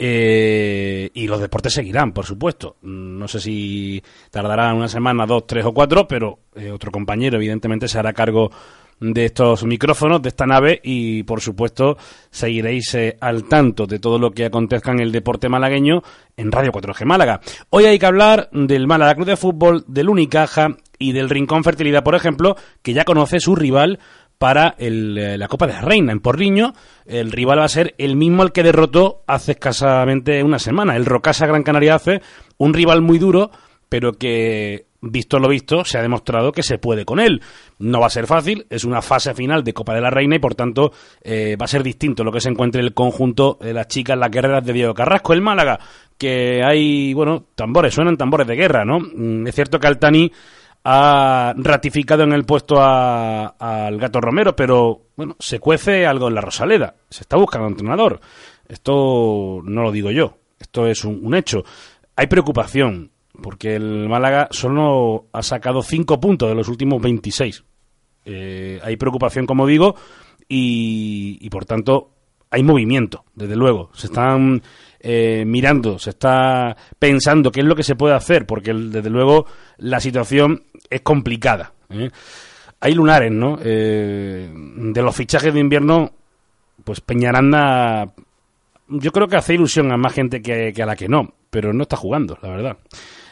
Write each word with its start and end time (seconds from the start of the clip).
Eh, 0.03 1.11
y 1.13 1.27
los 1.27 1.41
deportes 1.41 1.75
seguirán, 1.75 2.13
por 2.13 2.25
supuesto. 2.25 2.77
Mm, 2.81 3.19
no 3.19 3.29
sé 3.29 3.39
si 3.41 4.03
tardará 4.31 4.73
una 4.73 4.89
semana, 4.89 5.27
dos, 5.27 5.47
tres 5.47 5.67
o 5.67 5.75
cuatro, 5.75 6.09
pero 6.09 6.39
eh, 6.55 6.71
otro 6.71 6.91
compañero 6.91 7.37
evidentemente 7.37 7.87
se 7.87 7.99
hará 7.99 8.15
cargo 8.15 8.51
de 9.01 9.25
estos 9.25 9.65
micrófonos, 9.65 10.21
de 10.23 10.29
esta 10.29 10.47
nave 10.47 10.81
y 10.85 11.23
por 11.23 11.41
supuesto 11.41 11.97
seguiréis 12.31 12.95
eh, 12.95 13.17
al 13.21 13.45
tanto 13.45 13.87
de 13.87 13.99
todo 13.99 14.19
lo 14.19 14.31
que 14.31 14.45
acontezca 14.45 14.93
en 14.93 15.01
el 15.01 15.11
deporte 15.11 15.49
malagueño 15.49 16.03
en 16.37 16.53
Radio 16.53 16.71
4G 16.71 17.05
Málaga. 17.07 17.41
Hoy 17.71 17.87
hay 17.87 17.99
que 17.99 18.07
hablar 18.07 18.51
del 18.53 18.87
Málaga 18.87 19.15
Club 19.15 19.27
de 19.27 19.37
Fútbol, 19.37 19.85
del 19.89 20.11
Unicaja 20.11 20.77
y 20.99 21.13
del 21.13 21.31
Rincón 21.31 21.65
Fertilidad, 21.65 22.05
por 22.05 22.15
ejemplo, 22.15 22.57
que 22.83 22.93
ya 22.93 23.05
conoce 23.05 23.41
su 23.41 23.57
rival 23.57 23.99
para 24.37 24.75
el, 24.79 25.19
eh, 25.19 25.39
la 25.39 25.49
Copa 25.49 25.67
de 25.67 25.75
la 25.75 25.81
Reina 25.81 26.13
en 26.13 26.21
Porriño. 26.21 26.75
El 27.07 27.33
rival 27.33 27.59
va 27.59 27.65
a 27.65 27.69
ser 27.69 27.95
el 27.99 28.17
mismo 28.17 28.43
al 28.43 28.53
que 28.53 28.63
derrotó 28.63 29.23
hace 29.27 29.53
escasamente 29.53 30.43
una 30.43 30.59
semana, 30.59 30.97
el 30.97 31.07
Rocasa 31.07 31.47
Gran 31.47 31.63
Canaria 31.63 31.95
hace, 31.95 32.21
un 32.59 32.75
rival 32.75 33.01
muy 33.01 33.19
duro, 33.19 33.51
pero 33.89 34.13
que 34.13 34.90
visto 35.01 35.39
lo 35.39 35.49
visto, 35.49 35.85
se 35.85 35.99
ha 35.99 36.03
demostrado 36.03 36.53
que 36.53 36.63
se 36.63 36.79
puede 36.79 37.05
con 37.05 37.21
él. 37.21 37.43
No 37.79 38.01
va 38.01 38.07
a 38.07 38.11
ser 38.11 38.27
fácil, 38.27 38.67
es 38.71 38.85
una 38.85 39.03
fase 39.03 39.35
final 39.35 39.65
de 39.65 39.73
Copa 39.73 39.95
de 39.95 40.01
la 40.01 40.11
Reina 40.11 40.37
y 40.37 40.39
por 40.39 40.55
tanto 40.55 40.93
eh, 41.23 41.57
va 41.61 41.65
a 41.65 41.69
ser 41.69 41.83
distinto 41.83 42.25
lo 42.25 42.33
que 42.33 42.41
se 42.41 42.51
encuentre 42.51 42.81
el 42.81 42.95
conjunto 42.95 43.59
de 43.61 43.73
las 43.73 43.89
chicas, 43.89 44.19
las 44.19 44.31
guerreras 44.31 44.65
de 44.65 44.73
Diego 44.73 44.95
Carrasco. 44.95 45.33
El 45.33 45.43
Málaga, 45.43 45.79
que 46.19 46.63
hay, 46.65 47.15
bueno, 47.15 47.47
tambores, 47.55 47.95
suenan 47.95 48.17
tambores 48.17 48.47
de 48.47 48.57
guerra, 48.57 48.85
¿no? 48.85 49.01
Mm, 49.01 49.47
es 49.47 49.55
cierto 49.55 49.79
que 49.79 49.87
Altani 49.87 50.31
ha 50.85 51.55
ratificado 51.57 52.23
en 52.23 52.33
el 52.33 52.45
puesto 52.45 52.81
al 52.81 53.99
Gato 53.99 54.21
Romero, 54.21 54.57
pero 54.57 55.03
bueno, 55.17 55.37
se 55.39 55.59
cuece 55.59 56.07
algo 56.07 56.29
en 56.29 56.35
la 56.35 56.41
Rosaleda. 56.41 56.95
Se 57.09 57.23
está 57.23 57.37
buscando 57.37 57.67
un 57.67 57.73
entrenador. 57.75 58.21
Esto 58.67 59.61
no 59.65 59.83
lo 59.83 59.93
digo 59.93 60.11
yo, 60.11 60.39
esto 60.59 60.87
es 60.87 61.05
un, 61.05 61.21
un 61.23 61.35
hecho. 61.35 61.65
Hay 62.17 62.29
preocupación, 62.29 63.11
porque 63.43 63.77
el 63.77 64.09
Málaga 64.09 64.49
solo 64.51 65.29
ha 65.33 65.43
sacado 65.43 65.83
5 65.83 66.21
puntos 66.21 66.49
de 66.49 66.55
los 66.55 66.69
últimos 66.69 67.01
26. 67.01 67.65
Eh, 68.25 68.81
hay 68.83 68.97
preocupación, 68.97 69.47
como 69.47 69.67
digo, 69.67 69.97
y, 70.51 71.49
por 71.49 71.65
tanto 71.65 72.11
hay 72.51 72.65
movimiento, 72.65 73.25
desde 73.35 73.55
luego. 73.55 73.91
Se 73.95 74.09
están 74.09 74.61
eh, 74.99 75.45
mirando, 75.47 75.99
se 75.99 76.11
está 76.11 76.77
pensando 76.99 77.53
qué 77.53 77.61
es 77.61 77.67
lo 77.67 77.77
que 77.77 77.85
se 77.85 77.95
puede 77.95 78.15
hacer, 78.15 78.45
porque 78.47 78.75
desde 78.75 79.09
luego 79.09 79.47
la 79.79 80.01
situación 80.01 80.65
es 80.91 81.03
complicada. 81.03 81.73
¿eh? 81.91 82.11
Hay 82.81 82.95
lunares, 82.95 83.31
¿no? 83.31 83.59
Eh, 83.63 84.51
de 84.53 85.03
los 85.03 85.15
fichajes 85.15 85.55
de 85.55 85.61
invierno, 85.61 86.11
pues 86.83 87.01
Peñaranda, 87.01 88.13
yo 88.89 89.13
creo 89.13 89.29
que 89.29 89.37
hace 89.37 89.55
ilusión 89.55 89.93
a 89.93 89.97
más 89.97 90.13
gente 90.13 90.43
que 90.43 90.75
a 90.83 90.87
la 90.87 90.97
que 90.97 91.09
no, 91.09 91.33
pero 91.51 91.73
no 91.73 91.83
está 91.83 91.97
jugando, 91.97 92.37
la 92.43 92.49
verdad. 92.49 92.77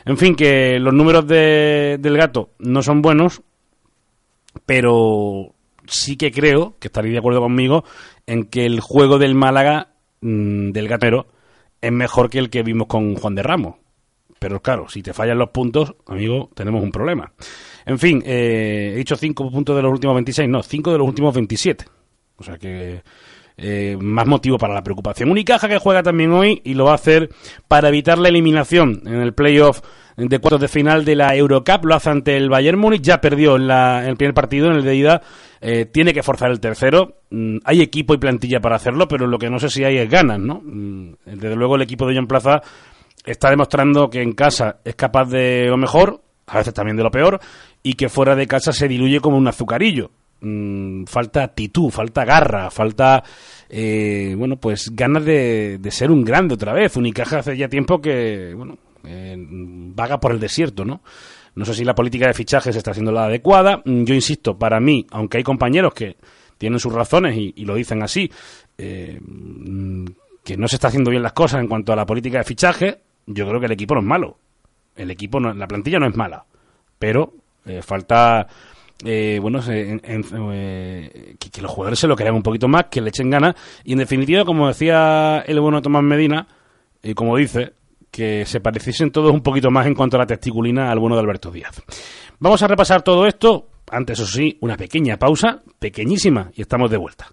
En 0.04 0.16
fin, 0.16 0.34
que 0.34 0.78
los 0.78 0.94
números 0.94 1.26
de, 1.26 1.98
del 2.00 2.16
gato 2.16 2.50
no 2.58 2.82
son 2.82 3.02
buenos, 3.02 3.42
pero 4.66 5.54
sí 5.86 6.16
que 6.16 6.30
creo, 6.30 6.76
que 6.78 6.88
estaréis 6.88 7.12
de 7.12 7.18
acuerdo 7.18 7.40
conmigo, 7.40 7.84
en 8.26 8.44
que 8.44 8.66
el 8.66 8.80
juego 8.80 9.18
del 9.18 9.34
Málaga, 9.34 9.88
mm, 10.20 10.70
del 10.70 10.88
gatero, 10.88 11.26
es 11.80 11.92
mejor 11.92 12.30
que 12.30 12.38
el 12.38 12.50
que 12.50 12.62
vimos 12.62 12.86
con 12.86 13.14
Juan 13.14 13.34
de 13.34 13.42
Ramos. 13.42 13.76
Pero 14.38 14.60
claro, 14.60 14.88
si 14.88 15.02
te 15.02 15.12
fallan 15.12 15.38
los 15.38 15.50
puntos, 15.50 15.94
amigo, 16.06 16.50
tenemos 16.54 16.82
un 16.82 16.92
problema. 16.92 17.32
En 17.86 17.98
fin, 17.98 18.22
eh, 18.24 18.92
he 18.94 18.96
dicho 18.96 19.16
5 19.16 19.50
puntos 19.50 19.74
de 19.74 19.82
los 19.82 19.92
últimos 19.92 20.14
26, 20.14 20.48
no, 20.48 20.62
5 20.62 20.92
de 20.92 20.98
los 20.98 21.08
últimos 21.08 21.34
27. 21.34 21.84
O 22.36 22.44
sea 22.44 22.56
que 22.56 23.02
eh, 23.60 23.96
más 24.00 24.26
motivo 24.26 24.56
para 24.56 24.72
la 24.72 24.82
preocupación. 24.82 25.30
Unicaja 25.30 25.68
que 25.68 25.78
juega 25.78 26.02
también 26.02 26.32
hoy 26.32 26.62
y 26.64 26.74
lo 26.74 26.84
va 26.84 26.92
a 26.92 26.94
hacer 26.94 27.28
para 27.66 27.88
evitar 27.88 28.16
la 28.16 28.28
eliminación 28.28 29.02
en 29.04 29.20
el 29.20 29.34
playoff 29.34 29.80
de 30.16 30.38
cuartos 30.38 30.60
de 30.60 30.68
final 30.68 31.04
de 31.04 31.16
la 31.16 31.34
Eurocup. 31.34 31.84
Lo 31.84 31.96
hace 31.96 32.10
ante 32.10 32.36
el 32.36 32.48
Bayern 32.48 32.78
Múnich, 32.78 33.02
ya 33.02 33.20
perdió 33.20 33.56
en, 33.56 33.66
la, 33.66 34.06
el 34.06 34.16
primer 34.16 34.34
partido, 34.34 34.68
en 34.68 34.76
el 34.76 34.84
de 34.84 34.94
ida. 34.94 35.22
Eh, 35.60 35.86
tiene 35.86 36.14
que 36.14 36.22
forzar 36.22 36.50
el 36.50 36.60
tercero. 36.60 37.18
Mm, 37.30 37.58
hay 37.64 37.80
equipo 37.80 38.14
y 38.14 38.18
plantilla 38.18 38.60
para 38.60 38.76
hacerlo, 38.76 39.08
pero 39.08 39.26
lo 39.26 39.38
que 39.38 39.50
no 39.50 39.58
sé 39.58 39.68
si 39.68 39.82
hay 39.82 39.98
es 39.98 40.08
ganas, 40.08 40.38
¿no? 40.38 40.60
Mm, 40.64 41.14
desde 41.24 41.56
luego 41.56 41.74
el 41.74 41.82
equipo 41.82 42.06
de 42.06 42.14
John 42.14 42.28
Plaza 42.28 42.62
está 43.24 43.50
demostrando 43.50 44.08
que 44.08 44.22
en 44.22 44.32
casa 44.32 44.78
es 44.84 44.94
capaz 44.94 45.26
de 45.26 45.66
lo 45.66 45.76
mejor, 45.76 46.20
a 46.46 46.58
veces 46.58 46.74
también 46.74 46.96
de 46.96 47.02
lo 47.02 47.10
peor, 47.10 47.40
y 47.82 47.94
que 47.94 48.08
fuera 48.08 48.34
de 48.34 48.46
casa 48.46 48.72
se 48.72 48.88
diluye 48.88 49.20
como 49.20 49.36
un 49.36 49.48
azucarillo. 49.48 50.10
Mm, 50.40 51.04
falta 51.06 51.42
actitud, 51.42 51.90
falta 51.90 52.24
garra, 52.24 52.70
falta, 52.70 53.24
eh, 53.68 54.34
bueno, 54.38 54.56
pues 54.56 54.94
ganas 54.94 55.24
de, 55.24 55.80
ser 55.90 56.10
un 56.10 56.24
grande 56.24 56.54
otra 56.54 56.72
vez. 56.72 56.96
Unicaja 56.96 57.40
hace 57.40 57.56
ya 57.56 57.68
tiempo 57.68 58.00
que, 58.00 58.54
bueno, 58.54 58.78
eh, 59.04 59.34
vaga 59.36 60.20
por 60.20 60.32
el 60.32 60.38
desierto, 60.38 60.84
¿no? 60.84 61.02
No 61.56 61.64
sé 61.64 61.74
si 61.74 61.84
la 61.84 61.94
política 61.94 62.28
de 62.28 62.34
fichajes 62.34 62.76
está 62.76 62.94
siendo 62.94 63.10
la 63.10 63.24
adecuada. 63.24 63.82
Mm, 63.84 64.04
yo 64.04 64.14
insisto, 64.14 64.56
para 64.56 64.78
mí, 64.78 65.06
aunque 65.10 65.38
hay 65.38 65.42
compañeros 65.42 65.92
que 65.92 66.16
tienen 66.56 66.78
sus 66.78 66.92
razones 66.92 67.36
y, 67.36 67.64
lo 67.64 67.74
dicen 67.74 68.02
así, 68.02 68.30
eh, 68.76 69.18
mm, 69.20 70.04
que 70.44 70.56
no 70.56 70.68
se 70.68 70.76
está 70.76 70.88
haciendo 70.88 71.10
bien 71.10 71.22
las 71.22 71.32
cosas 71.32 71.60
en 71.60 71.68
cuanto 71.68 71.92
a 71.92 71.96
la 71.96 72.06
política 72.06 72.38
de 72.38 72.44
fichaje, 72.44 73.00
yo 73.26 73.48
creo 73.48 73.58
que 73.58 73.66
el 73.66 73.72
equipo 73.72 73.94
no 73.94 74.00
es 74.00 74.06
malo. 74.06 74.38
El 74.94 75.10
equipo, 75.10 75.40
no, 75.40 75.52
la 75.52 75.66
plantilla 75.66 75.98
no 75.98 76.06
es 76.06 76.16
mala, 76.16 76.44
pero 76.98 77.34
falta 77.82 78.48
eh, 79.04 79.38
bueno, 79.40 79.60
eh, 79.68 81.36
que, 81.38 81.62
los 81.62 81.70
jugadores 81.70 81.98
se 81.98 82.06
lo 82.06 82.16
crean 82.16 82.34
un 82.34 82.42
poquito 82.42 82.68
más, 82.68 82.86
que 82.90 83.00
le 83.00 83.10
echen 83.10 83.30
ganas. 83.30 83.54
Y 83.84 83.92
en 83.92 83.98
definitiva, 83.98 84.44
como 84.44 84.68
decía 84.68 85.44
el 85.46 85.60
bueno 85.60 85.80
Tomás 85.80 86.02
Medina, 86.02 86.46
y 87.02 87.14
como 87.14 87.36
dice, 87.36 87.74
que 88.10 88.44
se 88.46 88.60
pareciesen 88.60 89.10
todos 89.10 89.32
un 89.32 89.42
poquito 89.42 89.70
más 89.70 89.86
en 89.86 89.94
cuanto 89.94 90.16
a 90.16 90.20
la 90.20 90.26
testiculina 90.26 90.90
al 90.90 90.98
bueno 90.98 91.16
de 91.16 91.22
Alberto 91.22 91.50
Díaz. 91.50 91.82
Vamos 92.38 92.62
a 92.62 92.68
repasar 92.68 93.02
todo 93.02 93.26
esto. 93.26 93.68
Antes, 93.90 94.20
eso 94.20 94.30
sí, 94.30 94.58
una 94.60 94.76
pequeña 94.76 95.16
pausa, 95.16 95.62
pequeñísima, 95.78 96.50
y 96.54 96.60
estamos 96.60 96.90
de 96.90 96.98
vuelta. 96.98 97.28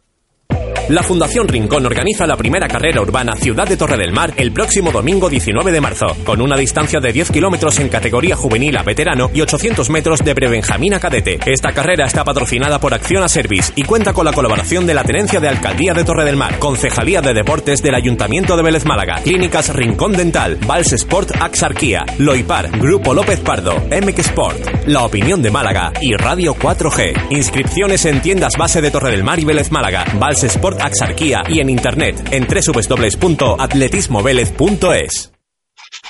La 0.88 1.01
Fundación 1.01 1.47
Rincón 1.47 1.83
organiza 1.83 2.27
la 2.27 2.38
primera 2.38 2.68
carrera 2.68 3.01
urbana 3.01 3.36
Ciudad 3.36 3.68
de 3.68 3.75
Torre 3.75 3.97
del 3.97 4.13
Mar 4.13 4.36
el 4.38 4.51
próximo 4.51 4.92
domingo 4.92 5.31
19 5.31 5.71
de 5.71 5.81
marzo, 5.81 6.15
con 6.24 6.42
una 6.42 6.56
distancia 6.56 7.00
de 7.00 7.12
10 7.12 7.31
kilómetros 7.31 7.80
en 7.80 7.89
categoría 7.89 8.36
juvenil 8.36 8.77
a 8.77 8.83
veterano 8.83 9.31
y 9.33 9.42
800 9.42 9.89
metros 9.89 10.19
de 10.19 10.36
prebenjamín 10.36 10.94
a 10.94 11.00
cadete. 11.00 11.39
Esta 11.47 11.71
carrera 11.71 12.06
está 12.06 12.24
patrocinada 12.24 12.80
por 12.80 12.94
Acciona 12.94 13.27
Service 13.27 13.74
y 13.75 13.81
cuenta 13.81 14.13
con 14.13 14.25
la 14.25 14.33
colaboración 14.33 14.86
de 14.86 14.94
la 14.94 15.03
Tenencia 15.03 15.39
de 15.39 15.47
Alcaldía 15.47 15.95
de 15.95 16.03
Torre 16.03 16.24
del 16.24 16.36
Mar, 16.36 16.59
Concejalía 16.59 17.19
de 17.19 17.33
Deportes 17.33 17.81
del 17.81 17.95
Ayuntamiento 17.95 18.56
de 18.56 18.62
Vélez 18.62 18.86
Málaga, 18.86 19.21
Clínicas 19.24 19.74
Rincón 19.74 20.12
Dental, 20.12 20.59
Vals 20.68 20.94
Sport 20.94 21.31
Axarquía, 21.41 22.06
Loipar, 22.19 22.69
Grupo 22.77 23.15
López 23.15 23.39
Pardo, 23.39 23.74
MX 23.89 24.19
Sport, 24.19 24.86
La 24.86 25.03
Opinión 25.03 25.41
de 25.41 25.50
Málaga 25.50 25.94
y 26.00 26.13
Radio 26.13 26.53
4G. 26.53 27.31
Inscripciones 27.31 28.06
en 28.06 28.21
tiendas 28.21 28.53
base 28.56 28.83
de 28.83 28.91
Torre 28.91 29.09
del 29.09 29.24
Mar 29.24 29.39
y 29.39 29.45
Vélez 29.45 29.71
Málaga, 29.71 30.06
Vals 30.19 30.35
Sport 30.44 30.82
Axarquía 30.82 31.44
y 31.48 31.60
en 31.60 31.70
internet 31.70 32.28
en 32.32 32.48
www.atletismovelez.es. 32.48 35.32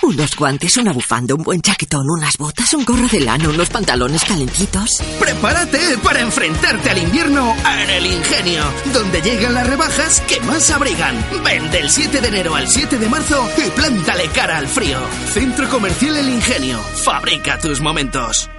Unos 0.01 0.35
guantes, 0.35 0.77
una 0.77 0.91
bufanda, 0.91 1.35
un 1.35 1.43
buen 1.43 1.61
chaquetón, 1.61 2.05
unas 2.09 2.37
botas, 2.37 2.73
un 2.73 2.83
gorro 2.83 3.07
de 3.07 3.21
lana, 3.21 3.49
unos 3.49 3.69
pantalones 3.69 4.23
calentitos. 4.23 5.01
Prepárate 5.19 5.97
para 6.03 6.21
enfrentarte 6.21 6.89
al 6.89 6.97
invierno 6.97 7.55
en 7.81 7.89
el 7.89 8.05
Ingenio, 8.05 8.63
donde 8.93 9.21
llegan 9.21 9.53
las 9.53 9.67
rebajas 9.67 10.21
que 10.21 10.39
más 10.41 10.69
abrigan. 10.69 11.15
Ven 11.43 11.71
del 11.71 11.89
7 11.89 12.21
de 12.21 12.27
enero 12.27 12.55
al 12.55 12.67
7 12.67 12.97
de 12.97 13.09
marzo 13.09 13.47
y 13.57 13.69
plántale 13.71 14.27
cara 14.29 14.57
al 14.57 14.67
frío. 14.67 14.99
Centro 15.33 15.69
Comercial 15.69 16.17
El 16.17 16.29
Ingenio. 16.29 16.79
Fabrica 16.79 17.57
tus 17.57 17.81
momentos. 17.81 18.49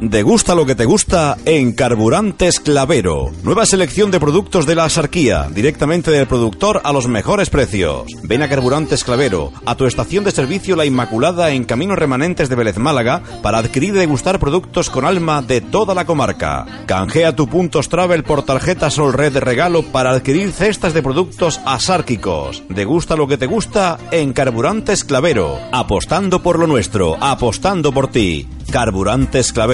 Degusta 0.00 0.54
lo 0.54 0.64
que 0.64 0.76
te 0.76 0.84
gusta 0.84 1.36
en 1.44 1.72
Carburantes 1.72 2.60
Clavero. 2.60 3.32
Nueva 3.42 3.66
selección 3.66 4.12
de 4.12 4.20
productos 4.20 4.64
de 4.64 4.76
la 4.76 4.84
asarquía, 4.84 5.48
directamente 5.52 6.12
del 6.12 6.28
productor 6.28 6.80
a 6.84 6.92
los 6.92 7.08
mejores 7.08 7.50
precios. 7.50 8.04
Ven 8.22 8.42
a 8.42 8.48
Carburantes 8.48 9.02
Clavero, 9.02 9.52
a 9.66 9.74
tu 9.74 9.86
estación 9.86 10.22
de 10.22 10.30
servicio 10.30 10.76
La 10.76 10.86
Inmaculada 10.86 11.50
en 11.50 11.64
Caminos 11.64 11.98
Remanentes 11.98 12.48
de 12.48 12.54
Vélez 12.54 12.78
Málaga, 12.78 13.22
para 13.42 13.58
adquirir 13.58 13.94
y 13.94 13.98
degustar 13.98 14.38
productos 14.38 14.88
con 14.88 15.04
alma 15.04 15.42
de 15.42 15.60
toda 15.60 15.94
la 15.94 16.06
comarca. 16.06 16.64
Canjea 16.86 17.34
tu 17.34 17.48
puntos 17.48 17.88
travel 17.88 18.22
por 18.22 18.44
tarjeta 18.44 18.90
Sol 18.90 19.12
Red 19.12 19.32
de 19.32 19.40
regalo 19.40 19.82
para 19.82 20.12
adquirir 20.12 20.52
cestas 20.52 20.94
de 20.94 21.02
productos 21.02 21.60
asárquicos. 21.66 22.62
Degusta 22.68 23.16
lo 23.16 23.26
que 23.26 23.36
te 23.36 23.46
gusta 23.46 23.98
en 24.12 24.32
Carburantes 24.32 25.04
Clavero. 25.04 25.58
Apostando 25.72 26.40
por 26.40 26.58
lo 26.58 26.66
nuestro, 26.68 27.16
apostando 27.20 27.92
por 27.92 28.08
ti. 28.08 28.48
Carburantes 28.70 29.54
Clavero, 29.54 29.67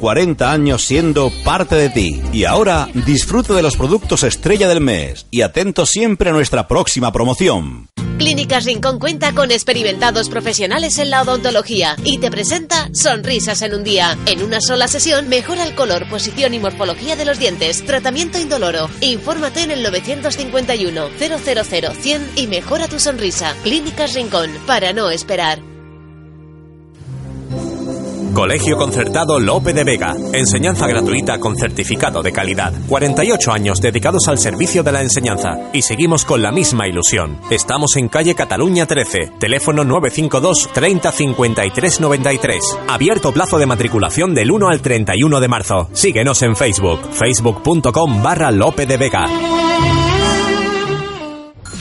40 0.00 0.50
años 0.50 0.84
siendo 0.84 1.30
parte 1.44 1.76
de 1.76 1.90
ti. 1.90 2.20
Y 2.32 2.44
ahora 2.44 2.88
disfruta 2.92 3.54
de 3.54 3.62
los 3.62 3.76
productos 3.76 4.24
estrella 4.24 4.68
del 4.68 4.80
mes 4.80 5.26
y 5.30 5.42
atento 5.42 5.86
siempre 5.86 6.30
a 6.30 6.32
nuestra 6.32 6.66
próxima 6.66 7.12
promoción. 7.12 7.88
Clínicas 8.18 8.64
Rincón 8.64 8.98
cuenta 8.98 9.32
con 9.32 9.52
experimentados 9.52 10.28
profesionales 10.28 10.98
en 10.98 11.10
la 11.10 11.22
odontología 11.22 11.94
y 12.02 12.18
te 12.18 12.32
presenta 12.32 12.90
Sonrisas 12.92 13.62
en 13.62 13.74
un 13.74 13.84
día. 13.84 14.18
En 14.26 14.42
una 14.42 14.60
sola 14.60 14.88
sesión 14.88 15.28
mejora 15.28 15.64
el 15.64 15.76
color, 15.76 16.08
posición 16.10 16.52
y 16.52 16.58
morfología 16.58 17.14
de 17.14 17.24
los 17.24 17.38
dientes. 17.38 17.86
Tratamiento 17.86 18.38
indoloro. 18.38 18.90
Infórmate 19.02 19.62
en 19.62 19.70
el 19.70 19.84
951 19.84 21.10
000 21.16 21.38
100 21.94 22.30
y 22.34 22.46
mejora 22.48 22.88
tu 22.88 22.98
sonrisa. 22.98 23.54
Clínicas 23.62 24.14
Rincón, 24.14 24.50
para 24.66 24.92
no 24.92 25.10
esperar. 25.10 25.77
Colegio 28.32 28.76
Concertado 28.76 29.40
Lope 29.40 29.72
de 29.72 29.84
Vega. 29.84 30.14
Enseñanza 30.32 30.86
gratuita 30.86 31.38
con 31.38 31.56
certificado 31.56 32.22
de 32.22 32.32
calidad. 32.32 32.72
48 32.88 33.52
años 33.52 33.80
dedicados 33.80 34.28
al 34.28 34.38
servicio 34.38 34.82
de 34.82 34.92
la 34.92 35.02
enseñanza. 35.02 35.58
Y 35.72 35.82
seguimos 35.82 36.24
con 36.24 36.42
la 36.42 36.52
misma 36.52 36.86
ilusión. 36.86 37.40
Estamos 37.50 37.96
en 37.96 38.08
calle 38.08 38.34
Cataluña 38.34 38.86
13. 38.86 39.32
Teléfono 39.38 39.84
952 39.84 40.70
30 40.72 41.12
53 41.12 42.00
93. 42.00 42.78
Abierto 42.88 43.32
plazo 43.32 43.58
de 43.58 43.66
matriculación 43.66 44.34
del 44.34 44.50
1 44.50 44.68
al 44.68 44.80
31 44.80 45.40
de 45.40 45.48
marzo. 45.48 45.88
Síguenos 45.92 46.42
en 46.42 46.56
Facebook. 46.56 47.00
Facebook.com 47.12 48.22
barra 48.22 48.50
Lope 48.50 48.86
de 48.86 48.96
Vega. 48.96 49.26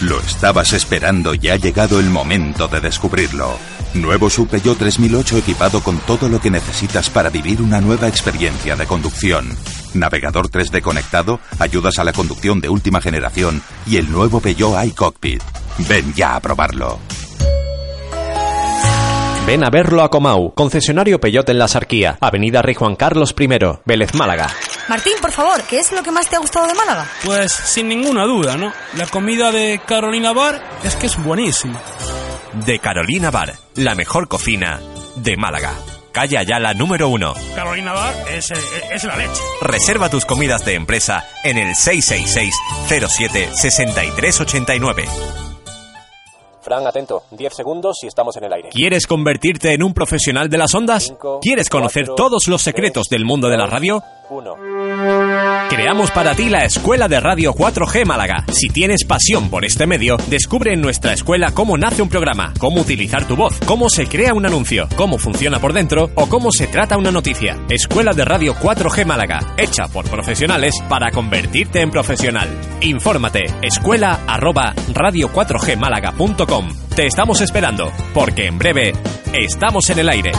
Lo 0.01 0.19
estabas 0.19 0.73
esperando 0.73 1.33
y 1.33 1.49
ha 1.49 1.55
llegado 1.55 1.99
el 1.99 2.09
momento 2.11 2.67
de 2.67 2.79
descubrirlo. 2.81 3.57
Nuevo 3.95 4.29
Sub 4.29 4.47
3008 4.47 5.37
equipado 5.37 5.81
con 5.81 5.97
todo 5.99 6.29
lo 6.29 6.39
que 6.39 6.51
necesitas 6.51 7.09
para 7.09 7.31
vivir 7.31 7.63
una 7.63 7.81
nueva 7.81 8.07
experiencia 8.07 8.75
de 8.75 8.85
conducción. 8.85 9.57
Navegador 9.95 10.49
3D 10.49 10.81
conectado, 10.81 11.39
ayudas 11.57 11.97
a 11.97 12.03
la 12.03 12.13
conducción 12.13 12.61
de 12.61 12.69
última 12.69 13.01
generación 13.01 13.63
y 13.87 13.97
el 13.97 14.11
nuevo 14.11 14.39
Peugeot 14.39 14.85
iCockpit. 14.85 15.41
Ven 15.89 16.13
ya 16.13 16.35
a 16.35 16.41
probarlo. 16.41 16.99
Ven 19.47 19.63
a 19.63 19.69
verlo 19.71 20.03
a 20.03 20.11
Comau, 20.11 20.53
concesionario 20.53 21.19
Peyote 21.19 21.53
en 21.53 21.59
la 21.59 21.67
Sarquía, 21.67 22.17
Avenida 22.21 22.61
Rey 22.61 22.75
Juan 22.75 22.95
Carlos 22.95 23.33
I, 23.39 23.47
Vélez, 23.85 24.13
Málaga. 24.13 24.47
Martín, 24.87 25.13
por 25.21 25.31
favor, 25.31 25.61
¿qué 25.63 25.79
es 25.79 25.91
lo 25.91 26.01
que 26.01 26.11
más 26.11 26.29
te 26.29 26.37
ha 26.37 26.39
gustado 26.39 26.65
de 26.65 26.73
Málaga? 26.73 27.07
Pues 27.25 27.51
sin 27.51 27.89
ninguna 27.89 28.23
duda, 28.23 28.55
¿no? 28.55 28.71
La 28.95 29.05
comida 29.07 29.51
de 29.51 29.81
Carolina 29.85 30.31
Bar 30.31 30.61
es 30.83 30.95
que 30.95 31.07
es 31.07 31.21
buenísima. 31.21 31.81
De 32.65 32.79
Carolina 32.79 33.29
Bar, 33.29 33.53
la 33.75 33.95
mejor 33.95 34.29
cocina 34.29 34.79
de 35.15 35.35
Málaga. 35.35 35.73
Calle 36.13 36.37
Ayala 36.37 36.73
número 36.73 37.09
1. 37.09 37.33
Carolina 37.53 37.93
Bar 37.93 38.15
es, 38.31 38.51
es, 38.91 39.03
la 39.03 39.17
leche. 39.17 39.41
Reserva 39.61 40.09
tus 40.09 40.25
comidas 40.25 40.65
de 40.65 40.75
empresa 40.75 41.27
en 41.43 41.57
el 41.57 41.75
666 41.75 42.55
07 43.09 43.49
6389. 43.53 45.05
Fran, 46.67 46.85
atento. 46.85 47.23
10 47.31 47.53
segundos 47.55 47.97
y 48.03 48.07
estamos 48.07 48.35
en 48.35 48.43
el 48.43 48.51
aire. 48.51 48.69
¿Quieres 48.69 49.07
convertirte 49.07 49.73
en 49.73 49.83
un 49.83 49.93
profesional 49.93 50.49
de 50.49 50.57
las 50.57 50.75
ondas? 50.75 51.13
¿Quieres 51.41 51.69
conocer 51.69 52.09
todos 52.15 52.47
los 52.47 52.61
secretos 52.61 53.07
del 53.09 53.23
mundo 53.23 53.47
de 53.47 53.57
la 53.57 53.67
radio? 53.67 54.03
1. 54.29 54.55
Creamos 55.69 56.11
para 56.11 56.35
ti 56.35 56.49
la 56.49 56.65
Escuela 56.65 57.07
de 57.07 57.19
Radio 57.19 57.53
4G 57.53 58.05
Málaga. 58.05 58.45
Si 58.51 58.69
tienes 58.69 59.05
pasión 59.05 59.49
por 59.49 59.65
este 59.65 59.87
medio, 59.87 60.17
descubre 60.27 60.73
en 60.73 60.81
nuestra 60.81 61.13
escuela 61.13 61.51
cómo 61.53 61.77
nace 61.77 62.01
un 62.01 62.09
programa, 62.09 62.53
cómo 62.59 62.81
utilizar 62.81 63.27
tu 63.27 63.35
voz, 63.35 63.57
cómo 63.65 63.89
se 63.89 64.07
crea 64.07 64.33
un 64.33 64.45
anuncio, 64.45 64.87
cómo 64.95 65.17
funciona 65.17 65.59
por 65.59 65.73
dentro 65.73 66.09
o 66.15 66.27
cómo 66.27 66.51
se 66.51 66.67
trata 66.67 66.97
una 66.97 67.11
noticia. 67.11 67.57
Escuela 67.69 68.13
de 68.13 68.25
Radio 68.25 68.55
4G 68.55 69.05
Málaga, 69.05 69.55
hecha 69.57 69.87
por 69.87 70.09
profesionales 70.09 70.75
para 70.89 71.11
convertirte 71.11 71.81
en 71.81 71.91
profesional. 71.91 72.49
Infórmate, 72.81 73.45
escuela 73.61 74.19
arroba 74.27 74.73
radio4gmálaga.com. 74.93 76.69
Te 76.95 77.05
estamos 77.05 77.41
esperando, 77.41 77.91
porque 78.13 78.47
en 78.47 78.57
breve 78.57 78.93
estamos 79.33 79.89
en 79.89 79.99
el 79.99 80.09
aire. 80.09 80.31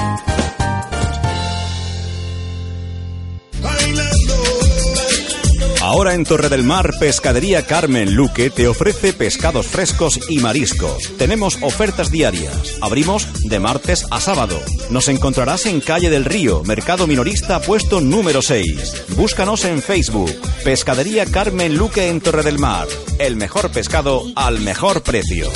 Ahora 5.89 6.13
en 6.13 6.25
Torre 6.25 6.51
del 6.51 6.65
Mar, 6.65 6.93
Pescadería 7.01 7.65
Carmen 7.65 8.13
Luque 8.13 8.51
te 8.51 8.69
ofrece 8.69 9.15
pescados 9.15 9.67
frescos 9.69 10.21
y 10.29 10.39
mariscos. 10.39 11.17
Tenemos 11.17 11.57
ofertas 11.63 12.11
diarias. 12.11 12.77
Abrimos 12.83 13.27
de 13.45 13.59
martes 13.59 14.05
a 14.11 14.21
sábado. 14.21 14.61
Nos 14.91 15.09
encontrarás 15.09 15.65
en 15.65 15.81
Calle 15.81 16.11
del 16.11 16.27
Río, 16.27 16.63
Mercado 16.63 17.07
Minorista, 17.07 17.63
puesto 17.63 18.03
número 18.03 18.43
6. 18.43 19.15
Búscanos 19.17 19.65
en 19.65 19.81
Facebook. 19.81 20.31
Pescadería 20.63 21.25
Carmen 21.25 21.79
Luque 21.79 22.11
en 22.11 22.21
Torre 22.21 22.43
del 22.43 22.59
Mar. 22.59 22.87
El 23.19 23.37
mejor 23.37 23.71
pescado 23.71 24.25
al 24.37 24.61
mejor 24.61 25.03
precio. 25.03 25.51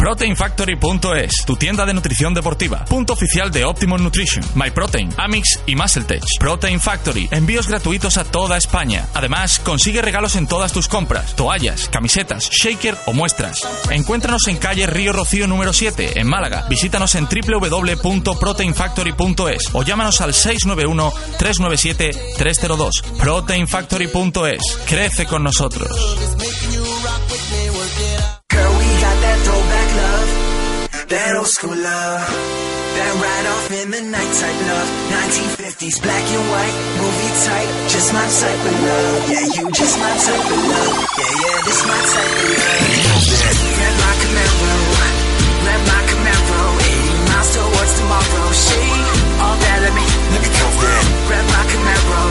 ProteinFactory.es, 0.00 1.44
tu 1.44 1.56
tienda 1.56 1.84
de 1.84 1.92
nutrición 1.92 2.32
deportiva. 2.32 2.86
Punto 2.86 3.12
oficial 3.12 3.50
de 3.50 3.66
Optimum 3.66 4.02
Nutrition, 4.02 4.42
MyProtein, 4.54 5.12
Amix 5.18 5.60
y 5.66 5.76
MuscleTech. 5.76 6.22
Protein 6.38 6.80
Factory, 6.80 7.28
envíos 7.30 7.68
gratuitos 7.68 8.16
a 8.16 8.24
toda 8.24 8.56
España. 8.56 9.06
Además, 9.12 9.58
consigue 9.58 10.00
regalos 10.00 10.36
en 10.36 10.46
todas 10.46 10.72
tus 10.72 10.88
compras: 10.88 11.36
toallas, 11.36 11.90
camisetas, 11.90 12.48
shaker 12.48 12.96
o 13.04 13.12
muestras. 13.12 13.60
Encuéntranos 13.90 14.48
en 14.48 14.56
calle 14.56 14.86
Río 14.86 15.12
Rocío 15.12 15.46
número 15.46 15.74
7, 15.74 16.18
en 16.18 16.26
Málaga. 16.26 16.64
Visítanos 16.70 17.14
en 17.16 17.28
www.proteinfactory.es 17.28 19.68
o 19.74 19.82
llámanos 19.82 20.22
al 20.22 20.32
691-397-302. 20.32 23.02
ProteinFactory.es, 23.18 24.78
crece 24.86 25.26
con 25.26 25.42
nosotros. 25.42 25.90
That 31.10 31.34
old 31.34 31.50
school 31.50 31.74
love, 31.74 32.22
that 32.94 33.12
ride 33.18 33.46
off 33.50 33.66
in 33.82 33.90
the 33.90 34.02
night 34.14 34.30
type 34.30 34.60
love. 34.70 34.88
1950s 35.10 35.98
black 36.06 36.22
and 36.22 36.44
white, 36.54 36.76
movie 37.02 37.34
type, 37.50 37.70
just 37.90 38.08
my 38.14 38.26
type 38.30 38.62
of 38.70 38.76
love. 38.78 39.18
Yeah, 39.26 39.46
you 39.58 39.64
just 39.74 39.96
my 39.98 40.06
type 40.06 40.46
of 40.54 40.62
love. 40.70 40.94
Yeah, 41.18 41.34
yeah, 41.42 41.58
this 41.66 41.82
my 41.82 41.98
type 42.14 42.30
of 42.30 42.46
love. 42.46 43.10
Red 43.50 43.94
my 43.98 44.12
Camaro, 44.22 44.74
red 45.66 45.82
my 45.90 46.00
Camaro, 46.06 46.62
80 46.78 47.26
miles 47.26 47.48
towards 47.58 47.92
tomorrow. 47.98 48.46
She 48.54 48.82
all 49.42 49.56
that 49.58 49.78
let 49.82 49.92
me 49.98 50.06
let 50.30 50.40
me 50.46 50.50
come 50.54 50.78
in. 50.78 51.04
Red 51.26 51.44
my 51.50 51.62
Camaro, 51.74 52.22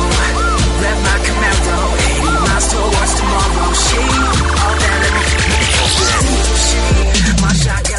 red 0.80 0.98
my 1.04 1.18
Camaro, 1.28 1.80
80 2.16 2.48
miles 2.48 2.66
towards 2.72 3.14
tomorrow. 3.20 3.70
She 3.76 4.02
all 4.56 4.76
that 4.80 4.98
let 5.04 5.12
me 5.12 5.24
let 5.28 6.24
me 6.24 6.40
come 6.40 6.48
in. 6.48 6.56
She 6.64 6.80
my 7.44 7.52
shot 7.60 7.99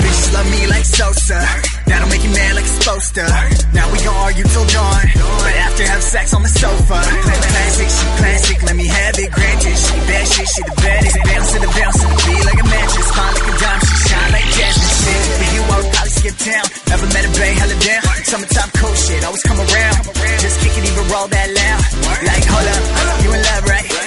Bitches 0.00 0.32
love 0.32 0.48
me 0.50 0.66
like 0.66 0.84
Sosa. 0.84 1.38
That'll 1.84 2.08
make 2.08 2.24
you 2.24 2.32
mad 2.32 2.56
like 2.56 2.64
it's. 2.64 3.28
Now 3.76 3.84
we 3.92 4.00
gon' 4.00 4.16
argue 4.16 4.44
till 4.48 4.64
dawn, 4.64 5.04
but 5.44 5.54
after 5.60 5.84
have 5.84 6.02
sex 6.02 6.32
on 6.32 6.42
the 6.42 6.48
sofa. 6.48 7.00
Classic, 7.04 7.88
she 7.88 8.06
classic, 8.16 8.62
let 8.64 8.76
me 8.76 8.86
have 8.88 9.18
it. 9.18 9.30
Granted, 9.30 9.76
she 9.76 9.96
bad 10.08 10.26
she 10.48 10.62
the 10.64 10.72
baddest. 10.80 11.16
Bounce 11.20 11.52
to 11.52 11.58
the 11.60 11.68
bounce 11.68 11.96
to 12.00 12.06
the 12.08 12.16
beat 12.24 12.44
like 12.48 12.60
a 12.60 12.66
mattress. 12.68 13.08
Fine 13.12 13.34
like 13.36 13.48
a 13.48 13.54
dime, 13.60 13.80
she 13.84 13.96
shine 14.08 14.32
like 14.32 14.48
jasmine. 14.56 14.88
Shit, 15.04 15.20
for 15.36 15.48
you 15.52 15.62
I 15.68 15.76
probably 15.92 16.12
skip 16.16 16.36
town. 16.48 16.64
Never 16.88 17.06
met 17.12 17.24
a 17.28 17.32
bay, 17.36 17.52
hella 17.60 17.76
down. 17.76 18.02
Summertime 18.24 18.70
cold 18.80 18.96
shit, 18.96 19.20
always 19.24 19.44
come 19.44 19.60
around. 19.60 20.00
Just 20.40 20.56
kick 20.64 20.72
it, 20.80 20.84
even 20.88 21.04
roll 21.12 21.28
that 21.28 21.48
loud. 21.52 21.80
Like 22.24 22.44
hold 22.48 22.68
up, 22.72 22.82
you 23.20 23.30
in 23.36 23.42
love, 23.44 23.64
right? 23.68 23.97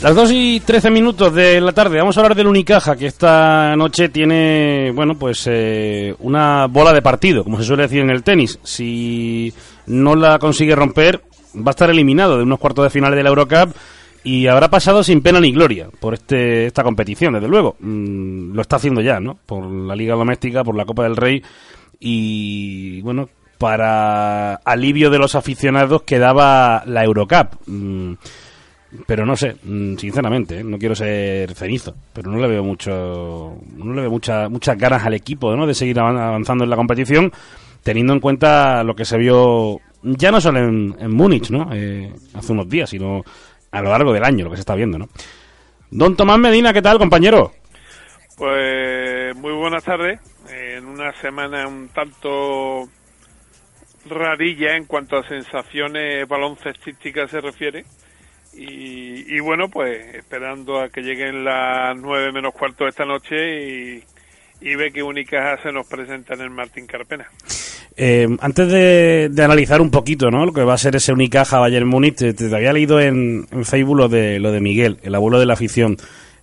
Las 0.00 0.14
2 0.14 0.30
y 0.32 0.60
13 0.60 0.90
minutos 0.92 1.34
de 1.34 1.60
la 1.60 1.72
tarde, 1.72 1.98
vamos 1.98 2.16
a 2.16 2.20
hablar 2.20 2.36
del 2.36 2.46
Unicaja, 2.46 2.94
que 2.94 3.06
esta 3.06 3.74
noche 3.74 4.10
tiene, 4.10 4.92
bueno, 4.94 5.18
pues 5.18 5.44
eh, 5.50 6.14
una 6.20 6.68
bola 6.68 6.92
de 6.92 7.02
partido, 7.02 7.42
como 7.42 7.58
se 7.58 7.64
suele 7.64 7.82
decir 7.82 8.00
en 8.00 8.10
el 8.10 8.22
tenis. 8.22 8.60
Si 8.62 9.52
no 9.86 10.14
la 10.14 10.38
consigue 10.38 10.76
romper, 10.76 11.20
va 11.56 11.70
a 11.70 11.70
estar 11.70 11.90
eliminado 11.90 12.36
de 12.36 12.44
unos 12.44 12.60
cuartos 12.60 12.84
de 12.84 12.90
finales 12.90 13.16
de 13.16 13.24
la 13.24 13.30
Eurocup 13.30 13.74
y 14.22 14.46
habrá 14.46 14.68
pasado 14.70 15.02
sin 15.02 15.20
pena 15.20 15.40
ni 15.40 15.50
gloria 15.50 15.88
por 15.98 16.14
este, 16.14 16.66
esta 16.66 16.84
competición, 16.84 17.34
desde 17.34 17.48
luego. 17.48 17.74
Mm, 17.80 18.54
lo 18.54 18.62
está 18.62 18.76
haciendo 18.76 19.00
ya, 19.00 19.18
¿no? 19.18 19.36
Por 19.46 19.68
la 19.68 19.96
Liga 19.96 20.14
Doméstica, 20.14 20.62
por 20.62 20.76
la 20.76 20.84
Copa 20.84 21.02
del 21.02 21.16
Rey 21.16 21.42
y, 22.00 23.00
bueno, 23.00 23.28
para 23.58 24.54
alivio 24.54 25.10
de 25.10 25.18
los 25.18 25.34
aficionados 25.34 26.02
quedaba 26.02 26.82
la 26.86 27.04
Eurocup. 27.04 27.54
Mm, 27.66 28.12
pero 29.06 29.26
no 29.26 29.36
sé, 29.36 29.56
mm, 29.62 29.96
sinceramente, 29.96 30.60
¿eh? 30.60 30.64
no 30.64 30.78
quiero 30.78 30.94
ser 30.94 31.52
cenizo, 31.54 31.94
pero 32.12 32.30
no 32.30 32.38
le 32.38 32.48
veo 32.48 32.62
mucho, 32.64 33.56
no 33.76 33.92
le 33.92 34.00
veo 34.02 34.10
mucha, 34.10 34.48
muchas 34.48 34.78
ganas 34.78 35.04
al 35.04 35.12
equipo, 35.14 35.54
¿no? 35.54 35.66
De 35.66 35.74
seguir 35.74 35.98
avan- 35.98 36.18
avanzando 36.18 36.64
en 36.64 36.70
la 36.70 36.76
competición, 36.76 37.30
teniendo 37.82 38.14
en 38.14 38.20
cuenta 38.20 38.82
lo 38.84 38.94
que 38.94 39.04
se 39.04 39.18
vio 39.18 39.80
ya 40.02 40.30
no 40.30 40.40
solo 40.40 40.60
en, 40.60 40.96
en 40.98 41.12
Múnich, 41.12 41.50
¿no? 41.50 41.68
Eh, 41.72 42.12
hace 42.32 42.52
unos 42.52 42.68
días, 42.68 42.88
sino 42.88 43.22
a 43.72 43.82
lo 43.82 43.90
largo 43.90 44.12
del 44.12 44.24
año, 44.24 44.44
lo 44.44 44.50
que 44.50 44.56
se 44.56 44.60
está 44.60 44.74
viendo, 44.74 44.96
¿no? 44.98 45.08
Don 45.90 46.16
Tomás 46.16 46.38
Medina, 46.38 46.72
¿qué 46.72 46.80
tal, 46.80 46.98
compañero? 46.98 47.52
Pues 48.36 49.34
muy 49.36 49.52
buenas 49.52 49.82
tardes. 49.84 50.20
En 50.50 50.86
una 50.86 51.12
semana 51.20 51.66
un 51.66 51.88
tanto 51.88 52.88
rarilla 54.10 54.76
en 54.76 54.84
cuanto 54.84 55.16
a 55.16 55.28
sensaciones 55.28 56.26
baloncestísticas 56.28 57.30
se 57.30 57.40
refiere. 57.40 57.84
Y, 58.54 59.38
bueno, 59.40 59.68
pues 59.68 60.16
esperando 60.16 60.80
a 60.80 60.88
que 60.88 61.02
lleguen 61.02 61.44
las 61.44 61.96
nueve 61.96 62.32
menos 62.32 62.52
cuarto 62.52 62.84
de 62.84 62.90
esta 62.90 63.04
noche 63.04 63.36
y, 63.36 64.02
y 64.60 64.74
ve 64.74 64.90
que 64.90 65.02
Unicaja 65.02 65.62
se 65.62 65.70
nos 65.70 65.86
presenta 65.86 66.34
en 66.34 66.40
el 66.40 66.50
Martín 66.50 66.86
Carpena. 66.86 67.28
Eh, 67.96 68.26
antes 68.40 68.68
de, 68.68 69.28
de 69.28 69.44
analizar 69.44 69.80
un 69.80 69.90
poquito, 69.90 70.30
¿no? 70.30 70.46
Lo 70.46 70.52
que 70.52 70.62
va 70.62 70.74
a 70.74 70.78
ser 70.78 70.96
ese 70.96 71.12
Unicaja 71.12 71.58
Bayern 71.58 71.86
Múnich, 71.86 72.16
te, 72.16 72.32
te 72.32 72.54
había 72.54 72.72
leído 72.72 73.00
en, 73.00 73.46
en 73.50 73.64
Facebook 73.64 73.96
lo 73.96 74.08
de, 74.08 74.40
lo 74.40 74.50
de 74.50 74.60
Miguel, 74.60 74.98
el 75.02 75.14
abuelo 75.14 75.38
de 75.38 75.46
la 75.46 75.54
afición, 75.54 75.96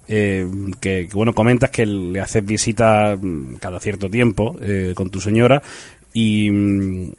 eh, 0.07 0.45
que, 0.79 1.07
que, 1.07 1.15
bueno, 1.15 1.33
comentas 1.33 1.69
que 1.71 1.85
le 1.85 2.19
haces 2.19 2.45
visita 2.45 3.15
mm, 3.19 3.55
cada 3.55 3.79
cierto 3.79 4.09
tiempo 4.09 4.55
eh, 4.61 4.93
con 4.95 5.09
tu 5.09 5.19
señora 5.19 5.61
y, 6.17 6.49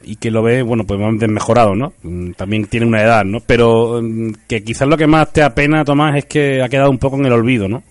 y 0.01 0.15
que 0.15 0.31
lo 0.31 0.41
ve, 0.41 0.63
bueno, 0.63 0.83
pues 0.83 0.99
más 0.99 1.19
desmejorado, 1.19 1.75
¿no? 1.75 1.93
Mm, 2.01 2.31
También 2.31 2.65
tiene 2.65 2.87
una 2.87 3.03
edad, 3.03 3.23
¿no? 3.25 3.37
Pero 3.45 4.01
mm, 4.01 4.31
que 4.49 4.63
quizás 4.63 4.87
lo 4.87 4.97
que 4.97 5.05
más 5.05 5.31
te 5.31 5.43
apena, 5.43 5.85
Tomás, 5.85 6.15
es 6.17 6.25
que 6.25 6.63
ha 6.63 6.67
quedado 6.67 6.89
un 6.89 6.97
poco 6.97 7.15
en 7.17 7.27
el 7.27 7.33
olvido, 7.33 7.67
¿no? 7.67 7.83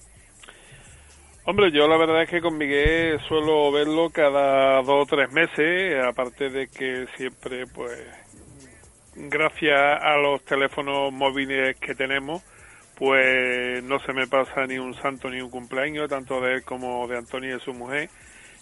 Hombre, 1.45 1.71
yo 1.71 1.87
la 1.87 1.97
verdad 1.97 2.25
es 2.25 2.29
que 2.29 2.41
con 2.41 2.59
Miguel 2.59 3.21
suelo 3.29 3.71
verlo 3.71 4.11
cada 4.11 4.83
dos 4.83 5.05
o 5.05 5.07
tres 5.07 5.31
meses, 5.31 5.95
aparte 6.05 6.51
de 6.51 6.67
que 6.67 7.07
siempre, 7.17 7.67
pues, 7.73 8.05
gracias 9.15 9.79
a 10.03 10.17
los 10.17 10.45
teléfonos 10.45 11.13
móviles 11.13 11.77
que 11.79 11.95
tenemos, 11.95 12.43
pues 12.99 13.81
no 13.85 14.01
se 14.01 14.13
me 14.13 14.27
pasa 14.27 14.67
ni 14.67 14.77
un 14.77 14.93
santo 14.95 15.31
ni 15.31 15.41
un 15.41 15.51
cumpleaños, 15.51 16.11
tanto 16.11 16.41
de 16.41 16.55
él 16.55 16.63
como 16.65 17.07
de 17.07 17.19
Antonio 17.19 17.51
y 17.51 17.53
de 17.53 17.61
su 17.61 17.73
mujer. 17.73 18.11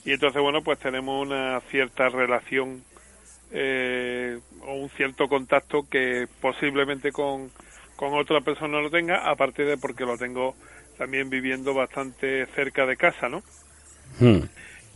Y 0.05 0.13
entonces, 0.13 0.41
bueno, 0.41 0.63
pues 0.63 0.79
tenemos 0.79 1.27
una 1.27 1.61
cierta 1.71 2.09
relación 2.09 2.83
eh, 3.53 4.39
o 4.63 4.75
un 4.75 4.91
cierto 4.91 5.29
contacto 5.29 5.89
que 5.89 6.27
posiblemente 6.41 7.13
con, 7.13 7.51
con 7.97 8.15
otra 8.15 8.41
persona 8.41 8.81
lo 8.81 8.91
tenga, 8.91 9.31
aparte 9.31 9.65
de 9.65 9.79
porque 9.79 10.05
lo 10.05 10.19
tengo 10.19 10.55
también 10.99 11.31
viviendo 11.31 11.75
bastante 11.75 12.47
cerca 12.55 12.87
de 12.87 12.97
casa, 12.97 13.29
¿no? 13.29 13.43
Hmm. 14.21 14.45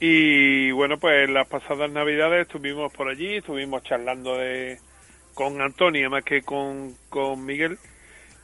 Y 0.01 0.71
bueno, 0.73 0.99
pues 0.99 1.29
las 1.31 1.49
pasadas 1.49 1.91
navidades 1.91 2.47
estuvimos 2.47 2.93
por 2.93 3.09
allí, 3.09 3.37
estuvimos 3.37 3.83
charlando 3.83 4.37
de 4.37 4.79
con 5.35 5.61
Antonia 5.61 6.09
más 6.09 6.25
que 6.25 6.43
con, 6.43 6.95
con 7.09 7.45
Miguel 7.45 7.79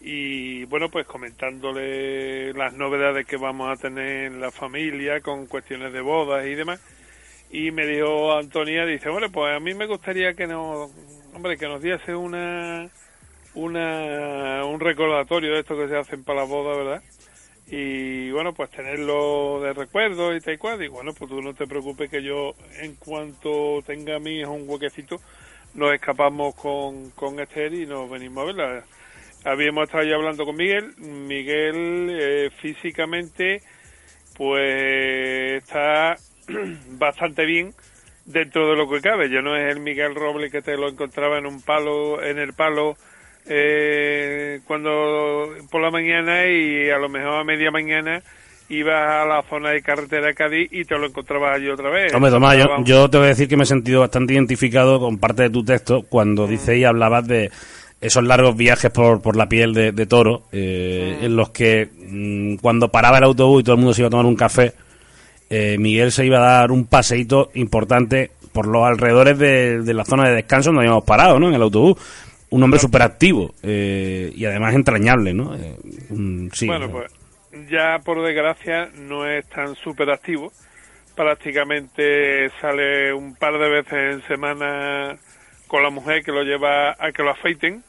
y 0.07 0.65
bueno, 0.67 0.91
pues 0.91 1.07
comentándole 1.07 2.53
las 2.53 2.75
novedades 2.75 3.27
que 3.27 3.39
vamos 3.39 3.71
a 3.71 3.81
tener 3.81 4.27
en 4.27 4.39
la 4.39 4.51
familia 4.51 5.23
con 5.23 5.47
cuestiones 5.47 5.95
de 5.95 6.03
bodas 6.03 6.45
y 6.45 6.55
demás. 6.55 6.79
Y 7.51 7.71
me 7.71 7.87
dijo 7.87 8.37
Antonia, 8.37 8.85
dice, 8.85 9.09
bueno, 9.09 9.33
pues 9.33 9.57
a 9.57 9.61
mí 9.61 9.73
me 9.73 9.87
gustaría 9.87 10.35
que 10.35 10.47
nos, 10.47 10.91
hombre, 11.33 11.57
que 11.57 11.67
nos 11.67 11.81
diese 11.81 12.15
una, 12.15 12.87
una, 13.55 14.67
un 14.67 14.79
recordatorio 14.79 15.55
de 15.55 15.61
esto 15.61 15.75
que 15.75 15.89
se 15.89 15.97
hacen 15.97 16.23
para 16.23 16.41
la 16.41 16.47
boda, 16.47 16.77
¿verdad? 16.77 17.03
Y 17.69 18.31
bueno, 18.31 18.53
pues 18.53 18.71
tenerlo 18.73 19.63
de 19.63 19.73
recuerdo 19.73 20.37
y 20.37 20.41
tal 20.43 20.53
y 20.53 20.59
cual. 20.59 20.85
Y 20.85 20.89
bueno, 20.89 21.15
pues 21.15 21.31
tú 21.31 21.41
no 21.41 21.55
te 21.55 21.67
preocupes 21.67 22.11
que 22.11 22.23
yo, 22.23 22.55
en 22.79 22.95
cuanto 22.97 23.83
tenga 23.87 24.17
a 24.17 24.21
mi 24.21 24.41
hijo 24.41 24.53
un 24.53 24.69
huequecito, 24.69 25.17
nos 25.73 25.95
escapamos 25.95 26.55
con, 26.57 27.11
con 27.13 27.41
Esther 27.41 27.73
y 27.73 27.87
nos 27.87 28.11
venimos 28.11 28.43
a 28.43 28.47
verla. 28.47 28.85
Habíamos 29.45 29.85
estado 29.85 30.05
ya 30.05 30.17
hablando 30.17 30.45
con 30.45 30.57
Miguel. 30.57 30.95
Miguel 30.99 32.09
eh, 32.11 32.51
físicamente, 32.61 33.63
pues 34.37 35.63
está 35.63 36.17
bastante 36.99 37.45
bien 37.45 37.75
dentro 38.25 38.69
de 38.71 38.77
lo 38.77 38.89
que 38.89 39.01
cabe. 39.01 39.31
Ya 39.31 39.43
no 39.43 39.57
es 39.57 39.75
el 39.75 39.81
Miguel 39.81 40.15
Robles 40.15 40.51
que 40.51 40.63
te 40.63 40.77
lo 40.77 40.89
encontraba 40.89 41.39
en 41.39 41.47
un 41.47 41.61
palo, 41.61 42.23
en 42.23 42.39
el 42.39 42.55
palo 42.55 42.97
eh, 43.47 44.61
cuando 44.67 45.49
por 45.71 45.83
la 45.83 45.91
mañana 45.91 46.47
y 46.47 46.89
a 46.89 46.99
lo 46.99 47.09
mejor 47.09 47.41
a 47.41 47.45
media 47.45 47.71
mañana 47.71 48.23
ibas 48.71 49.23
a 49.23 49.27
la 49.27 49.43
zona 49.43 49.71
de 49.71 49.83
carretera 49.83 50.29
de 50.29 50.35
Cádiz 50.35 50.69
y 50.73 50.85
te 50.85 50.97
lo 50.97 51.07
encontrabas 51.07 51.57
allí 51.57 51.69
otra 51.69 51.91
vez. 51.91 52.15
Hombre, 52.15 52.31
Tomás, 52.31 52.57
yo, 52.57 52.65
yo 52.83 53.11
te 53.11 53.19
voy 53.19 53.27
a 53.27 53.29
decir 53.29 53.49
que 53.49 53.59
me 53.59 53.65
he 53.65 53.67
sentido 53.67 54.01
bastante 54.01 54.33
identificado 54.33 54.99
con 54.99 55.19
parte 55.19 55.43
de 55.43 55.51
tu 55.51 55.63
texto 55.63 56.03
cuando 56.09 56.47
dices 56.47 56.79
y 56.79 56.85
hablabas 56.85 57.27
de 57.29 57.51
esos 58.01 58.25
largos 58.25 58.57
viajes 58.57 58.91
por, 58.91 59.23
por 59.23 59.37
la 59.37 59.49
piel 59.49 59.73
de, 59.73 59.93
de 59.93 60.07
toro, 60.07 60.43
eh, 60.53 61.19
en 61.23 61.37
los 61.37 61.51
que 61.51 61.89
mm, 62.09 62.57
cuando 62.57 62.89
paraba 62.89 63.19
el 63.19 63.25
autobús 63.25 63.61
y 63.61 63.65
todo 63.65 63.75
el 63.75 63.81
mundo 63.81 63.95
se 63.95 64.03
iba 64.03 64.09
a 64.09 64.11
tomar 64.11 64.27
un 64.27 64.37
café, 64.37 64.75
eh, 65.51 65.77
Miguel 65.79 66.13
se 66.13 66.27
iba 66.27 66.39
a 66.39 66.61
dar 66.61 66.73
un 66.73 66.87
paseíto 66.87 67.51
importante 67.55 68.33
por 68.53 68.67
los 68.67 68.85
alrededores 68.87 69.39
de, 69.39 69.83
de 69.83 69.95
la 69.95 70.05
zona 70.05 70.29
de 70.29 70.37
descanso 70.37 70.71
donde 70.71 70.83
habíamos 70.83 71.05
parado, 71.05 71.39
¿no? 71.39 71.49
En 71.49 71.55
el 71.55 71.63
autobús. 71.63 71.97
Un 72.51 72.63
hombre 72.63 72.79
súper 72.79 73.03
activo 73.03 73.53
eh, 73.63 74.33
y 74.35 74.45
además 74.45 74.75
entrañable, 74.75 75.35
¿no? 75.35 75.57
Eh, 75.57 75.77
sí, 76.53 76.67
bueno, 76.67 76.89
pues 76.89 77.11
ya 77.69 77.99
por 78.05 78.23
desgracia 78.23 78.91
no 78.97 79.29
es 79.29 79.45
tan 79.49 79.75
súper 79.75 80.11
activo. 80.11 80.53
Prácticamente 81.17 82.49
sale 82.61 83.13
un 83.13 83.35
par 83.35 83.59
de 83.59 83.69
veces 83.69 84.15
en 84.15 84.23
semana 84.29 85.17
con 85.75 85.83
la 85.83 85.91
mujer 85.91 86.23
que 86.23 86.31
lo 86.31 86.45
lleva 86.45 86.95
a 86.97 87.11
que 87.11 87.25
lo 87.25 87.31
afeiten 87.31 87.83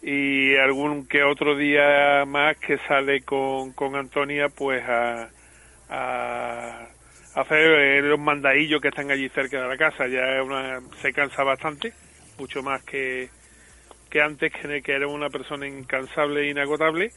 y 0.00 0.54
algún 0.54 1.08
que 1.08 1.24
otro 1.24 1.56
día 1.56 2.24
más 2.24 2.56
que 2.58 2.78
sale 2.86 3.22
con, 3.22 3.72
con 3.72 3.96
Antonia 3.96 4.48
pues 4.48 4.80
a, 4.88 5.28
a 5.90 6.86
hacer 7.34 8.04
los 8.04 8.20
mandadillos 8.20 8.80
que 8.80 8.90
están 8.90 9.10
allí 9.10 9.28
cerca 9.30 9.60
de 9.60 9.66
la 9.66 9.76
casa. 9.76 10.06
Ya 10.06 10.40
una, 10.40 10.80
se 11.02 11.12
cansa 11.12 11.42
bastante, 11.42 11.92
mucho 12.38 12.62
más 12.62 12.84
que, 12.84 13.28
que 14.08 14.22
antes, 14.22 14.52
que, 14.52 14.80
que 14.80 14.92
era 14.92 15.08
una 15.08 15.28
persona 15.28 15.66
incansable 15.66 16.42
e 16.42 16.50
inagotable. 16.50 17.10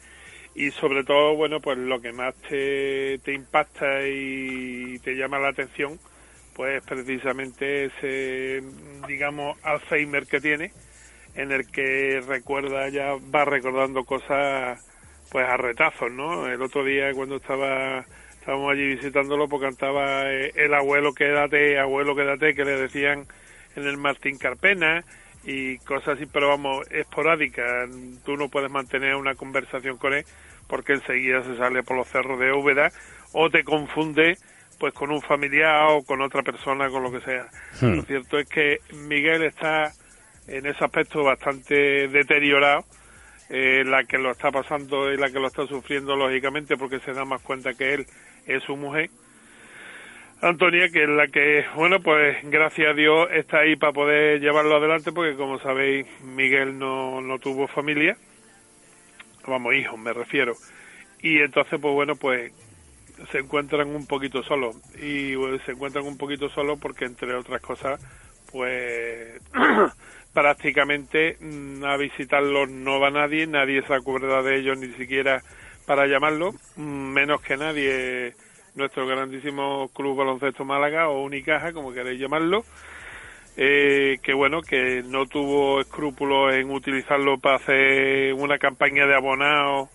Y 0.55 0.71
sobre 0.71 1.03
todo, 1.03 1.35
bueno, 1.35 1.59
pues 1.59 1.77
lo 1.77 2.01
que 2.01 2.13
más 2.13 2.33
te, 2.49 3.19
te 3.19 3.31
impacta 3.31 4.07
y 4.07 4.97
te 5.03 5.13
llama 5.13 5.37
la 5.37 5.49
atención, 5.49 5.99
pues 6.59 6.83
precisamente 6.83 7.85
ese, 7.85 8.61
digamos, 9.07 9.57
Alzheimer 9.63 10.27
que 10.27 10.41
tiene, 10.41 10.73
en 11.35 11.53
el 11.53 11.65
que 11.71 12.19
recuerda, 12.27 12.89
ya 12.89 13.15
va 13.33 13.45
recordando 13.45 14.03
cosas, 14.03 14.77
pues 15.31 15.47
a 15.47 15.55
retazos, 15.55 16.11
¿no? 16.11 16.47
El 16.47 16.61
otro 16.61 16.83
día 16.83 17.13
cuando 17.13 17.37
estaba, 17.37 17.99
estábamos 18.37 18.73
allí 18.73 18.87
visitándolo, 18.87 19.47
pues 19.47 19.61
cantaba 19.61 20.29
eh, 20.29 20.51
el 20.53 20.73
abuelo 20.73 21.13
quédate, 21.13 21.79
abuelo 21.79 22.13
quédate, 22.13 22.53
que 22.53 22.65
le 22.65 22.75
decían 22.75 23.25
en 23.77 23.87
el 23.87 23.95
Martín 23.95 24.37
Carpena, 24.37 25.05
y 25.45 25.77
cosas 25.77 26.17
así, 26.17 26.25
pero 26.25 26.49
vamos, 26.49 26.85
esporádicas. 26.91 27.89
Tú 28.25 28.35
no 28.35 28.49
puedes 28.49 28.69
mantener 28.69 29.15
una 29.15 29.33
conversación 29.33 29.95
con 29.95 30.13
él 30.13 30.25
porque 30.67 30.91
enseguida 30.91 31.41
se 31.41 31.55
sale 31.55 31.83
por 31.83 31.95
los 31.95 32.09
cerros 32.09 32.37
de 32.37 32.51
Úbeda 32.51 32.91
o 33.31 33.49
te 33.49 33.63
confunde 33.63 34.35
pues 34.79 34.93
con 34.93 35.11
un 35.11 35.21
familiar 35.21 35.87
o 35.89 36.03
con 36.03 36.21
otra 36.21 36.41
persona, 36.41 36.89
con 36.89 37.03
lo 37.03 37.11
que 37.11 37.21
sea. 37.21 37.47
Hmm. 37.81 37.97
Lo 37.97 38.01
cierto 38.03 38.39
es 38.39 38.47
que 38.47 38.77
Miguel 38.93 39.43
está 39.43 39.91
en 40.47 40.65
ese 40.65 40.83
aspecto 40.83 41.23
bastante 41.23 42.07
deteriorado, 42.07 42.85
eh, 43.49 43.83
la 43.85 44.03
que 44.03 44.17
lo 44.17 44.31
está 44.31 44.51
pasando 44.51 45.11
y 45.11 45.17
la 45.17 45.29
que 45.29 45.39
lo 45.39 45.47
está 45.47 45.65
sufriendo 45.67 46.15
lógicamente 46.15 46.77
porque 46.77 46.99
se 46.99 47.13
da 47.13 47.25
más 47.25 47.41
cuenta 47.41 47.73
que 47.73 47.93
él 47.93 48.05
es 48.47 48.63
su 48.63 48.75
mujer. 48.75 49.09
Antonia, 50.41 50.87
que 50.89 51.03
es 51.03 51.09
la 51.09 51.27
que, 51.27 51.65
bueno, 51.75 51.99
pues 51.99 52.37
gracias 52.43 52.91
a 52.91 52.93
Dios 52.93 53.27
está 53.33 53.59
ahí 53.59 53.75
para 53.75 53.91
poder 53.91 54.39
llevarlo 54.39 54.77
adelante, 54.77 55.11
porque 55.11 55.35
como 55.35 55.59
sabéis, 55.59 56.07
Miguel 56.23 56.79
no, 56.79 57.19
no 57.19 57.39
tuvo 57.39 57.67
familia, 57.67 58.15
vamos, 59.45 59.73
hijos 59.73 59.99
me 59.99 60.13
refiero, 60.13 60.53
y 61.21 61.39
entonces, 61.39 61.77
pues 61.81 61.93
bueno, 61.93 62.15
pues 62.15 62.53
se 63.31 63.39
encuentran 63.39 63.95
un 63.95 64.05
poquito 64.05 64.43
solos, 64.43 64.75
y 64.95 65.33
se 65.65 65.71
encuentran 65.71 66.05
un 66.05 66.17
poquito 66.17 66.49
solos 66.49 66.79
porque, 66.79 67.05
entre 67.05 67.33
otras 67.35 67.61
cosas, 67.61 67.99
pues 68.51 69.39
prácticamente 70.33 71.37
mm, 71.39 71.83
a 71.83 71.97
visitarlos 71.97 72.69
no 72.69 72.99
va 72.99 73.09
nadie, 73.09 73.47
nadie 73.47 73.85
se 73.85 73.93
acuerda 73.93 74.41
de 74.41 74.59
ellos 74.59 74.77
ni 74.77 74.87
siquiera 74.93 75.41
para 75.85 76.07
llamarlo, 76.07 76.53
mm, 76.75 77.13
menos 77.13 77.41
que 77.41 77.57
nadie 77.57 78.33
nuestro 78.75 79.05
grandísimo 79.07 79.89
Club 79.89 80.17
Baloncesto 80.17 80.63
Málaga 80.63 81.09
o 81.09 81.23
Unicaja, 81.23 81.73
como 81.73 81.91
queréis 81.91 82.19
llamarlo, 82.19 82.63
eh, 83.57 84.17
que 84.23 84.33
bueno, 84.33 84.61
que 84.61 85.03
no 85.03 85.25
tuvo 85.25 85.81
escrúpulos 85.81 86.53
en 86.53 86.71
utilizarlo 86.71 87.39
para 87.39 87.57
hacer 87.57 88.33
una 88.33 88.57
campaña 88.57 89.05
de 89.05 89.15
abonados 89.15 89.89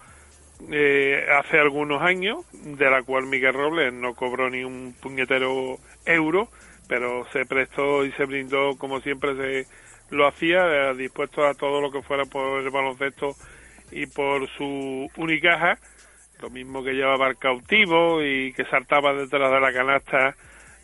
eh, 0.71 1.25
hace 1.39 1.59
algunos 1.59 2.03
años, 2.03 2.39
de 2.53 2.91
la 2.91 3.03
cual 3.03 3.27
Miguel 3.27 3.55
Robles 3.55 3.93
no 3.93 4.15
cobró 4.15 4.49
ni 4.51 4.65
un 4.65 4.95
puñetero 5.01 5.77
euro, 6.07 6.49
pero 6.89 7.27
se 7.33 7.45
prestó 7.45 8.05
y 8.05 8.13
se 8.13 8.25
brindó 8.25 8.77
como 8.79 9.01
siempre 9.01 9.35
se 9.37 9.67
lo 10.15 10.27
hacía, 10.27 10.91
eh, 10.91 10.95
dispuesto 10.97 11.45
a 11.47 11.55
todo 11.55 11.81
lo 11.81 11.91
que 11.91 12.03
fuera 12.03 12.25
por 12.25 12.61
el 12.61 12.71
baloncesto 12.71 13.35
y 13.91 14.07
por 14.07 14.49
su 14.57 15.09
Unicaja, 15.17 15.79
lo 16.41 16.51
mismo 16.51 16.83
que 16.85 16.93
llevaba 16.93 17.29
el 17.29 17.37
cautivo 17.39 18.23
y 18.23 18.53
que 18.53 18.65
saltaba 18.67 19.13
detrás 19.15 19.51
de 19.51 19.61
la 19.61 19.73
canasta, 19.73 20.35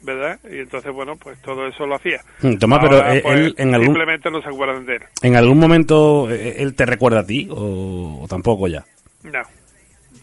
¿verdad? 0.03 0.39
Y 0.51 0.59
entonces, 0.61 0.93
bueno, 0.93 1.17
pues 1.17 1.41
todo 1.43 1.67
eso 1.67 1.87
lo 1.87 1.97
hacía. 1.97 2.21
Mm, 2.43 2.57
Tomás, 2.57 2.79
pero, 2.83 2.97
Ahora, 2.97 3.21
pues, 3.23 3.39
él 3.39 3.55
en 3.59 3.75
algún- 3.75 3.89
simplemente 3.89 4.31
no 4.31 4.41
se 4.43 4.49
acuerdan 4.49 4.87
de 4.87 4.97
él. 4.97 5.03
¿En 5.23 5.37
algún 5.37 5.59
momento 5.59 6.31
eh, 6.31 6.57
él 6.59 6.75
te 6.75 6.87
recuerda 6.87 7.21
a 7.21 7.27
ti 7.27 7.49
o, 7.51 8.21
o 8.23 8.27
tampoco 8.29 8.69
ya? 8.69 8.85
No. 9.23 9.43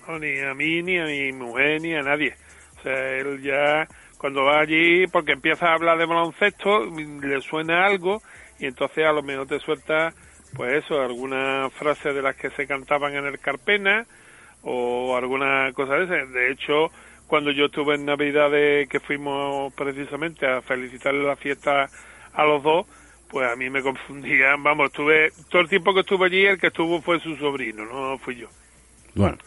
No, 0.08 0.20
ni 0.20 0.40
a 0.40 0.54
mí, 0.54 0.82
ni 0.84 0.98
a 1.00 1.06
mi 1.06 1.32
mujer, 1.34 1.82
ni 1.82 1.94
a 1.94 2.02
nadie. 2.02 2.34
O 2.80 2.82
sea, 2.82 3.18
él 3.18 3.42
ya, 3.42 3.88
cuando 4.18 4.44
va 4.44 4.60
allí, 4.60 5.06
porque 5.08 5.34
empieza 5.34 5.68
a 5.68 5.74
hablar 5.74 5.98
de 5.98 6.06
baloncesto, 6.06 6.86
le 6.86 7.42
suena 7.42 7.86
algo, 7.86 8.22
y 8.60 8.68
entonces 8.68 9.06
a 9.06 9.12
lo 9.12 9.22
mejor 9.22 9.48
te 9.48 9.60
suelta, 9.60 10.14
pues 10.56 10.84
eso, 10.84 11.02
alguna 11.02 11.70
frase 11.72 12.14
de 12.14 12.22
las 12.22 12.36
que 12.36 12.50
se 12.52 12.66
cantaban 12.66 13.16
en 13.16 13.26
el 13.26 13.40
Carpena, 13.40 14.06
o 14.64 15.16
alguna 15.18 15.72
cosa 15.74 15.96
de 15.96 16.06
ese. 16.06 16.26
De 16.32 16.52
hecho, 16.52 16.88
cuando 17.28 17.52
yo 17.52 17.66
estuve 17.66 17.96
en 17.96 18.06
Navidad, 18.06 18.50
que 18.90 19.00
fuimos 19.00 19.74
precisamente 19.74 20.48
a 20.48 20.62
felicitarle 20.62 21.24
la 21.24 21.36
fiesta 21.36 21.90
a 22.34 22.46
los 22.46 22.64
dos, 22.64 22.86
pues 23.30 23.52
a 23.52 23.56
mí 23.56 23.70
me 23.70 23.82
confundían, 23.82 24.64
vamos, 24.64 24.88
estuve, 24.88 25.32
todo 25.50 25.62
el 25.62 25.68
tiempo 25.68 25.94
que 25.94 26.00
estuve 26.00 26.28
allí, 26.28 26.46
el 26.46 26.60
que 26.60 26.68
estuvo 26.68 27.02
fue 27.02 27.20
su 27.20 27.36
sobrino, 27.36 27.86
no 27.86 28.18
fui 28.20 28.38
yo. 28.38 28.48
Bueno, 29.16 29.38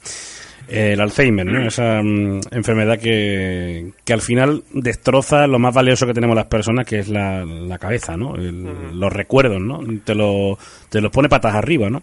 el 0.71 1.01
Alzheimer, 1.01 1.45
¿no? 1.47 1.67
Esa 1.67 2.01
mm, 2.03 2.41
enfermedad 2.53 2.99
que, 2.99 3.91
que 4.05 4.13
al 4.13 4.21
final 4.21 4.63
destroza 4.73 5.47
lo 5.47 5.59
más 5.59 5.75
valioso 5.75 6.07
que 6.07 6.15
tenemos 6.15 6.37
las 6.37 6.47
personas, 6.47 6.87
que 6.87 7.01
es 7.01 7.09
la, 7.09 7.45
la 7.45 7.79
cabeza, 7.79 8.17
¿no? 8.17 8.35
El- 8.37 8.99
Los 8.99 9.13
recuerdos, 9.13 9.61
¿no? 9.61 9.81
Te, 10.05 10.15
lo, 10.15 10.57
te 10.89 11.01
los 11.01 11.11
pone 11.11 11.29
patas 11.29 11.55
arriba, 11.55 11.91
¿no? 11.91 12.03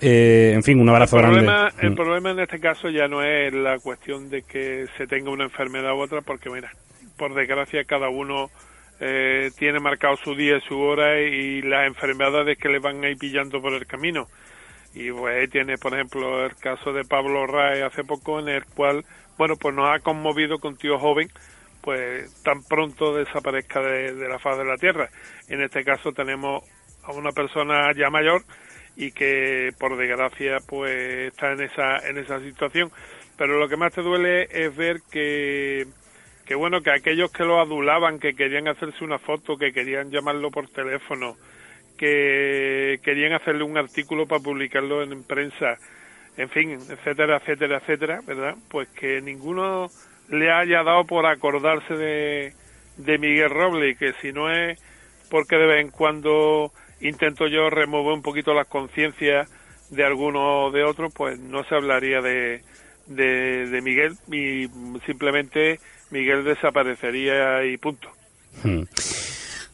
Eh, 0.00 0.52
en 0.54 0.62
fin, 0.62 0.80
un 0.80 0.88
abrazo 0.88 1.16
el 1.16 1.22
grande. 1.22 1.40
problema, 1.40 1.68
el 1.80 1.90
Mm. 1.90 1.94
problema 1.94 2.30
en 2.30 2.40
este 2.40 2.58
caso 2.58 2.88
ya 2.88 3.06
no 3.06 3.22
es 3.22 3.52
la 3.52 3.78
cuestión 3.78 4.30
de 4.30 4.42
que 4.42 4.86
se 4.96 5.06
tenga 5.06 5.30
una 5.30 5.44
enfermedad 5.44 5.92
u 5.94 5.98
otra, 6.00 6.22
porque 6.22 6.48
mira, 6.48 6.70
por 7.18 7.34
desgracia 7.34 7.84
cada 7.84 8.08
uno 8.08 8.48
eh, 9.00 9.50
tiene 9.58 9.78
marcado 9.80 10.16
su 10.16 10.34
día 10.34 10.56
y 10.56 10.60
su 10.68 10.78
hora 10.78 11.20
y 11.20 11.60
las 11.62 11.86
enfermedades 11.86 12.56
que 12.58 12.68
le 12.70 12.78
van 12.78 13.02
a 13.04 13.08
ir 13.10 13.16
pillando 13.18 13.60
por 13.60 13.74
el 13.74 13.86
camino. 13.86 14.26
Y 14.94 15.10
pues 15.12 15.48
tiene, 15.50 15.78
por 15.78 15.94
ejemplo, 15.94 16.44
el 16.44 16.56
caso 16.56 16.92
de 16.92 17.04
Pablo 17.04 17.46
Rae 17.46 17.82
hace 17.82 18.02
poco, 18.04 18.40
en 18.40 18.48
el 18.48 18.64
cual, 18.64 19.04
bueno, 19.38 19.56
pues 19.56 19.74
nos 19.74 19.88
ha 19.88 20.00
conmovido 20.00 20.58
con 20.58 20.76
tío 20.76 20.98
joven, 20.98 21.28
pues 21.80 22.42
tan 22.42 22.62
pronto 22.64 23.14
desaparezca 23.14 23.80
de, 23.80 24.14
de 24.14 24.28
la 24.28 24.38
faz 24.38 24.58
de 24.58 24.64
la 24.64 24.76
tierra. 24.76 25.08
En 25.48 25.62
este 25.62 25.84
caso 25.84 26.12
tenemos 26.12 26.64
a 27.04 27.12
una 27.12 27.30
persona 27.30 27.92
ya 27.96 28.10
mayor 28.10 28.42
y 28.96 29.12
que 29.12 29.70
por 29.78 29.96
desgracia 29.96 30.58
pues 30.66 31.32
está 31.32 31.52
en 31.52 31.62
esa 31.62 31.98
en 32.08 32.18
esa 32.18 32.40
situación 32.40 32.90
pero 33.36 33.58
lo 33.58 33.68
que 33.68 33.76
más 33.76 33.94
te 33.94 34.02
duele 34.02 34.48
es 34.50 34.74
ver 34.76 35.00
que 35.10 35.86
que 36.44 36.54
bueno 36.54 36.82
que 36.82 36.90
aquellos 36.90 37.30
que 37.32 37.44
lo 37.44 37.60
adulaban 37.60 38.18
que 38.18 38.34
querían 38.34 38.68
hacerse 38.68 39.04
una 39.04 39.18
foto 39.18 39.56
que 39.56 39.72
querían 39.72 40.10
llamarlo 40.10 40.50
por 40.50 40.68
teléfono 40.68 41.36
que 42.00 42.98
querían 43.04 43.34
hacerle 43.34 43.62
un 43.62 43.76
artículo 43.76 44.26
para 44.26 44.42
publicarlo 44.42 45.02
en 45.02 45.22
prensa, 45.22 45.76
en 46.38 46.48
fin, 46.48 46.70
etcétera, 46.70 47.36
etcétera, 47.36 47.76
etcétera, 47.76 48.20
¿verdad? 48.26 48.54
Pues 48.70 48.88
que 48.88 49.20
ninguno 49.20 49.90
le 50.30 50.50
haya 50.50 50.82
dado 50.82 51.04
por 51.04 51.26
acordarse 51.26 51.92
de, 51.92 52.54
de 52.96 53.18
Miguel 53.18 53.50
Roble 53.50 53.96
que 53.96 54.14
si 54.22 54.32
no 54.32 54.50
es 54.50 54.80
porque 55.28 55.56
de 55.56 55.66
vez 55.66 55.84
en 55.84 55.90
cuando 55.90 56.72
intento 57.02 57.46
yo 57.48 57.68
remover 57.68 58.14
un 58.14 58.22
poquito 58.22 58.54
las 58.54 58.66
conciencias 58.66 59.50
de 59.90 60.02
algunos 60.02 60.42
o 60.42 60.70
de 60.70 60.84
otros, 60.84 61.12
pues 61.14 61.38
no 61.38 61.64
se 61.64 61.74
hablaría 61.74 62.22
de, 62.22 62.62
de, 63.08 63.68
de 63.68 63.82
Miguel 63.82 64.14
y 64.32 64.68
simplemente 65.04 65.78
Miguel 66.10 66.44
desaparecería 66.44 67.62
y 67.66 67.76
punto. 67.76 68.10
Hmm. 68.64 68.84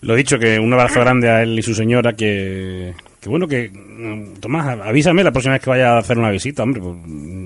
Lo 0.03 0.15
dicho, 0.15 0.39
que 0.39 0.59
un 0.59 0.73
abrazo 0.73 1.01
grande 1.01 1.29
a 1.29 1.43
él 1.43 1.59
y 1.59 1.63
su 1.63 1.75
señora, 1.75 2.13
que, 2.13 2.95
que 3.21 3.29
bueno, 3.29 3.49
que 3.49 3.71
mm, 3.71 4.41
Tomás, 4.41 4.79
avísame 4.81 5.25
la 5.25 5.33
próxima 5.33 5.55
vez 5.55 5.63
que 5.63 5.71
vaya 5.71 5.95
a 5.95 5.99
hacer 5.99 6.19
una 6.19 6.31
visita, 6.31 6.63
hombre, 6.63 6.83
pues, 6.83 6.97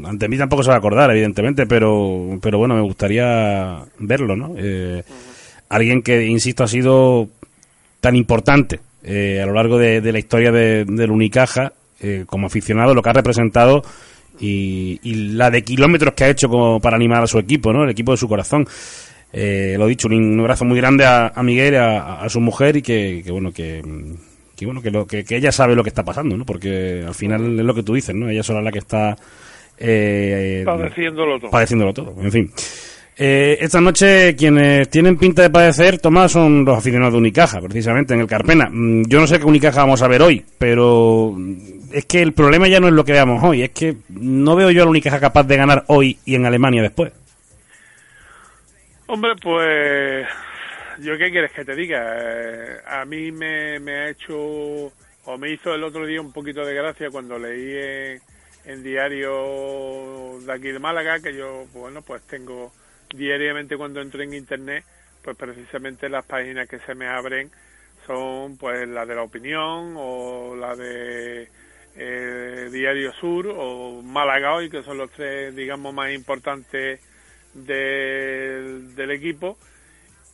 ante 0.05 0.29
mí 0.29 0.37
tampoco 0.37 0.63
se 0.63 0.71
va 0.71 0.75
a 0.75 0.79
acordar, 0.79 1.11
evidentemente, 1.11 1.67
pero, 1.67 2.39
pero 2.43 2.59
bueno, 2.59 2.75
me 2.75 2.83
gustaría 2.83 3.79
verlo, 3.99 4.37
¿no? 4.37 4.55
Eh, 4.59 5.03
alguien 5.69 6.03
que, 6.03 6.27
insisto, 6.27 6.65
ha 6.65 6.69
sido 6.69 7.29
tan 8.01 8.17
importante 8.17 8.81
eh, 9.05 9.41
a 9.43 9.47
lo 9.47 9.55
largo 9.55 9.79
de, 9.79 10.01
de 10.01 10.13
la 10.13 10.19
historia 10.19 10.51
de, 10.51 10.85
del 10.85 11.11
Unicaja, 11.11 11.73
eh, 12.01 12.25
como 12.27 12.49
aficionado, 12.49 12.95
lo 12.95 13.03
que 13.03 13.11
ha 13.11 13.15
representado 13.15 13.83
y, 14.41 14.99
y 15.03 15.33
la 15.35 15.51
de 15.51 15.63
kilómetros 15.63 16.15
que 16.15 16.25
ha 16.25 16.29
hecho 16.29 16.49
como 16.49 16.81
para 16.81 16.97
animar 16.97 17.23
a 17.23 17.27
su 17.27 17.39
equipo, 17.39 17.73
¿no? 17.73 17.85
El 17.85 17.91
equipo 17.91 18.13
de 18.13 18.19
su 18.19 18.29
corazón. 18.29 18.67
Eh, 19.33 19.77
lo 19.79 19.87
dicho, 19.87 20.09
un 20.09 20.40
abrazo 20.40 20.64
muy 20.64 20.77
grande 20.79 21.05
a, 21.05 21.29
a 21.29 21.43
Miguel, 21.43 21.77
a, 21.77 22.21
a 22.23 22.29
su 22.29 22.40
mujer 22.40 22.77
y 22.77 22.83
que, 22.83 23.23
que 23.25 23.31
bueno, 23.31 23.53
que, 23.53 23.83
que 24.57 24.66
bueno, 24.66 24.83
que, 24.83 24.90
lo, 24.90 25.07
que, 25.07 25.25
que 25.25 25.37
ella 25.37 25.53
sabe 25.53 25.75
lo 25.77 25.83
que 25.85 25.88
está 25.90 26.05
pasando, 26.05 26.37
¿no? 26.37 26.45
Porque 26.45 27.05
al 27.07 27.14
final 27.14 27.59
es 27.59 27.64
lo 27.64 27.75
que 27.75 27.83
tú 27.85 27.95
dices, 27.95 28.14
¿no? 28.14 28.29
Ella 28.29 28.43
sola 28.43 28.59
es 28.59 28.64
la 28.64 28.73
que 28.73 28.79
está 28.81 29.16
eh, 29.79 30.62
Padeciéndolo 30.64 31.38
todo. 31.38 31.51
padeciéndolo 31.51 31.95
todo. 31.95 32.14
En 32.21 32.33
fin. 32.33 32.51
Eh, 33.23 33.59
esta 33.61 33.81
noche 33.83 34.35
quienes 34.35 34.88
tienen 34.88 35.16
pinta 35.19 35.43
de 35.43 35.51
padecer, 35.51 35.99
Tomás, 35.99 36.33
son 36.33 36.64
los 36.64 36.79
aficionados 36.79 37.12
de 37.14 37.19
Unicaja, 37.19 37.61
precisamente, 37.61 38.14
en 38.14 38.21
el 38.21 38.27
Carpena. 38.27 38.69
Mm, 38.73 39.05
Yo 39.09 39.21
no 39.21 39.27
sé 39.27 39.38
qué 39.38 39.45
Unicaja 39.45 39.81
vamos 39.83 40.01
a 40.03 40.09
ver 40.09 40.23
hoy, 40.23 40.43
pero 40.59 41.37
es 41.93 42.07
que 42.07 42.23
el 42.23 42.33
problema 42.33 42.66
ya 42.69 42.81
no 42.81 42.88
es 42.88 42.95
lo 42.95 43.05
que 43.05 43.12
veamos 43.12 43.43
hoy, 43.45 43.62
es 43.62 43.71
que 43.71 43.97
no 44.09 44.57
veo 44.57 44.71
yo 44.71 44.83
a 44.83 44.85
la 44.87 44.90
Unicaja 44.90 45.21
capaz 45.21 45.43
de 45.45 45.57
ganar 45.57 45.85
hoy 45.88 46.16
y 46.25 46.35
en 46.35 46.47
Alemania 46.47 46.81
después. 46.83 47.12
Hombre, 49.12 49.35
pues 49.42 50.25
yo 51.01 51.18
qué 51.18 51.33
quieres 51.33 51.51
que 51.51 51.64
te 51.64 51.75
diga. 51.75 52.14
Eh, 52.16 52.81
a 52.87 53.05
mí 53.05 53.33
me, 53.33 53.75
ha 53.90 54.09
hecho 54.09 54.37
o 54.37 55.37
me 55.37 55.51
hizo 55.51 55.75
el 55.75 55.83
otro 55.83 56.07
día 56.07 56.20
un 56.20 56.33
poquito 56.33 56.64
de 56.64 56.75
gracia 56.75 57.11
cuando 57.11 57.37
leí 57.37 57.77
en, 57.77 58.20
en 58.66 58.83
diario 58.85 60.38
de 60.46 60.53
aquí 60.53 60.68
de 60.68 60.79
Málaga 60.79 61.18
que 61.18 61.35
yo 61.35 61.66
bueno 61.75 62.03
pues 62.03 62.23
tengo 62.23 62.73
diariamente 63.12 63.77
cuando 63.77 64.01
entro 64.01 64.23
en 64.23 64.33
internet 64.33 64.85
pues 65.25 65.37
precisamente 65.37 66.09
las 66.09 66.25
páginas 66.25 66.68
que 66.68 66.79
se 66.79 66.94
me 66.94 67.09
abren 67.09 67.51
son 68.07 68.57
pues 68.59 68.88
la 68.88 69.07
de 69.07 69.16
la 69.16 69.23
opinión 69.25 69.94
o 69.96 70.55
la 70.55 70.77
de 70.77 71.49
eh, 71.96 72.68
Diario 72.70 73.12
Sur 73.14 73.49
o 73.57 74.03
Málaga 74.03 74.55
hoy 74.55 74.70
que 74.70 74.85
son 74.85 74.99
los 74.99 75.11
tres 75.11 75.57
digamos 75.57 75.92
más 75.92 76.12
importantes 76.12 77.01
del, 77.55 78.95
del 78.95 79.11
equipo. 79.11 79.59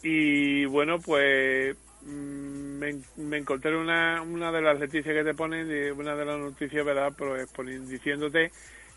Y 0.02 0.64
bueno 0.66 0.98
pues 1.00 1.76
mm, 2.02 2.78
me, 2.78 2.94
me 3.16 3.38
encontré 3.38 3.76
una, 3.76 4.22
una 4.22 4.52
de 4.52 4.62
las 4.62 4.78
noticias 4.78 5.14
que 5.14 5.24
te 5.24 5.34
ponen 5.34 5.66
una 5.98 6.14
de 6.14 6.24
las 6.24 6.38
noticias 6.38 6.84
verdad 6.84 7.12
pues 7.16 7.48
ponen- 7.52 7.86
diciéndote 7.86 8.50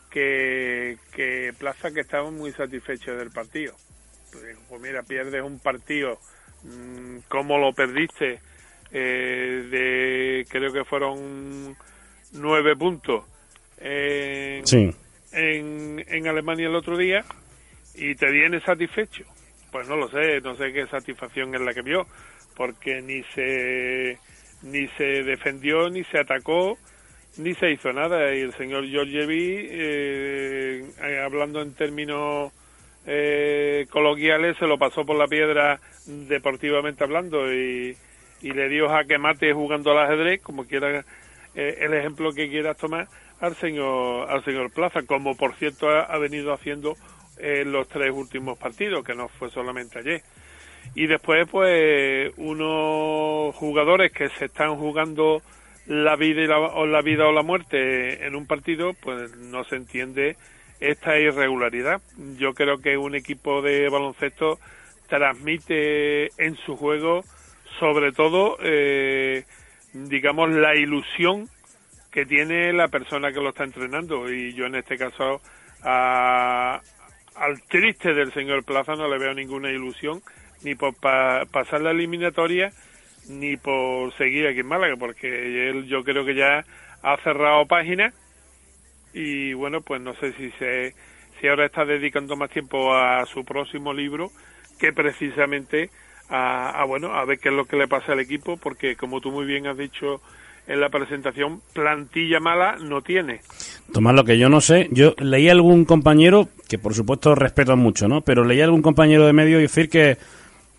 que, 0.10 0.97
que 1.15 1.53
Plaza 1.58 1.91
que 1.91 2.01
estaba 2.01 2.29
muy 2.32 2.51
satisfecho 2.51 3.15
del 3.15 3.32
partido. 3.32 3.75
Pues, 4.32 4.58
pues 4.67 4.82
mira 4.82 5.01
pierdes 5.03 5.41
un 5.43 5.60
partido 5.60 6.19
mm, 6.63 7.19
como 7.27 7.58
lo 7.58 7.73
perdiste 7.73 8.39
eh, 8.91 9.67
de 9.71 10.45
creo 10.49 10.71
que 10.73 10.84
fueron 10.84 11.75
nueve 12.34 12.75
puntos 12.75 13.23
Sí. 14.65 14.93
en, 15.32 16.03
en 16.08 16.27
Alemania 16.27 16.67
el 16.67 16.75
otro 16.75 16.97
día 16.97 17.23
y 17.99 18.15
te 18.15 18.31
viene 18.31 18.59
satisfecho. 18.62 19.25
Pues 19.71 19.88
no 19.88 19.97
lo 19.97 20.09
sé, 20.09 20.41
no 20.41 20.55
sé 20.55 20.71
qué 20.73 20.88
satisfacción 20.88 21.53
es 21.53 21.62
la 21.62 21.73
que 21.73 21.81
vio, 21.81 22.07
porque 22.55 23.01
ni 23.01 23.21
se 23.35 24.17
ni 24.63 24.88
se 24.97 25.23
defendió, 25.23 25.89
ni 25.89 26.03
se 26.05 26.19
atacó, 26.19 26.77
ni 27.38 27.53
se 27.55 27.71
hizo 27.71 27.93
nada. 27.93 28.33
Y 28.33 28.41
el 28.41 28.53
señor 28.53 28.88
Georgievi, 28.88 29.67
eh, 29.69 30.85
eh, 31.01 31.21
hablando 31.23 31.62
en 31.62 31.73
términos 31.75 32.51
eh, 33.05 33.85
coloquiales, 33.89 34.57
se 34.57 34.67
lo 34.67 34.77
pasó 34.77 35.05
por 35.05 35.17
la 35.17 35.27
piedra 35.27 35.79
deportivamente 36.05 37.03
hablando 37.03 37.51
y, 37.53 37.95
le 38.41 38.69
dio 38.69 38.88
jaque 38.88 39.17
mate 39.17 39.53
jugando 39.53 39.91
al 39.91 40.05
ajedrez, 40.05 40.41
como 40.41 40.63
quiera 40.63 41.03
eh, 41.55 41.77
el 41.81 41.93
ejemplo 41.93 42.31
que 42.31 42.47
quieras 42.47 42.77
tomar 42.77 43.07
al 43.41 43.53
señor 43.55 44.29
al 44.29 44.43
señor 44.45 44.71
Plaza, 44.71 45.01
como 45.05 45.35
por 45.35 45.55
cierto 45.55 45.89
ha 45.89 46.17
venido 46.17 46.53
haciendo 46.53 46.95
en 47.39 47.71
los 47.71 47.88
tres 47.88 48.12
últimos 48.12 48.58
partidos, 48.58 49.04
que 49.04 49.15
no 49.15 49.28
fue 49.28 49.49
solamente 49.49 49.99
ayer. 49.99 50.21
Y 50.95 51.08
después, 51.08 51.47
pues, 51.49 52.32
unos 52.38 53.56
jugadores 53.56 54.12
que 54.12 54.30
se 54.30 54.45
están 54.45 54.75
jugando 54.75 55.41
la 55.88 56.15
vida, 56.15 56.41
y 56.41 56.47
la, 56.47 56.60
o 56.60 56.86
la 56.86 57.02
vida 57.02 57.28
o 57.28 57.32
la 57.32 57.41
muerte 57.41 58.25
en 58.25 58.36
un 58.36 58.45
partido, 58.45 58.93
pues 59.02 59.36
no 59.38 59.63
se 59.63 59.75
entiende 59.75 60.36
esta 60.80 61.17
irregularidad. 61.17 62.02
Yo 62.38 62.54
creo 62.54 62.78
que 62.78 62.97
un 62.97 63.15
equipo 63.15 63.62
de 63.62 63.89
baloncesto 63.89 64.60
transmite 65.08 66.28
en 66.38 66.56
su 66.65 66.75
juego, 66.75 67.23
sobre 67.80 68.12
todo, 68.12 68.58
eh, 68.62 69.43
digamos, 69.93 70.52
la 70.52 70.75
ilusión 70.75 71.49
que 72.12 72.25
tiene 72.25 72.73
la 72.73 72.88
persona 72.88 73.32
que 73.32 73.41
lo 73.41 73.49
está 73.49 73.63
entrenando. 73.63 74.32
Y 74.32 74.54
yo 74.54 74.65
en 74.65 74.75
este 74.75 74.97
caso 74.97 75.41
a, 75.84 76.82
al 77.39 77.62
triste 77.63 78.13
del 78.13 78.34
señor 78.34 78.63
Plaza 78.63 78.95
no 78.95 79.08
le 79.08 79.17
veo 79.17 79.34
ninguna 79.34 79.69
ilusión, 79.71 80.21
ni 80.63 80.75
por 80.75 80.93
pa- 80.95 81.45
pasar 81.52 81.82
la 81.82 81.91
eliminatoria, 81.91 82.71
ni 83.28 83.58
por 83.58 84.13
seguir 84.17 84.47
aquí 84.47 84.60
en 84.60 84.67
Málaga, 84.67 84.95
porque 84.97 85.69
él 85.69 85.86
yo 85.88 86.04
creo 86.04 86.25
que 86.25 86.36
ya 86.36 86.65
ha 87.02 87.17
cerrado 87.23 87.65
página. 87.65 88.13
Y 89.13 89.54
bueno, 89.54 89.82
pues 89.82 90.02
no 90.02 90.13
sé 90.15 90.34
si 90.34 90.52
se 90.52 90.93
si 91.39 91.47
ahora 91.47 91.65
está 91.65 91.86
dedicando 91.86 92.36
más 92.36 92.49
tiempo 92.52 92.93
a 92.93 93.25
su 93.25 93.45
próximo 93.45 93.93
libro 93.93 94.30
que 94.78 94.91
precisamente 94.91 95.89
a, 96.30 96.82
a, 96.82 96.84
bueno, 96.84 97.13
a 97.13 97.25
ver 97.25 97.39
qué 97.39 97.49
es 97.49 97.56
lo 97.56 97.65
que 97.65 97.78
le 97.78 97.88
pasa 97.88 98.12
al 98.12 98.19
equipo, 98.19 98.58
porque 98.58 98.95
como 98.95 99.21
tú 99.21 99.32
muy 99.32 99.45
bien 99.45 99.65
has 99.67 99.78
dicho 99.78 100.21
en 100.69 100.79
la 100.79 100.89
presentación, 100.89 101.62
plantilla 101.73 102.39
mala 102.39 102.77
no 102.79 103.01
tiene. 103.01 103.41
Tomás, 103.91 104.13
lo 104.15 104.23
que 104.23 104.38
yo 104.38 104.47
no 104.49 104.62
sé, 104.62 104.88
yo 104.91 105.15
leí 105.17 105.49
a 105.49 105.51
algún 105.51 105.84
compañero, 105.84 106.47
que 106.69 106.77
por 106.77 106.93
supuesto 106.93 107.34
respeto 107.36 107.75
mucho, 107.75 108.08
¿no? 108.08 108.21
Pero 108.21 108.45
leí 108.45 108.62
a 108.62 108.65
algún 108.65 108.84
compañero 108.84 109.25
de 109.25 109.34
medio 109.34 109.58
decir 109.58 109.89
que, 109.89 110.17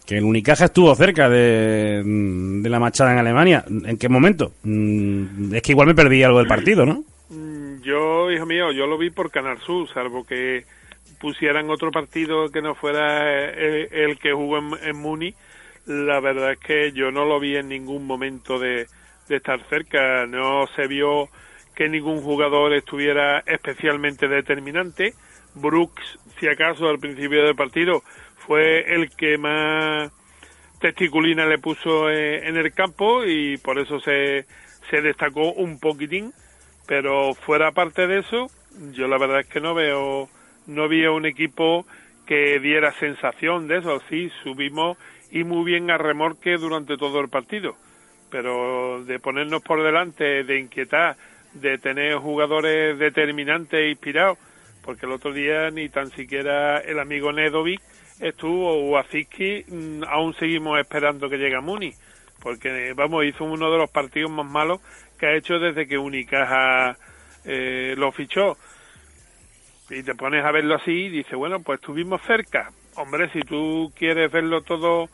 que 0.07 0.18
el 0.18 0.24
Unicaja 0.24 0.66
estuvo 0.66 0.94
cerca 0.94 1.29
de, 1.29 2.03
de 2.05 2.68
la 2.68 2.79
machada 2.79 3.12
en 3.12 3.18
Alemania. 3.18 3.64
¿En 3.68 3.98
qué 3.98 4.09
momento? 4.09 4.53
Mm, 4.62 5.55
Es 5.55 5.62
que 5.62 5.72
igual 5.72 5.88
me 5.88 5.94
perdí 5.96 6.22
algo 6.22 6.38
del 6.38 6.46
partido, 6.46 6.87
¿no? 6.87 7.03
Mm, 7.29 7.83
Yo, 7.83 8.31
hijo 8.31 8.46
mío, 8.46 8.70
yo 8.72 8.87
lo 8.87 8.96
vi 8.96 9.11
por 9.11 9.31
Canal 9.33 9.59
Sur, 9.59 9.88
salvo 9.92 10.22
que 10.24 10.64
pusieran 11.20 11.68
otro 11.68 11.90
partido 11.90 12.48
que 12.50 12.62
no 12.62 12.74
fuera 12.76 13.50
el, 13.50 13.88
el 13.92 14.18
que 14.18 14.33
jugó 14.33 14.59
en, 14.59 14.70
en 14.85 14.96
Muni. 14.96 15.35
La 15.87 16.20
verdad 16.20 16.53
es 16.53 16.59
que 16.61 16.92
yo 16.92 17.11
no 17.11 17.24
lo 17.24 17.40
vi 17.40 17.57
en 17.57 17.68
ningún 17.68 18.07
momento 18.07 18.59
de, 18.59 18.87
de 19.30 19.36
estar 19.36 19.64
cerca. 19.68 20.26
No 20.26 20.66
se 20.76 20.86
vio 20.86 21.28
que 21.74 21.88
ningún 21.88 22.20
jugador 22.20 22.74
estuviera 22.74 23.38
especialmente 23.46 24.28
determinante. 24.28 25.14
Brooks, 25.54 26.18
si 26.38 26.48
acaso, 26.48 26.88
al 26.88 26.98
principio 26.98 27.44
del 27.44 27.56
partido 27.56 28.02
fue 28.46 28.94
el 28.94 29.10
que 29.16 29.38
más 29.38 30.12
testiculina 30.80 31.46
le 31.46 31.58
puso 31.58 32.10
eh, 32.10 32.48
en 32.48 32.56
el 32.56 32.72
campo 32.72 33.24
y 33.24 33.56
por 33.58 33.78
eso 33.78 34.00
se, 34.00 34.46
se 34.90 35.00
destacó 35.00 35.52
un 35.52 35.78
poquitín. 35.78 36.32
Pero 36.86 37.34
fuera 37.34 37.70
parte 37.70 38.08
de 38.08 38.18
eso, 38.18 38.48
yo 38.92 39.06
la 39.06 39.16
verdad 39.16 39.40
es 39.40 39.46
que 39.46 39.60
no 39.60 39.74
veo, 39.74 40.28
no 40.66 40.88
vi 40.88 41.06
un 41.06 41.24
equipo 41.24 41.86
que 42.26 42.58
diera 42.58 42.92
sensación 42.98 43.68
de 43.68 43.78
eso. 43.78 44.00
Sí, 44.08 44.30
subimos 44.42 44.98
y 45.30 45.44
muy 45.44 45.64
bien 45.64 45.90
a 45.90 45.98
remorque 45.98 46.56
durante 46.56 46.96
todo 46.96 47.20
el 47.20 47.28
partido. 47.28 47.76
Pero 48.30 49.04
de 49.04 49.18
ponernos 49.18 49.62
por 49.62 49.82
delante, 49.82 50.44
de 50.44 50.58
inquietar, 50.58 51.16
de 51.54 51.78
tener 51.78 52.14
jugadores 52.16 52.98
determinantes 52.98 53.80
e 53.80 53.90
inspirados, 53.90 54.38
porque 54.82 55.06
el 55.06 55.12
otro 55.12 55.32
día 55.32 55.70
ni 55.70 55.88
tan 55.88 56.10
siquiera 56.10 56.78
el 56.78 56.98
amigo 56.98 57.32
Nedovic 57.32 57.80
estuvo 58.20 58.72
o 58.72 58.98
Aziski, 58.98 59.64
mm, 59.66 60.04
aún 60.08 60.34
seguimos 60.34 60.78
esperando 60.78 61.28
que 61.28 61.38
llegue 61.38 61.56
a 61.56 61.60
Muni. 61.60 61.92
porque 62.40 62.94
vamos, 62.94 63.26
hizo 63.26 63.44
uno 63.44 63.70
de 63.70 63.76
los 63.76 63.90
partidos 63.90 64.30
más 64.30 64.50
malos 64.50 64.80
que 65.18 65.26
ha 65.26 65.36
hecho 65.36 65.58
desde 65.58 65.86
que 65.86 65.98
Unicaja 65.98 66.96
eh, 67.44 67.94
lo 67.98 68.12
fichó. 68.12 68.56
Y 69.90 70.02
te 70.02 70.14
pones 70.14 70.42
a 70.42 70.50
verlo 70.50 70.76
así 70.76 70.90
y 70.90 71.08
dices, 71.10 71.34
bueno, 71.34 71.60
pues 71.60 71.80
estuvimos 71.80 72.22
cerca. 72.22 72.70
Hombre, 72.96 73.30
si 73.32 73.40
tú 73.40 73.92
quieres 73.94 74.32
verlo 74.32 74.62
todo 74.62 75.10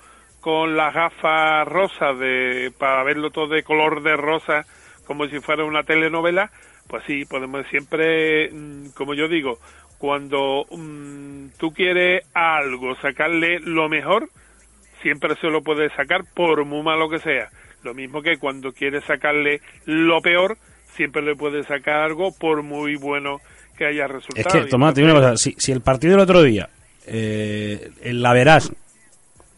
con 0.46 0.76
las 0.76 0.94
gafas 0.94 1.66
rosas 1.66 2.16
de, 2.20 2.70
para 2.78 3.02
verlo 3.02 3.30
todo 3.30 3.48
de 3.48 3.64
color 3.64 4.00
de 4.04 4.16
rosa, 4.16 4.64
como 5.04 5.26
si 5.26 5.40
fuera 5.40 5.64
una 5.64 5.82
telenovela, 5.82 6.52
pues 6.86 7.02
sí, 7.04 7.24
podemos 7.24 7.66
siempre, 7.66 8.48
mm, 8.52 8.90
como 8.94 9.14
yo 9.14 9.26
digo, 9.26 9.58
cuando 9.98 10.64
mm, 10.70 11.46
tú 11.58 11.72
quieres 11.72 12.24
a 12.32 12.58
algo 12.58 12.94
sacarle 13.02 13.58
lo 13.58 13.88
mejor, 13.88 14.28
siempre 15.02 15.34
se 15.40 15.48
lo 15.48 15.62
puedes 15.62 15.92
sacar 15.94 16.20
por 16.32 16.64
muy 16.64 16.84
malo 16.84 17.08
que 17.08 17.18
sea. 17.18 17.48
Lo 17.82 17.92
mismo 17.92 18.22
que 18.22 18.38
cuando 18.38 18.70
quieres 18.72 19.02
sacarle 19.04 19.60
lo 19.84 20.20
peor, 20.20 20.58
siempre 20.94 21.22
le 21.22 21.34
puedes 21.34 21.66
sacar 21.66 22.04
algo 22.04 22.30
por 22.38 22.62
muy 22.62 22.94
bueno 22.94 23.40
que 23.76 23.86
haya 23.86 24.06
resultado. 24.06 24.58
Es 24.58 24.64
que, 24.64 24.70
Tomás, 24.70 24.96
una 24.96 25.12
cosa, 25.14 25.36
si, 25.38 25.56
si 25.58 25.72
el 25.72 25.80
partido 25.80 26.12
del 26.12 26.20
otro 26.22 26.40
día, 26.44 26.68
eh, 27.04 27.90
en 28.02 28.22
la 28.22 28.32
verás, 28.32 28.70
mm, 28.70 28.74
coste- 28.74 28.85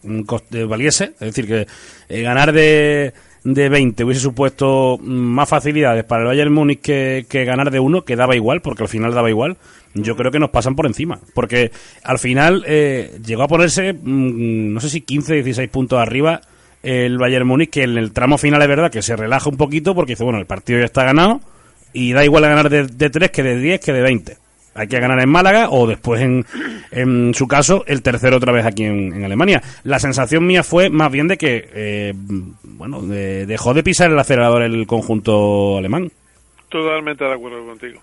valiese, 0.03 1.13
es 1.19 1.19
decir, 1.19 1.47
que 1.47 1.67
eh, 2.09 2.21
ganar 2.21 2.51
de, 2.51 3.13
de 3.43 3.69
20 3.69 4.03
hubiese 4.03 4.21
supuesto 4.21 4.97
más 5.01 5.49
facilidades 5.49 6.03
para 6.03 6.21
el 6.21 6.27
Bayern 6.27 6.53
Múnich 6.53 6.81
que, 6.81 7.25
que 7.29 7.45
ganar 7.45 7.71
de 7.71 7.79
uno, 7.79 8.03
que 8.03 8.15
daba 8.15 8.35
igual, 8.35 8.61
porque 8.61 8.83
al 8.83 8.89
final 8.89 9.13
daba 9.13 9.29
igual, 9.29 9.57
yo 9.93 10.15
creo 10.15 10.31
que 10.31 10.39
nos 10.39 10.49
pasan 10.49 10.75
por 10.75 10.85
encima. 10.85 11.19
Porque 11.33 11.71
al 12.03 12.19
final 12.19 12.63
eh, 12.67 13.19
llegó 13.25 13.43
a 13.43 13.47
ponerse, 13.47 13.93
mm, 13.93 14.73
no 14.73 14.79
sé 14.79 14.89
si 14.89 15.01
15, 15.01 15.35
16 15.35 15.69
puntos 15.69 15.99
arriba 15.99 16.41
el 16.81 17.17
Bayern 17.17 17.47
Múnich, 17.47 17.69
que 17.69 17.83
en 17.83 17.97
el 17.97 18.13
tramo 18.13 18.37
final 18.37 18.61
es 18.61 18.67
verdad 18.67 18.91
que 18.91 19.01
se 19.01 19.15
relaja 19.15 19.49
un 19.49 19.57
poquito 19.57 19.93
porque 19.93 20.13
dice, 20.13 20.23
bueno, 20.23 20.39
el 20.39 20.45
partido 20.45 20.79
ya 20.79 20.85
está 20.85 21.03
ganado 21.03 21.41
y 21.91 22.13
da 22.13 22.23
igual 22.23 22.45
a 22.45 22.49
ganar 22.49 22.69
de, 22.69 22.87
de 22.87 23.09
3 23.09 23.31
que 23.31 23.43
de 23.43 23.57
10 23.57 23.81
que 23.81 23.93
de 23.93 24.01
20. 24.01 24.37
Hay 24.75 24.87
que 24.87 24.99
ganar 24.99 25.19
en 25.19 25.29
Málaga 25.29 25.69
o 25.71 25.87
después, 25.87 26.21
en, 26.21 26.45
en 26.91 27.33
su 27.33 27.47
caso, 27.47 27.83
el 27.87 28.01
tercero 28.01 28.37
otra 28.37 28.53
vez 28.53 28.65
aquí 28.65 28.83
en, 28.83 29.23
Alemania. 29.25 29.61
La 29.83 29.99
sensación 29.99 30.45
mía 30.45 30.63
fue 30.63 30.89
más 30.89 31.11
bien 31.11 31.27
de 31.27 31.37
que, 31.37 31.69
eh, 31.73 32.13
bueno, 32.63 33.01
de- 33.01 33.45
dejó 33.45 33.73
de 33.73 33.83
pisar 33.83 34.09
el 34.11 34.19
acelerador 34.19 34.61
el 34.61 34.85
conjunto 34.87 35.77
alemán. 35.77 36.11
Totalmente 36.69 37.25
de 37.25 37.33
acuerdo 37.33 37.65
contigo. 37.65 37.99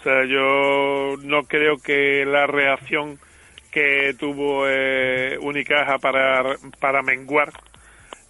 O 0.00 0.02
sea, 0.02 0.24
yo 0.24 1.16
no 1.22 1.44
creo 1.44 1.78
que 1.78 2.24
la 2.26 2.46
reacción 2.48 3.18
que 3.70 4.14
tuvo 4.18 4.64
eh, 4.68 5.38
Unicaja 5.40 5.98
para, 5.98 6.42
para 6.80 7.02
menguar, 7.02 7.52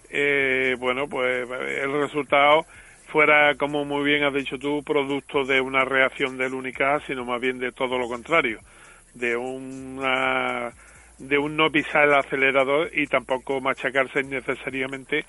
eh, 0.09 0.75
bueno, 0.79 1.07
pues 1.09 1.47
el 1.83 1.91
resultado 2.01 2.65
fuera, 3.13 3.53
como 3.59 3.85
muy 3.85 4.03
bien 4.03 4.23
has 4.23 4.33
dicho 4.33 4.57
tú, 4.57 4.81
producto 4.83 5.45
de 5.45 5.61
una 5.61 5.85
reacción 5.85 6.35
del 6.35 6.55
Unicaja, 6.55 6.99
sino 7.05 7.23
más 7.23 7.39
bien 7.39 7.59
de 7.59 7.71
todo 7.71 7.99
lo 7.99 8.07
contrario, 8.07 8.59
de 9.13 9.37
una 9.37 10.71
de 11.19 11.37
un 11.37 11.55
no 11.55 11.69
pisar 11.69 12.05
el 12.05 12.15
acelerador 12.15 12.89
y 12.91 13.05
tampoco 13.05 13.61
machacarse 13.61 14.21
innecesariamente 14.21 15.25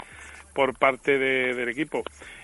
por 0.55 0.77
parte 0.79 1.19
de- 1.19 1.53
del 1.55 1.69
equipo. 1.69 2.03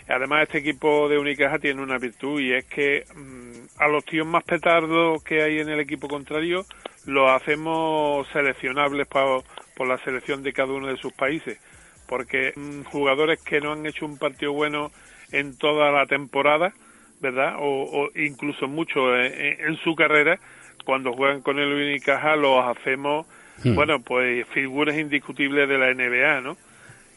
Además, 0.09 0.42
este 0.42 0.59
equipo 0.59 1.09
de 1.09 1.18
Unicaja 1.18 1.59
tiene 1.59 1.83
una 1.83 1.96
virtud 1.96 2.38
y 2.38 2.53
es 2.53 2.66
que 2.66 3.05
mm, 3.16 3.81
a 3.83 3.88
los 3.88 4.05
tíos 4.05 4.26
más 4.26 4.44
petardos 4.44 5.24
que 5.24 5.42
hay 5.42 5.61
en 5.61 5.70
el 5.70 5.81
equipo 5.81 6.07
contrario 6.07 6.66
los 7.07 7.31
hacemos 7.31 8.29
seleccionables 8.29 9.07
por 9.07 9.88
la 9.88 9.96
selección 10.05 10.42
de 10.42 10.53
cada 10.53 10.74
uno 10.74 10.88
de 10.88 10.98
sus 10.98 11.14
países. 11.14 11.59
Porque 12.07 12.53
mm, 12.55 12.83
jugadores 12.92 13.42
que 13.42 13.61
no 13.61 13.72
han 13.72 13.87
hecho 13.87 14.05
un 14.05 14.18
partido 14.18 14.53
bueno 14.53 14.90
en 15.33 15.57
toda 15.57 15.90
la 15.93 16.07
temporada, 16.07 16.73
¿verdad? 17.21 17.57
O, 17.59 17.85
o 17.85 18.19
incluso 18.19 18.69
mucho 18.69 19.16
en, 19.16 19.61
en 19.61 19.77
su 19.79 19.95
carrera, 19.95 20.38
cuando 20.85 21.12
juegan 21.12 21.43
con 21.43 21.59
el 21.59 21.73
Unicaja 21.73 22.37
los 22.37 22.64
hacemos, 22.64 23.27
Hmm. 23.62 23.75
bueno, 23.75 24.01
pues 24.01 24.47
figuras 24.49 24.97
indiscutibles 24.97 25.69
de 25.69 25.79
la 25.79 25.93
NBA, 25.93 26.40
¿no? 26.40 26.57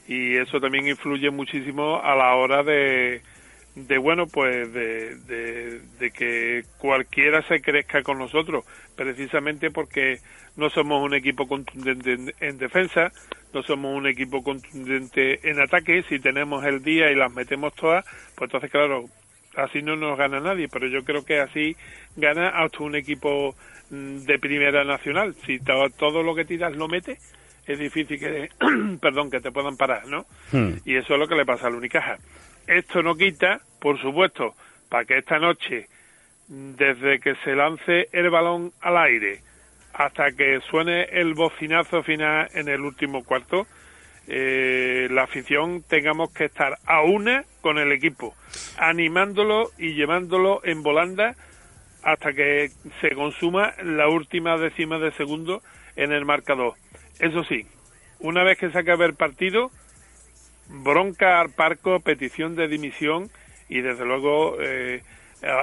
y 0.08 0.36
eso 0.36 0.60
también 0.60 0.88
influye 0.88 1.30
muchísimo 1.30 2.02
a 2.04 2.16
la 2.16 2.36
hora 2.36 2.64
de, 2.64 3.22
de 3.76 3.98
bueno, 3.98 4.28
pues 4.28 4.72
de, 4.72 5.16
de, 5.16 5.80
de 6.00 6.12
que 6.12 6.64
cualquiera 6.78 7.42
se 7.48 7.62
crezca 7.62 8.04
con 8.04 8.20
nosotros, 8.20 8.66
precisamente 8.96 9.72
porque 9.72 10.20
no 10.56 10.70
somos 10.70 11.04
un 11.04 11.16
equipo 11.16 11.48
contundente 11.48 12.14
en, 12.14 12.34
en 12.40 12.58
defensa, 12.60 13.12
no 13.54 13.64
somos 13.64 13.96
un 13.98 14.06
equipo 14.08 14.44
contundente 14.44 15.50
en 15.50 15.60
ataque, 15.60 16.04
si 16.10 16.20
tenemos 16.20 16.64
el 16.66 16.84
día 16.84 17.12
y 17.12 17.16
las 17.16 17.34
metemos 17.34 17.74
todas, 17.74 18.06
pues 18.36 18.48
entonces 18.50 18.70
claro, 18.70 19.06
así 19.56 19.82
no 19.82 19.96
nos 19.96 20.18
gana 20.18 20.40
nadie, 20.40 20.68
pero 20.68 20.88
yo 20.88 21.04
creo 21.04 21.26
que 21.26 21.40
así 21.40 21.76
gana 22.16 22.50
hasta 22.50 22.84
un 22.84 22.96
equipo 22.96 23.56
mm, 23.90 24.18
de 24.26 24.38
primera 24.40 24.84
nacional, 24.84 25.36
si 25.48 25.58
to- 25.60 25.90
todo 25.98 26.22
lo 26.22 26.36
que 26.36 26.46
tiras 26.46 26.76
lo 26.76 26.88
mete, 26.88 27.18
es 27.66 27.80
difícil 27.80 28.20
que, 28.20 28.50
perdón, 29.02 29.32
que 29.32 29.40
te 29.40 29.52
puedan 29.52 29.78
parar, 29.78 30.06
¿no? 30.08 30.26
Y 30.86 30.96
eso 30.96 31.14
es 31.14 31.20
lo 31.20 31.28
que 31.28 31.36
le 31.36 31.46
pasa 31.46 31.68
al 31.68 31.76
Unicaja. 31.76 32.18
Esto 32.68 33.02
no 33.02 33.16
quita, 33.16 33.62
por 33.80 34.00
supuesto, 34.02 34.56
para 34.90 35.06
que 35.06 35.18
esta 35.18 35.40
noche, 35.40 35.88
desde 36.48 37.20
que 37.20 37.36
se 37.44 37.56
lance 37.56 38.10
el 38.12 38.30
balón 38.30 38.72
al 38.82 38.98
aire 38.98 39.42
hasta 39.94 40.32
que 40.32 40.60
suene 40.70 41.04
el 41.04 41.34
bocinazo 41.34 42.04
final 42.04 42.50
en 42.54 42.68
el 42.68 42.82
último 42.82 43.24
cuarto, 43.24 43.68
eh, 44.28 45.08
la 45.12 45.24
afición 45.24 45.84
tengamos 45.84 46.34
que 46.34 46.46
estar 46.46 46.78
a 46.86 47.02
una 47.02 47.44
con 47.62 47.78
el 47.78 47.92
equipo, 47.92 48.36
animándolo 48.78 49.70
y 49.78 49.94
llevándolo 49.94 50.62
en 50.64 50.82
volanda 50.82 51.36
hasta 52.04 52.34
que 52.34 52.72
se 53.02 53.12
consuma 53.16 53.74
la 53.84 54.08
última 54.08 54.58
décima 54.58 54.98
de 54.98 55.12
segundo 55.12 55.62
en 55.96 56.12
el 56.12 56.26
marcador. 56.26 56.74
Eso 57.20 57.44
sí, 57.44 57.66
una 58.20 58.44
vez 58.44 58.58
que 58.58 58.72
se 58.72 58.80
acabe 58.80 59.06
el 59.06 59.16
partido, 59.16 59.72
bronca 60.68 61.40
al 61.40 61.50
parco, 61.50 62.00
petición 62.00 62.56
de 62.56 62.68
dimisión 62.68 63.30
y 63.70 63.82
desde 63.82 64.06
luego 64.06 64.58
eh, 64.62 65.02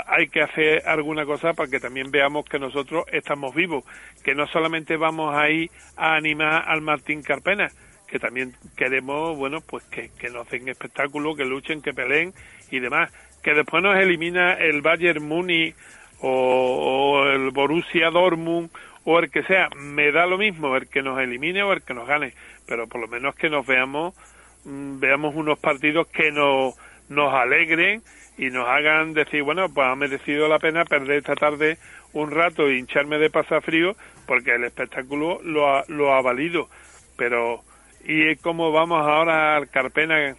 hay 0.06 0.28
que 0.28 0.42
hacer 0.42 0.82
alguna 0.86 1.24
cosa 1.24 1.54
para 1.54 1.70
que 1.70 1.80
también 1.80 2.10
veamos 2.10 2.44
que 2.44 2.58
nosotros 2.58 3.04
estamos 3.12 3.54
vivos, 3.54 3.84
que 4.22 4.34
no 4.34 4.46
solamente 4.46 4.96
vamos 4.96 5.34
ahí 5.34 5.70
a 5.96 6.14
animar 6.14 6.64
al 6.66 6.82
Martín 6.82 7.22
Carpena, 7.22 7.68
que 8.06 8.18
también 8.18 8.54
queremos, 8.76 9.36
bueno, 9.36 9.60
pues 9.60 9.84
que, 9.84 10.10
que 10.18 10.28
nos 10.28 10.48
den 10.50 10.68
espectáculo, 10.68 11.34
que 11.34 11.44
luchen, 11.44 11.80
que 11.80 11.94
peleen 11.94 12.34
y 12.70 12.80
demás, 12.80 13.12
que 13.42 13.54
después 13.54 13.82
nos 13.82 13.96
elimina 13.96 14.54
el 14.54 14.82
Bayern 14.82 15.26
Múnich 15.26 15.74
o, 16.20 17.24
el 17.26 17.50
Borussia 17.50 18.10
Dortmund 18.10 18.70
o 19.04 19.18
el 19.18 19.30
que 19.30 19.42
sea, 19.44 19.68
me 19.76 20.12
da 20.12 20.26
lo 20.26 20.36
mismo 20.36 20.76
el 20.76 20.88
que 20.88 21.02
nos 21.02 21.18
elimine 21.18 21.62
o 21.62 21.72
el 21.72 21.82
que 21.82 21.94
nos 21.94 22.06
gane, 22.06 22.34
pero 22.66 22.86
por 22.86 23.00
lo 23.00 23.08
menos 23.08 23.34
que 23.34 23.48
nos 23.48 23.66
veamos 23.66 24.14
veamos 24.64 25.34
unos 25.34 25.58
partidos 25.58 26.08
que 26.08 26.30
nos 26.30 26.74
nos 27.10 27.34
alegren 27.34 28.02
y 28.38 28.50
nos 28.50 28.66
hagan 28.66 29.12
decir, 29.12 29.42
bueno, 29.42 29.68
pues 29.68 29.86
ha 29.86 29.94
merecido 29.96 30.48
la 30.48 30.58
pena 30.58 30.84
perder 30.84 31.18
esta 31.18 31.34
tarde 31.34 31.76
un 32.12 32.30
rato 32.30 32.68
e 32.68 32.78
hincharme 32.78 33.18
de 33.18 33.28
pasafrío 33.28 33.94
porque 34.26 34.54
el 34.54 34.64
espectáculo 34.64 35.40
lo 35.42 35.68
ha, 35.68 35.84
lo 35.88 36.14
ha 36.14 36.22
valido. 36.22 36.68
Pero, 37.16 37.62
¿y 38.04 38.36
cómo 38.36 38.72
vamos 38.72 39.06
ahora 39.06 39.56
al 39.56 39.68
Carpena 39.68 40.34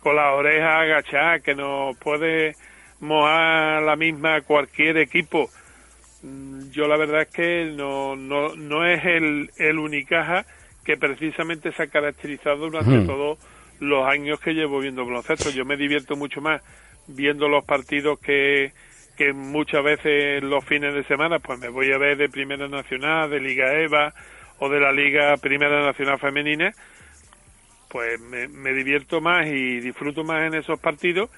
con 0.00 0.16
la 0.16 0.32
oreja 0.34 0.80
agachada 0.80 1.38
que 1.38 1.54
nos 1.54 1.96
puede 1.98 2.56
mojar 3.00 3.82
la 3.82 3.96
misma 3.96 4.42
cualquier 4.42 4.98
equipo? 4.98 5.48
Mm, 6.22 6.70
Yo 6.72 6.88
la 6.88 6.96
verdad 6.96 7.22
es 7.22 7.28
que 7.28 7.72
no, 7.74 8.16
no, 8.16 8.54
no 8.56 8.84
es 8.84 9.04
el, 9.04 9.50
el 9.56 9.78
Unicaja 9.78 10.44
que 10.84 10.96
precisamente 10.96 11.72
se 11.72 11.82
ha 11.82 11.86
caracterizado 11.86 12.58
durante 12.70 12.90
Hmm. 12.98 13.06
todos 13.06 13.38
los 13.80 14.06
años 14.06 14.40
que 14.40 14.52
llevo 14.52 14.80
viendo 14.80 15.04
baloncesto. 15.04 15.50
Yo 15.50 15.64
me 15.64 15.76
divierto 15.76 16.16
mucho 16.16 16.40
más 16.40 16.62
viendo 17.06 17.48
los 17.48 17.64
partidos 17.64 18.18
que, 18.20 18.72
que 19.16 19.32
muchas 19.32 19.82
veces 19.82 20.42
los 20.42 20.64
fines 20.64 20.94
de 20.94 21.04
semana 21.04 21.38
pues 21.38 21.58
me 21.58 21.68
voy 21.68 21.92
a 21.92 21.98
ver 21.98 22.16
de 22.16 22.28
Primera 22.28 22.68
Nacional, 22.68 23.30
de 23.30 23.40
Liga 23.40 23.74
EVA 23.74 24.12
o 24.58 24.68
de 24.68 24.80
la 24.80 24.92
Liga 24.92 25.36
Primera 25.38 25.84
Nacional 25.84 26.18
Femenina, 26.18 26.72
pues 27.90 28.20
me, 28.20 28.48
me 28.48 28.72
divierto 28.72 29.20
más 29.20 29.46
y 29.46 29.80
disfruto 29.80 30.24
más 30.24 30.46
en 30.46 30.54
esos 30.54 30.78
partidos 30.80 31.30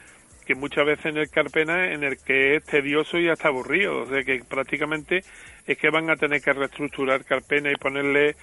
que 0.46 0.54
muchas 0.54 0.86
veces 0.86 1.06
en 1.06 1.16
el 1.16 1.28
Carpena 1.28 1.92
en 1.92 2.04
el 2.04 2.18
que 2.24 2.54
es 2.56 2.64
tedioso 2.64 3.18
y 3.18 3.28
hasta 3.28 3.48
aburrido. 3.48 4.02
O 4.02 4.06
sea 4.06 4.22
que 4.22 4.40
prácticamente 4.48 5.24
es 5.66 5.76
que 5.76 5.90
van 5.90 6.08
a 6.08 6.16
tener 6.16 6.40
que 6.40 6.52
reestructurar 6.52 7.24
Carpena 7.24 7.70
y 7.72 7.74
ponerle 7.74 8.36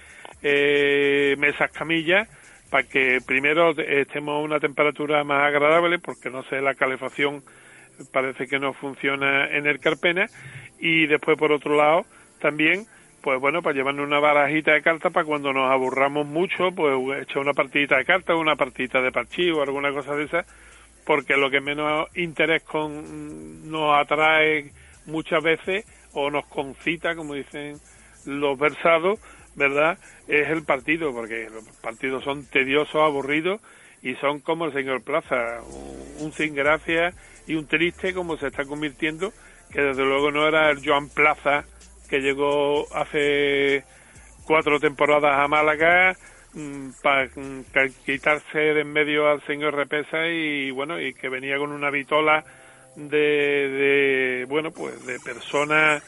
eh, 0.44 1.34
mesas 1.38 1.72
camillas 1.72 2.28
para 2.70 2.84
que 2.86 3.18
primero 3.26 3.70
estemos 3.70 4.34
a 4.34 4.44
una 4.44 4.60
temperatura 4.60 5.24
más 5.24 5.42
agradable 5.42 5.98
porque 5.98 6.30
no 6.30 6.42
sé 6.44 6.60
la 6.60 6.74
calefacción 6.74 7.42
parece 8.12 8.46
que 8.46 8.58
no 8.58 8.74
funciona 8.74 9.48
en 9.48 9.66
el 9.66 9.80
Carpena. 9.80 10.26
Y 10.78 11.06
después 11.06 11.38
por 11.38 11.50
otro 11.50 11.76
lado 11.76 12.04
también 12.40 12.86
pues 13.24 13.40
bueno, 13.40 13.62
para 13.62 13.74
llevarnos 13.74 14.06
una 14.06 14.20
barajita 14.20 14.72
de 14.72 14.82
cartas 14.82 15.10
para 15.10 15.24
cuando 15.24 15.50
nos 15.50 15.70
aburramos 15.70 16.26
mucho, 16.26 16.72
pues 16.76 17.22
echar 17.22 17.38
una 17.38 17.54
partidita 17.54 17.96
de 17.96 18.04
cartas, 18.04 18.36
una 18.36 18.54
partidita 18.54 19.00
de 19.00 19.12
parchís 19.12 19.50
o 19.50 19.62
alguna 19.62 19.90
cosa 19.94 20.14
de 20.14 20.24
esa, 20.24 20.44
porque 21.06 21.34
lo 21.38 21.50
que 21.50 21.62
menos 21.62 22.06
interés 22.16 22.62
con 22.64 23.70
nos 23.70 23.98
atrae 23.98 24.72
muchas 25.06 25.42
veces 25.42 25.86
o 26.12 26.30
nos 26.30 26.44
concita, 26.48 27.16
como 27.16 27.32
dicen 27.32 27.76
los 28.26 28.58
versados, 28.58 29.18
¿verdad? 29.56 29.98
Es 30.28 30.48
el 30.48 30.64
partido, 30.64 31.12
porque 31.12 31.48
los 31.50 31.64
partidos 31.80 32.24
son 32.24 32.44
tediosos, 32.46 32.96
aburridos 32.96 33.60
y 34.02 34.14
son 34.16 34.40
como 34.40 34.66
el 34.66 34.72
señor 34.72 35.02
Plaza, 35.02 35.60
un, 36.20 36.32
sin 36.32 36.54
gracia 36.54 37.14
y 37.46 37.54
un 37.54 37.66
triste 37.66 38.12
como 38.12 38.36
se 38.36 38.48
está 38.48 38.64
convirtiendo, 38.64 39.32
que 39.72 39.80
desde 39.80 40.04
luego 40.04 40.30
no 40.30 40.46
era 40.46 40.70
el 40.70 40.86
Joan 40.86 41.08
Plaza 41.08 41.64
que 42.08 42.20
llegó 42.20 42.86
hace 42.94 43.82
cuatro 44.44 44.78
temporadas 44.78 45.38
a 45.38 45.48
Málaga 45.48 46.14
para 47.02 47.28
quitarse 48.06 48.58
de 48.58 48.82
en 48.82 48.92
medio 48.92 49.28
al 49.28 49.44
señor 49.46 49.74
Repesa 49.74 50.28
y 50.28 50.70
bueno 50.70 51.00
y 51.00 51.14
que 51.14 51.28
venía 51.28 51.58
con 51.58 51.72
una 51.72 51.90
vitola 51.90 52.44
de, 52.94 53.18
de 53.18 54.46
bueno 54.48 54.70
pues 54.70 55.04
de 55.04 55.18
personas 55.18 56.02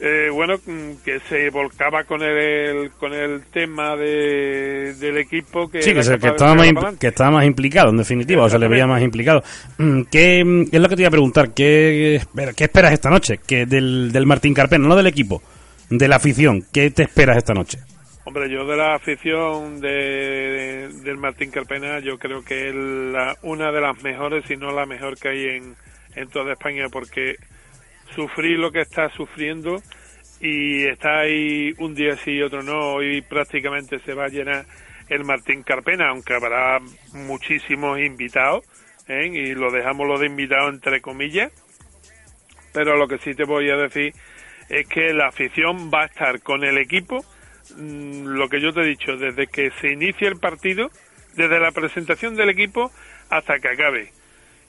eh, 0.00 0.28
bueno 0.32 0.56
mm, 0.66 1.02
que 1.04 1.20
se 1.28 1.50
volcaba 1.50 2.04
con 2.04 2.20
el 2.22 2.90
con 2.98 3.12
el 3.12 3.42
tema 3.52 3.96
de, 3.96 4.94
del 4.94 5.18
equipo 5.18 5.70
que 5.70 5.82
Sí, 5.82 5.94
que, 5.94 6.02
se- 6.02 6.18
que 6.18 6.28
estaba 6.28 6.54
más, 6.54 6.96
que 6.96 7.06
estaba 7.08 7.44
implicado, 7.44 7.90
en 7.90 7.98
definitiva, 7.98 8.44
o 8.44 8.48
se 8.50 8.58
le 8.58 8.68
veía 8.68 8.86
más 8.86 9.02
implicado. 9.02 9.42
Mm, 9.78 10.02
¿Qué 10.10 10.44
mm, 10.44 10.62
es 10.72 10.80
lo 10.80 10.88
que 10.88 10.96
te 10.96 11.02
iba 11.02 11.08
a 11.08 11.12
preguntar? 11.12 11.54
¿Qué, 11.54 12.20
qué 12.56 12.64
esperas 12.64 12.92
esta 12.92 13.10
noche? 13.10 13.38
que 13.46 13.66
del, 13.66 14.10
del 14.12 14.26
Martín 14.26 14.52
Carpena, 14.54 14.86
no 14.88 14.96
del 14.96 15.06
equipo, 15.06 15.42
de 15.90 16.08
la 16.08 16.16
afición. 16.16 16.64
¿Qué 16.72 16.90
te 16.90 17.04
esperas 17.04 17.36
esta 17.36 17.54
noche? 17.54 17.78
Hombre, 18.26 18.50
yo 18.50 18.64
de 18.66 18.76
la 18.76 18.94
afición 18.94 19.80
de, 19.82 20.88
del 21.02 21.18
Martín 21.18 21.50
Carpena, 21.50 22.00
yo 22.00 22.18
creo 22.18 22.42
que 22.42 22.68
es 22.70 22.74
la- 22.74 23.36
una 23.42 23.70
de 23.70 23.80
las 23.80 24.02
mejores, 24.02 24.44
si 24.48 24.56
no 24.56 24.72
la 24.72 24.86
mejor 24.86 25.18
que 25.18 25.28
hay 25.28 25.44
en, 25.56 25.74
en 26.16 26.28
toda 26.30 26.52
España, 26.54 26.86
porque 26.90 27.36
sufrir 28.14 28.58
lo 28.58 28.70
que 28.70 28.80
está 28.80 29.08
sufriendo 29.10 29.82
y 30.40 30.84
está 30.84 31.20
ahí 31.20 31.72
un 31.78 31.94
día 31.94 32.16
sí 32.16 32.32
y 32.32 32.42
otro 32.42 32.62
no, 32.62 32.94
hoy 32.94 33.22
prácticamente 33.22 33.98
se 34.00 34.14
va 34.14 34.24
a 34.24 34.28
llenar 34.28 34.66
el 35.08 35.24
Martín 35.24 35.62
Carpena, 35.62 36.08
aunque 36.08 36.34
habrá 36.34 36.78
muchísimos 37.12 38.00
invitados, 38.00 38.64
¿eh? 39.08 39.30
y 39.32 39.54
lo 39.54 39.70
dejamos 39.70 40.06
lo 40.08 40.18
de 40.18 40.26
invitados 40.26 40.72
entre 40.72 41.00
comillas, 41.00 41.52
pero 42.72 42.96
lo 42.96 43.06
que 43.06 43.18
sí 43.18 43.34
te 43.34 43.44
voy 43.44 43.70
a 43.70 43.76
decir 43.76 44.12
es 44.68 44.88
que 44.88 45.12
la 45.12 45.28
afición 45.28 45.90
va 45.92 46.02
a 46.02 46.06
estar 46.06 46.40
con 46.40 46.64
el 46.64 46.78
equipo, 46.78 47.24
mm, 47.76 48.24
lo 48.24 48.48
que 48.48 48.60
yo 48.60 48.72
te 48.72 48.80
he 48.80 48.86
dicho, 48.86 49.16
desde 49.16 49.46
que 49.46 49.70
se 49.80 49.92
inicia 49.92 50.28
el 50.28 50.38
partido, 50.38 50.90
desde 51.36 51.60
la 51.60 51.72
presentación 51.72 52.34
del 52.34 52.50
equipo 52.50 52.90
hasta 53.30 53.58
que 53.58 53.68
acabe. 53.68 54.12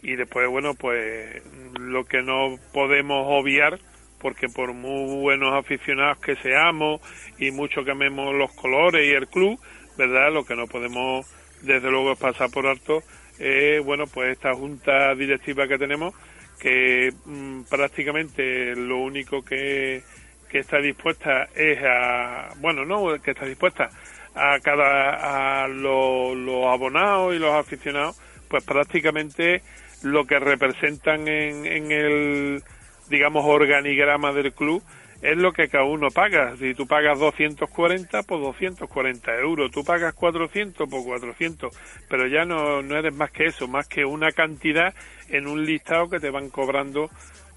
Y 0.05 0.15
después, 0.15 0.47
bueno, 0.47 0.75
pues 0.75 1.41
lo 1.79 2.05
que 2.05 2.21
no 2.21 2.57
podemos 2.71 3.25
obviar, 3.27 3.79
porque 4.19 4.47
por 4.49 4.71
muy 4.71 5.19
buenos 5.19 5.51
aficionados 5.55 6.19
que 6.19 6.35
seamos 6.35 7.01
y 7.39 7.49
mucho 7.49 7.83
que 7.83 7.89
amemos 7.89 8.35
los 8.35 8.53
colores 8.53 9.03
y 9.03 9.13
el 9.13 9.27
club, 9.27 9.59
¿verdad? 9.97 10.31
Lo 10.31 10.45
que 10.45 10.55
no 10.55 10.67
podemos, 10.67 11.25
desde 11.63 11.89
luego, 11.89 12.11
es 12.11 12.19
pasar 12.19 12.51
por 12.51 12.67
alto, 12.67 13.01
es, 13.39 13.83
bueno, 13.83 14.05
pues 14.05 14.33
esta 14.33 14.53
junta 14.53 15.15
directiva 15.15 15.67
que 15.67 15.79
tenemos, 15.79 16.13
que 16.59 17.11
mm, 17.25 17.63
prácticamente 17.63 18.75
lo 18.75 18.99
único 18.99 19.43
que, 19.43 20.03
que 20.51 20.59
está 20.59 20.77
dispuesta 20.77 21.47
es 21.55 21.79
a, 21.83 22.49
bueno, 22.57 22.85
no, 22.85 23.19
que 23.23 23.31
está 23.31 23.45
dispuesta 23.47 23.89
a 24.35 24.59
cada, 24.59 25.63
a 25.63 25.67
lo- 25.67 26.35
los 26.35 26.65
abonados 26.67 27.33
y 27.35 27.39
los 27.39 27.53
aficionados, 27.55 28.21
pues 28.47 28.63
prácticamente 28.63 29.63
lo 30.03 30.25
que 30.25 30.39
representan 30.39 31.27
en, 31.27 31.65
en 31.65 31.91
el, 31.91 32.63
digamos, 33.09 33.45
organigrama 33.45 34.31
del 34.33 34.53
club 34.53 34.83
es 35.21 35.37
lo 35.37 35.51
que 35.53 35.69
cada 35.69 35.85
uno 35.85 36.09
paga. 36.09 36.55
Si 36.57 36.73
tú 36.73 36.85
pagas 36.85 37.17
240, 37.19 38.23
pues 38.23 38.41
240 38.41 39.35
euros. 39.37 39.71
Tú 39.71 39.83
pagas 39.83 40.13
400, 40.13 40.87
pues 40.89 41.03
400. 41.03 41.75
Pero 42.09 42.27
ya 42.27 42.45
no, 42.45 42.81
no 42.81 42.97
eres 42.97 43.15
más 43.15 43.31
que 43.31 43.45
eso, 43.45 43.67
más 43.67 43.87
que 43.87 44.05
una 44.05 44.31
cantidad 44.31 44.93
en 45.29 45.47
un 45.47 45.65
listado 45.65 46.09
que 46.09 46.19
te 46.19 46.29
van 46.29 46.49
cobrando 46.49 47.09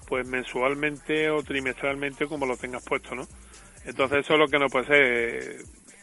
pues 0.07 0.27
mensualmente 0.27 1.29
o 1.29 1.43
trimestralmente 1.43 2.25
como 2.25 2.47
lo 2.47 2.57
tengas 2.57 2.83
puesto, 2.83 3.13
¿no? 3.13 3.27
Entonces 3.85 4.19
eso 4.19 4.33
es 4.33 4.39
lo 4.39 4.47
que 4.47 4.57
no 4.57 4.67
puede 4.67 4.85
ser. 4.87 5.55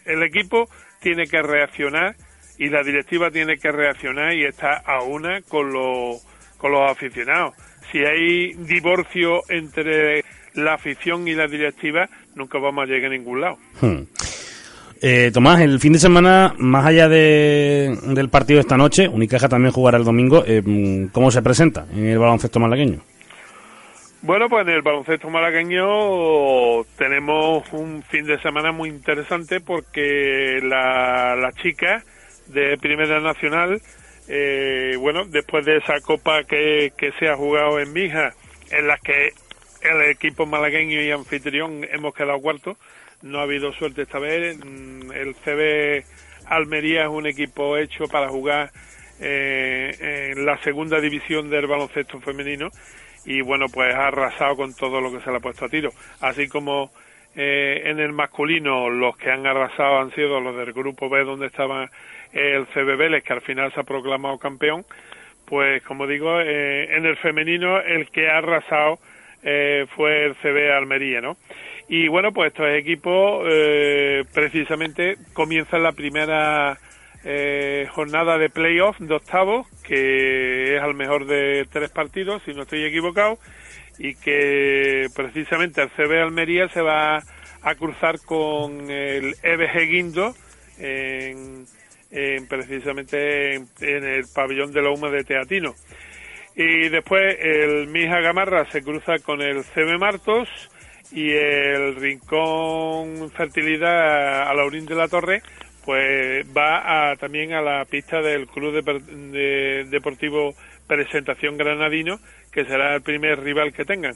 El 0.04 0.22
equipo 0.22 0.68
tiene 1.00 1.26
que 1.26 1.42
reaccionar 1.42 2.14
y 2.58 2.68
la 2.68 2.82
directiva 2.82 3.30
tiene 3.30 3.58
que 3.58 3.70
reaccionar 3.72 4.32
y 4.34 4.44
está 4.44 4.74
a 4.84 5.02
una 5.02 5.40
con 5.42 5.72
los, 5.72 6.22
con 6.58 6.72
los 6.72 6.90
aficionados. 6.90 7.54
Si 7.92 7.98
hay 7.98 8.54
divorcio 8.54 9.42
entre 9.48 10.24
la 10.54 10.74
afición 10.74 11.28
y 11.28 11.34
la 11.34 11.46
directiva, 11.46 12.08
nunca 12.34 12.58
vamos 12.58 12.84
a 12.84 12.86
llegar 12.86 13.10
a 13.12 13.14
ningún 13.14 13.40
lado. 13.40 13.58
Hmm. 13.80 14.02
Eh, 15.02 15.30
Tomás, 15.32 15.60
el 15.60 15.78
fin 15.78 15.92
de 15.92 15.98
semana, 15.98 16.54
más 16.58 16.86
allá 16.86 17.06
de- 17.08 17.96
del 18.02 18.30
partido 18.30 18.56
de 18.56 18.62
esta 18.62 18.78
noche, 18.78 19.06
Unicaja 19.08 19.46
también 19.48 19.72
jugará 19.72 19.98
el 19.98 20.04
domingo. 20.04 20.42
eh, 20.46 20.62
¿Cómo 21.12 21.30
se 21.30 21.42
presenta 21.42 21.86
en 21.92 22.06
el 22.06 22.18
baloncesto 22.18 22.58
malagueño? 22.58 23.00
Bueno, 24.22 24.48
pues 24.48 24.66
en 24.66 24.72
el 24.72 24.82
baloncesto 24.82 25.28
malagueño 25.28 26.82
tenemos 26.96 27.62
un 27.72 28.02
fin 28.04 28.24
de 28.24 28.40
semana 28.40 28.72
muy 28.72 28.88
interesante 28.88 29.60
porque 29.60 30.58
la, 30.62 31.36
la 31.36 31.52
chica 31.52 32.02
de 32.48 32.76
Primera 32.78 33.20
Nacional, 33.20 33.80
eh, 34.28 34.96
bueno, 34.98 35.24
después 35.26 35.64
de 35.64 35.78
esa 35.78 36.00
copa 36.00 36.44
que, 36.44 36.92
que 36.96 37.12
se 37.12 37.28
ha 37.28 37.36
jugado 37.36 37.78
en 37.78 37.92
Mija, 37.92 38.34
en 38.70 38.86
la 38.86 38.98
que 38.98 39.30
el 39.82 40.10
equipo 40.10 40.46
malagueño 40.46 41.00
y 41.00 41.10
anfitrión 41.10 41.86
hemos 41.92 42.14
quedado 42.14 42.40
cuarto, 42.40 42.76
no 43.22 43.38
ha 43.38 43.42
habido 43.42 43.72
suerte 43.72 44.02
esta 44.02 44.18
vez. 44.18 44.58
Mm, 44.58 45.12
El 45.12 45.34
CB 45.36 46.04
Almería 46.46 47.02
es 47.02 47.08
un 47.08 47.26
equipo 47.26 47.76
hecho 47.76 48.04
para 48.06 48.28
jugar 48.28 48.70
eh, 49.20 50.32
en 50.34 50.44
la 50.44 50.58
segunda 50.62 51.00
división 51.00 51.48
del 51.48 51.66
baloncesto 51.66 52.20
femenino 52.20 52.70
y 53.24 53.40
bueno, 53.40 53.66
pues 53.72 53.92
ha 53.94 54.08
arrasado 54.08 54.56
con 54.56 54.74
todo 54.74 55.00
lo 55.00 55.10
que 55.10 55.20
se 55.20 55.30
le 55.30 55.38
ha 55.38 55.40
puesto 55.40 55.64
a 55.64 55.68
tiro. 55.68 55.90
Así 56.20 56.48
como 56.48 56.90
eh, 57.34 57.82
en 57.84 57.98
el 57.98 58.12
masculino 58.12 58.88
los 58.88 59.16
que 59.16 59.30
han 59.30 59.46
arrasado 59.46 59.98
han 59.98 60.14
sido 60.14 60.40
los 60.40 60.56
del 60.56 60.72
grupo 60.72 61.08
B 61.08 61.24
donde 61.24 61.46
estaba 61.46 61.90
el 62.36 62.66
CB 62.66 63.22
que 63.22 63.32
al 63.32 63.40
final 63.40 63.72
se 63.72 63.80
ha 63.80 63.84
proclamado 63.84 64.38
campeón, 64.38 64.84
pues 65.46 65.82
como 65.84 66.06
digo, 66.06 66.40
eh, 66.40 66.96
en 66.96 67.06
el 67.06 67.16
femenino 67.16 67.80
el 67.80 68.10
que 68.10 68.28
ha 68.28 68.38
arrasado 68.38 68.98
eh, 69.42 69.86
fue 69.94 70.26
el 70.26 70.34
CB 70.36 70.72
Almería, 70.72 71.20
¿no? 71.20 71.36
Y 71.88 72.08
bueno, 72.08 72.32
pues 72.32 72.48
estos 72.48 72.68
equipos 72.70 73.46
eh, 73.48 74.24
precisamente 74.34 75.16
comienzan 75.34 75.84
la 75.84 75.92
primera 75.92 76.78
eh, 77.24 77.86
jornada 77.92 78.38
de 78.38 78.50
playoff 78.50 78.98
de 78.98 79.14
octavos, 79.14 79.68
que 79.82 80.76
es 80.76 80.82
al 80.82 80.94
mejor 80.94 81.26
de 81.26 81.66
tres 81.70 81.90
partidos, 81.90 82.42
si 82.44 82.54
no 82.54 82.62
estoy 82.62 82.84
equivocado, 82.84 83.38
y 83.98 84.14
que 84.16 85.06
precisamente 85.14 85.82
el 85.82 85.90
CB 85.90 86.22
Almería 86.22 86.68
se 86.68 86.82
va 86.82 87.22
a 87.62 87.74
cruzar 87.76 88.16
con 88.24 88.90
el 88.90 89.34
EBG 89.42 89.88
Guindo 89.88 90.34
en, 90.78 91.66
en 92.16 92.48
precisamente 92.48 93.54
en, 93.54 93.68
en 93.80 94.04
el 94.04 94.24
pabellón 94.34 94.72
de 94.72 94.82
la 94.82 94.90
UMA 94.90 95.10
de 95.10 95.24
Teatino. 95.24 95.74
Y 96.56 96.88
después 96.88 97.36
el 97.38 97.86
Mija 97.88 98.20
Gamarra 98.20 98.64
se 98.70 98.82
cruza 98.82 99.18
con 99.22 99.42
el 99.42 99.62
CB 99.62 99.98
Martos 99.98 100.48
y 101.12 101.30
el 101.30 101.94
Rincón 101.96 103.30
Fertilidad 103.32 104.48
a 104.48 104.54
Laurín 104.54 104.86
de 104.86 104.94
la 104.94 105.08
Torre 105.08 105.42
pues 105.84 106.44
va 106.56 107.10
a, 107.12 107.16
también 107.16 107.52
a 107.52 107.60
la 107.62 107.84
pista 107.84 108.20
del 108.20 108.48
Club 108.48 108.72
de- 108.82 109.84
Deportivo 109.88 110.52
Presentación 110.88 111.56
Granadino, 111.56 112.18
que 112.50 112.64
será 112.64 112.96
el 112.96 113.02
primer 113.02 113.38
rival 113.40 113.72
que 113.72 113.84
tengan. 113.84 114.14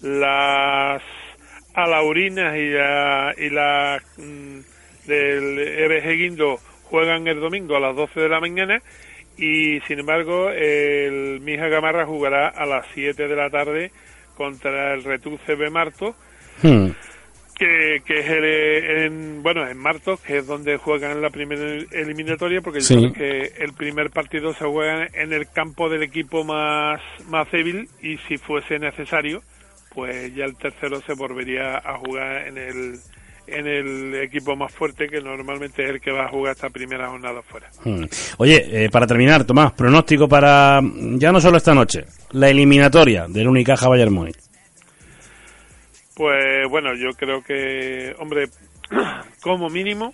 Las 0.00 1.00
Alaurinas 1.74 2.56
y 2.56 3.44
y 3.44 3.50
la 3.50 4.02
mm, 4.16 4.58
del 5.06 5.58
EBG 5.58 6.08
Guindo 6.18 6.58
juegan 6.92 7.26
el 7.26 7.40
domingo 7.40 7.74
a 7.74 7.80
las 7.80 7.96
12 7.96 8.20
de 8.20 8.28
la 8.28 8.38
mañana 8.38 8.82
y 9.38 9.80
sin 9.88 9.98
embargo 10.00 10.50
el 10.50 11.40
Mija 11.40 11.68
Gamarra 11.68 12.04
jugará 12.04 12.48
a 12.48 12.66
las 12.66 12.84
7 12.92 13.26
de 13.28 13.34
la 13.34 13.48
tarde 13.48 13.90
contra 14.36 14.92
el 14.92 15.02
Retu 15.02 15.38
CB 15.46 15.70
Marto 15.70 16.14
Hmm. 16.62 16.90
que, 17.58 18.02
que 18.04 18.18
es 18.20 18.28
el, 18.28 18.44
en, 18.44 19.42
bueno 19.42 19.66
en 19.66 19.78
Martos 19.78 20.20
que 20.20 20.36
es 20.38 20.46
donde 20.46 20.76
juegan 20.76 21.22
la 21.22 21.30
primera 21.30 21.62
eliminatoria 21.92 22.60
porque 22.60 22.82
Sí. 22.82 22.92
sabes 22.94 23.12
que 23.14 23.64
el 23.64 23.72
primer 23.72 24.10
partido 24.10 24.52
se 24.52 24.66
juega 24.66 25.06
en 25.14 25.32
el 25.32 25.48
campo 25.50 25.88
del 25.88 26.02
equipo 26.02 26.44
más 26.44 27.00
más 27.28 27.50
débil 27.50 27.88
y 28.02 28.18
si 28.28 28.36
fuese 28.36 28.78
necesario 28.78 29.40
pues 29.94 30.34
ya 30.34 30.44
el 30.44 30.56
tercero 30.56 31.00
se 31.00 31.14
volvería 31.14 31.78
a 31.78 31.96
jugar 31.98 32.46
en 32.48 32.58
el 32.58 32.94
en 33.52 33.66
el 33.66 34.14
equipo 34.16 34.56
más 34.56 34.72
fuerte 34.72 35.08
que 35.08 35.20
normalmente 35.20 35.84
es 35.84 35.90
el 35.90 36.00
que 36.00 36.10
va 36.10 36.24
a 36.24 36.28
jugar 36.28 36.52
esta 36.54 36.70
primera 36.70 37.08
jornada 37.08 37.42
fuera. 37.42 37.68
Hmm. 37.84 38.04
Oye, 38.38 38.84
eh, 38.84 38.90
para 38.90 39.06
terminar, 39.06 39.44
Tomás, 39.44 39.72
pronóstico 39.72 40.28
para 40.28 40.80
ya 40.82 41.32
no 41.32 41.40
solo 41.40 41.56
esta 41.56 41.74
noche, 41.74 42.04
la 42.32 42.48
eliminatoria 42.48 43.26
del 43.28 43.48
Unicaja 43.48 43.88
Bayern 43.88 44.12
Múnich. 44.12 44.38
Pues 46.14 46.68
bueno, 46.68 46.94
yo 46.94 47.10
creo 47.16 47.42
que, 47.42 48.14
hombre, 48.18 48.48
como 49.42 49.68
mínimo, 49.68 50.12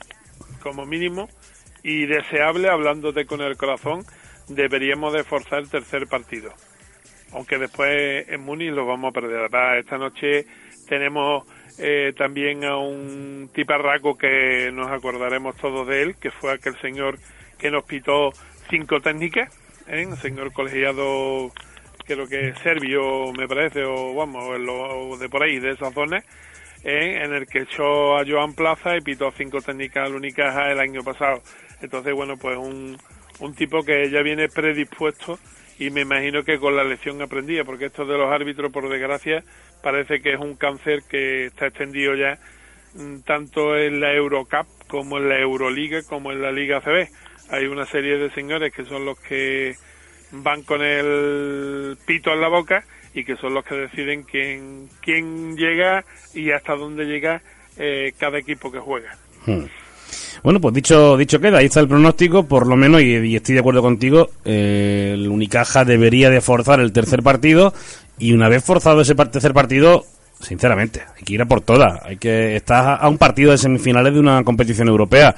como 0.63 0.87
mínimo, 0.87 1.29
y 1.83 2.07
deseable, 2.07 2.69
hablándote 2.69 3.27
con 3.27 3.41
el 3.41 3.57
corazón, 3.57 4.05
deberíamos 4.49 5.13
de 5.13 5.25
forzar 5.25 5.61
el 5.61 5.71
tercer 5.71 6.07
partido. 6.07 6.53
Aunque 7.33 7.59
después 7.59 8.29
en 8.29 8.41
Múnich 8.41 8.73
lo 8.73 8.87
vamos 8.87 9.11
a 9.11 9.13
perder. 9.13 9.51
Esta 9.79 9.99
noche 9.99 10.47
tenemos 10.89 11.45
eh, 11.79 12.13
también 12.17 12.65
a 12.65 12.77
un 12.77 13.51
tiparraco 13.53 14.17
que 14.17 14.71
nos 14.73 14.91
acordaremos 14.91 15.57
todos 15.57 15.87
de 15.87 16.03
él, 16.03 16.17
que 16.17 16.31
fue 16.31 16.53
aquel 16.53 16.77
señor 16.81 17.19
que 17.59 17.71
nos 17.71 17.85
pitó 17.85 18.31
cinco 18.69 19.01
técnicas, 19.01 19.53
¿eh? 19.87 20.07
un 20.07 20.17
señor 20.17 20.53
colegiado 20.53 21.51
creo 22.09 22.27
que 22.27 22.55
serbio 22.63 23.33
me 23.33 23.47
parece, 23.47 23.85
o 23.85 24.15
vamos, 24.15 24.43
o 24.49 25.17
de 25.19 25.29
por 25.29 25.43
ahí, 25.43 25.59
de 25.59 25.73
esa 25.73 25.93
zona, 25.93 26.19
¿eh? 26.83 27.21
en 27.23 27.35
el 27.35 27.47
que 27.47 27.61
echó 27.61 28.17
a 28.17 28.25
Joan 28.27 28.55
Plaza 28.55 28.97
y 28.97 29.03
pitó 29.03 29.31
cinco 29.37 29.61
técnicas 29.61 30.07
al 30.07 30.15
Unicaja 30.15 30.73
el 30.73 30.81
año 30.81 31.03
pasado. 31.03 31.43
Entonces, 31.83 32.15
bueno, 32.15 32.37
pues 32.41 32.57
un, 32.57 32.97
un 33.41 33.55
tipo 33.55 33.83
que 33.83 34.11
ya 34.11 34.23
viene 34.23 34.49
predispuesto 34.49 35.39
y 35.79 35.91
me 35.91 36.03
imagino 36.03 36.43
que 36.43 36.59
con 36.59 36.77
la 36.77 36.85
lección 36.85 37.23
aprendida, 37.23 37.65
porque 37.65 37.87
esto 37.87 38.05
de 38.05 38.19
los 38.19 38.31
árbitros, 38.31 38.73
por 38.73 38.89
desgracia, 38.89 39.45
parece 39.83 40.21
que 40.21 40.35
es 40.35 40.41
un 40.41 40.57
cáncer 40.57 41.03
que 41.09 41.47
está 41.47 41.67
extendido 41.67 42.15
ya 42.17 42.39
mm, 42.95 43.21
tanto 43.21 43.77
en 43.77 44.01
la 44.01 44.13
Eurocup 44.13 44.67
como 44.89 45.19
en 45.19 45.29
la 45.29 45.39
Euroliga 45.39 46.03
como 46.03 46.33
en 46.33 46.43
la 46.43 46.51
Liga 46.51 46.81
CB. 46.81 47.09
Hay 47.51 47.67
una 47.67 47.87
serie 47.87 48.19
de 48.19 48.31
señores 48.31 48.73
que 48.73 48.85
son 48.85 49.05
los 49.05 49.19
que 49.21 49.75
van 50.33 50.63
con 50.63 50.83
el 50.83 51.97
pito 52.07 52.33
en 52.33 52.41
la 52.41 52.49
boca 52.49 52.85
y 53.15 53.25
que 53.25 53.37
son 53.37 53.55
los 53.55 53.65
que 53.65 53.75
deciden 53.75 54.25
quién, 54.25 54.89
quién 55.01 55.57
llega 55.57 56.05
y 56.35 56.51
hasta 56.51 56.75
dónde 56.75 57.05
llega 57.05 57.41
eh, 57.79 58.13
cada 58.19 58.39
equipo 58.39 58.71
que 58.71 58.81
juega. 58.81 59.17
Hmm. 59.47 59.65
Bueno, 60.43 60.61
pues 60.61 60.75
dicho 60.75 61.17
dicho 61.17 61.41
queda, 61.41 61.59
ahí 61.59 61.67
está 61.67 61.81
el 61.81 61.89
pronóstico, 61.89 62.45
por 62.47 62.67
lo 62.67 62.77
menos, 62.77 63.03
y, 63.03 63.35
estoy 63.35 63.55
de 63.55 63.61
acuerdo 63.61 63.83
contigo, 63.83 64.31
eh, 64.45 65.13
el 65.15 65.29
Unicaja 65.29 65.85
debería 65.85 66.31
de 66.31 66.41
forzar 66.41 66.81
el 66.81 66.93
tercer 66.93 67.23
partido 67.23 67.73
y 68.19 68.33
una 68.33 68.49
vez 68.49 68.65
forzado 68.65 69.01
ese 69.01 69.15
tercer 69.15 69.53
partido, 69.53 70.05
sinceramente, 70.41 71.03
hay 71.17 71.25
que 71.25 71.35
ir 71.35 71.43
a 71.43 71.47
por 71.47 71.61
todas, 71.61 72.03
hay 72.05 72.17
que 72.17 72.57
estar 72.57 72.99
a 73.01 73.09
un 73.09 73.19
partido 73.19 73.51
de 73.51 73.59
semifinales 73.59 74.15
de 74.15 74.21
una 74.21 74.43
competición 74.45 74.89
europea. 74.89 75.35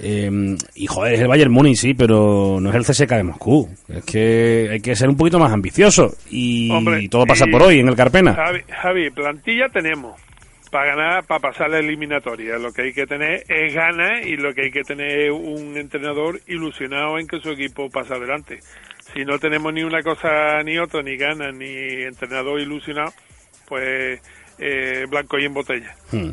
Eh, 0.00 0.56
y 0.76 0.86
joder, 0.86 1.14
es 1.14 1.20
el 1.20 1.26
Bayern 1.26 1.50
Múnich, 1.50 1.76
sí, 1.76 1.92
pero 1.92 2.58
no 2.60 2.70
es 2.70 2.76
el 2.76 2.84
CSK 2.84 3.10
de 3.16 3.24
Moscú. 3.24 3.68
Es 3.88 4.04
que 4.04 4.68
hay 4.70 4.80
que 4.80 4.94
ser 4.94 5.08
un 5.08 5.16
poquito 5.16 5.40
más 5.40 5.52
ambicioso. 5.52 6.14
Y, 6.30 7.08
todo 7.08 7.26
pasa 7.26 7.46
por 7.50 7.64
hoy 7.64 7.80
en 7.80 7.88
el 7.88 7.96
Carpena. 7.96 8.32
Javi, 8.32 8.60
Javi, 8.68 9.10
plantilla 9.10 9.68
tenemos 9.68 10.12
para 10.70 10.94
ganar, 10.94 11.26
para 11.26 11.40
pasar 11.40 11.70
la 11.70 11.78
eliminatoria. 11.78 12.58
Lo 12.58 12.72
que 12.72 12.82
hay 12.82 12.92
que 12.92 13.06
tener 13.06 13.42
es 13.48 13.74
ganas 13.74 14.26
y 14.26 14.36
lo 14.36 14.52
que 14.54 14.62
hay 14.62 14.70
que 14.70 14.82
tener 14.82 15.26
es 15.26 15.30
un 15.30 15.76
entrenador 15.76 16.40
ilusionado 16.46 17.18
en 17.18 17.26
que 17.26 17.40
su 17.40 17.50
equipo 17.50 17.88
pase 17.90 18.14
adelante. 18.14 18.58
Si 19.14 19.24
no 19.24 19.38
tenemos 19.38 19.72
ni 19.72 19.82
una 19.82 20.02
cosa 20.02 20.62
ni 20.64 20.78
otra, 20.78 21.02
ni 21.02 21.16
ganas, 21.16 21.54
ni 21.54 22.02
entrenador 22.02 22.60
ilusionado, 22.60 23.12
pues 23.66 24.20
eh, 24.58 25.04
blanco 25.08 25.38
y 25.38 25.44
en 25.44 25.54
botella. 25.54 25.94
Hmm. 26.12 26.32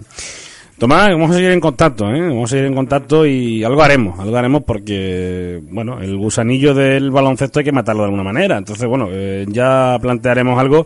Tomás, 0.77 1.07
vamos 1.07 1.31
a 1.31 1.35
seguir 1.35 1.51
en 1.51 1.61
contacto, 1.61 2.05
¿eh? 2.09 2.19
Vamos 2.19 2.51
a 2.51 2.51
seguir 2.51 2.65
en 2.65 2.75
contacto 2.75 3.25
y 3.25 3.63
algo 3.63 3.81
haremos, 3.81 4.19
algo 4.19 4.35
haremos 4.35 4.63
porque, 4.63 5.61
bueno, 5.71 6.01
el 6.01 6.17
gusanillo 6.17 6.73
del 6.73 7.11
baloncesto 7.11 7.59
hay 7.59 7.65
que 7.65 7.71
matarlo 7.71 8.01
de 8.01 8.07
alguna 8.07 8.23
manera. 8.23 8.57
Entonces, 8.57 8.85
bueno, 8.85 9.07
eh, 9.09 9.45
ya 9.47 9.97
plantearemos 10.01 10.59
algo 10.59 10.85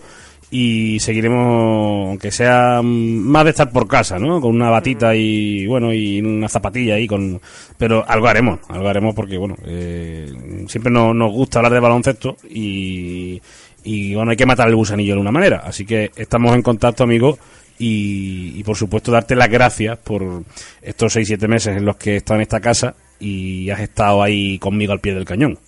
y 0.52 1.00
seguiremos, 1.00 2.08
aunque 2.10 2.32
sea 2.32 2.82
más 2.84 3.44
de 3.44 3.52
estar 3.52 3.70
por 3.72 3.88
casa, 3.88 4.18
¿no? 4.18 4.42
Con 4.42 4.56
una 4.56 4.70
batita 4.70 5.16
y, 5.16 5.68
bueno, 5.68 5.94
y 5.94 6.22
una 6.22 6.50
zapatilla 6.50 6.96
ahí, 6.96 7.06
con... 7.06 7.40
pero 7.78 8.04
algo 8.08 8.28
haremos, 8.28 8.60
algo 8.70 8.88
haremos 8.88 9.14
porque, 9.14 9.38
bueno, 9.38 9.56
eh, 9.66 10.32
siempre 10.68 10.92
nos, 10.92 11.16
nos 11.16 11.32
gusta 11.32 11.60
hablar 11.60 11.74
de 11.74 11.80
baloncesto 11.80 12.38
y, 12.50 13.40
y, 13.84 14.16
bueno, 14.16 14.32
hay 14.32 14.38
que 14.38 14.48
matar 14.48 14.68
el 14.70 14.76
gusanillo 14.76 15.16
de 15.16 15.22
una 15.22 15.32
manera. 15.32 15.62
Así 15.64 15.86
que 15.86 16.12
estamos 16.16 16.56
en 16.56 16.64
contacto, 16.64 17.04
amigos, 17.04 17.38
y, 17.78 18.54
y 18.60 18.64
por 18.64 18.76
supuesto 18.76 19.12
darte 19.12 19.36
las 19.36 19.50
gracias 19.50 20.00
por 20.00 20.44
estos 20.82 21.14
seis, 21.14 21.28
siete 21.28 21.48
meses 21.48 21.78
en 21.78 21.86
los 21.86 21.96
que 21.98 22.14
he 22.14 22.18
estado 22.18 22.40
en 22.40 22.42
esta 22.42 22.60
casa 22.60 22.96
y 23.20 23.70
has 23.70 23.82
estado 23.82 24.24
ahí 24.24 24.58
conmigo 24.58 24.94
al 24.94 25.00
pie 25.00 25.14
del 25.14 25.26
cañón. 25.26 25.60